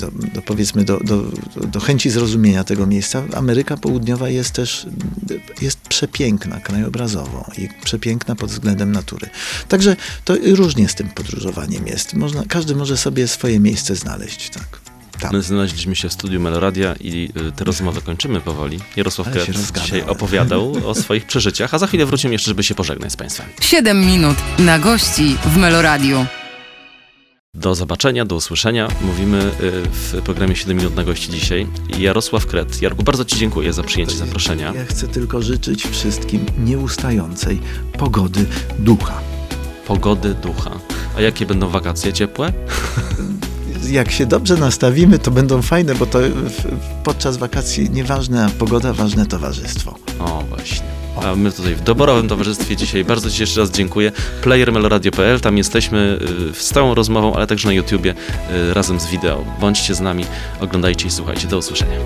do, 0.00 0.10
do 0.34 0.42
powiedzmy 0.42 0.84
do, 0.84 1.00
do, 1.00 1.22
do 1.66 1.80
chęci 1.80 2.10
zrozumienia 2.10 2.64
tego 2.64 2.86
miejsca. 2.86 3.22
Ameryka 3.34 3.76
Południowa 3.76 4.28
jest 4.28 4.50
też 4.50 4.86
jest 5.62 5.80
przepiękna 5.80 6.60
krajobrazowo 6.60 7.50
i 7.58 7.68
przepiękna 7.84 8.36
pod 8.36 8.50
względem 8.50 8.92
natury. 8.92 9.28
Także 9.68 9.96
to 10.24 10.34
różnie 10.54 10.88
z 10.88 10.94
tym 10.94 11.08
podróżowaniem 11.08 11.86
jest. 11.86 12.14
Można, 12.14 12.42
każdy 12.48 12.74
może 12.74 12.96
sobie 12.96 13.28
swoje 13.28 13.60
miejsce 13.60 13.96
znaleźć. 13.96 14.50
Tak. 14.50 14.80
Tam. 15.20 15.32
My 15.32 15.42
znaleźliśmy 15.42 15.96
się 15.96 16.08
w 16.08 16.12
studiu 16.12 16.40
Meloradia 16.40 16.94
i 17.00 17.28
y, 17.48 17.52
tę 17.52 17.64
rozmowę 17.64 18.00
kończymy 18.00 18.40
powoli. 18.40 18.78
Jarosław 18.96 19.30
Kret 19.30 19.48
dzisiaj 19.82 20.02
opowiadał 20.02 20.88
o 20.88 20.94
swoich 20.94 21.26
przeżyciach, 21.26 21.74
a 21.74 21.78
za 21.78 21.86
chwilę 21.86 22.06
wrócimy 22.06 22.34
jeszcze, 22.34 22.50
żeby 22.50 22.62
się 22.62 22.74
pożegnać 22.74 23.12
z 23.12 23.16
Państwem. 23.16 23.46
7 23.60 24.06
minut 24.06 24.36
na 24.58 24.78
gości 24.78 25.36
w 25.44 25.56
Meloradiu. 25.56 26.26
Do 27.56 27.74
zobaczenia, 27.74 28.24
do 28.24 28.36
usłyszenia. 28.36 28.88
Mówimy 29.02 29.38
y, 29.38 29.82
w 29.90 30.22
programie 30.24 30.56
7 30.56 30.76
minut 30.76 30.96
na 30.96 31.04
gości 31.04 31.30
dzisiaj. 31.30 31.66
Jarosław 31.98 32.46
Kret. 32.46 32.82
Jarku, 32.82 33.02
bardzo 33.02 33.24
Ci 33.24 33.36
dziękuję 33.36 33.72
za 33.72 33.82
przyjęcie 33.82 34.16
zaproszenia. 34.16 34.72
Ja 34.74 34.84
chcę 34.84 35.08
tylko 35.08 35.42
życzyć 35.42 35.86
wszystkim 35.86 36.46
nieustającej 36.58 37.60
pogody 37.98 38.46
ducha. 38.78 39.20
Pogody 39.86 40.34
ducha. 40.34 40.70
A 41.16 41.20
jakie 41.20 41.46
będą 41.46 41.68
wakacje? 41.68 42.12
Ciepłe? 42.12 42.52
jak 43.90 44.10
się 44.10 44.26
dobrze 44.26 44.56
nastawimy, 44.56 45.18
to 45.18 45.30
będą 45.30 45.62
fajne, 45.62 45.94
bo 45.94 46.06
to 46.06 46.18
podczas 47.04 47.36
wakacji 47.36 47.90
nieważna 47.90 48.50
pogoda, 48.58 48.92
ważne 48.92 49.26
towarzystwo. 49.26 49.94
O, 50.18 50.42
właśnie. 50.48 51.05
A 51.22 51.36
my 51.36 51.52
tutaj 51.52 51.74
w 51.74 51.80
doborowym 51.80 52.28
towarzystwie 52.28 52.76
dzisiaj 52.76 53.04
bardzo 53.04 53.30
Ci 53.30 53.42
jeszcze 53.42 53.60
raz 53.60 53.70
dziękuję. 53.70 54.12
Playermeloradio.pl, 54.42 55.40
tam 55.40 55.58
jesteśmy 55.58 56.18
y, 56.50 56.54
z 56.54 56.60
stałą 56.60 56.94
rozmową, 56.94 57.34
ale 57.34 57.46
także 57.46 57.68
na 57.68 57.74
YouTubie 57.74 58.14
y, 58.70 58.74
razem 58.74 59.00
z 59.00 59.06
wideo. 59.06 59.44
Bądźcie 59.60 59.94
z 59.94 60.00
nami, 60.00 60.24
oglądajcie 60.60 61.06
i 61.06 61.10
słuchajcie. 61.10 61.48
Do 61.48 61.58
usłyszenia. 61.58 61.96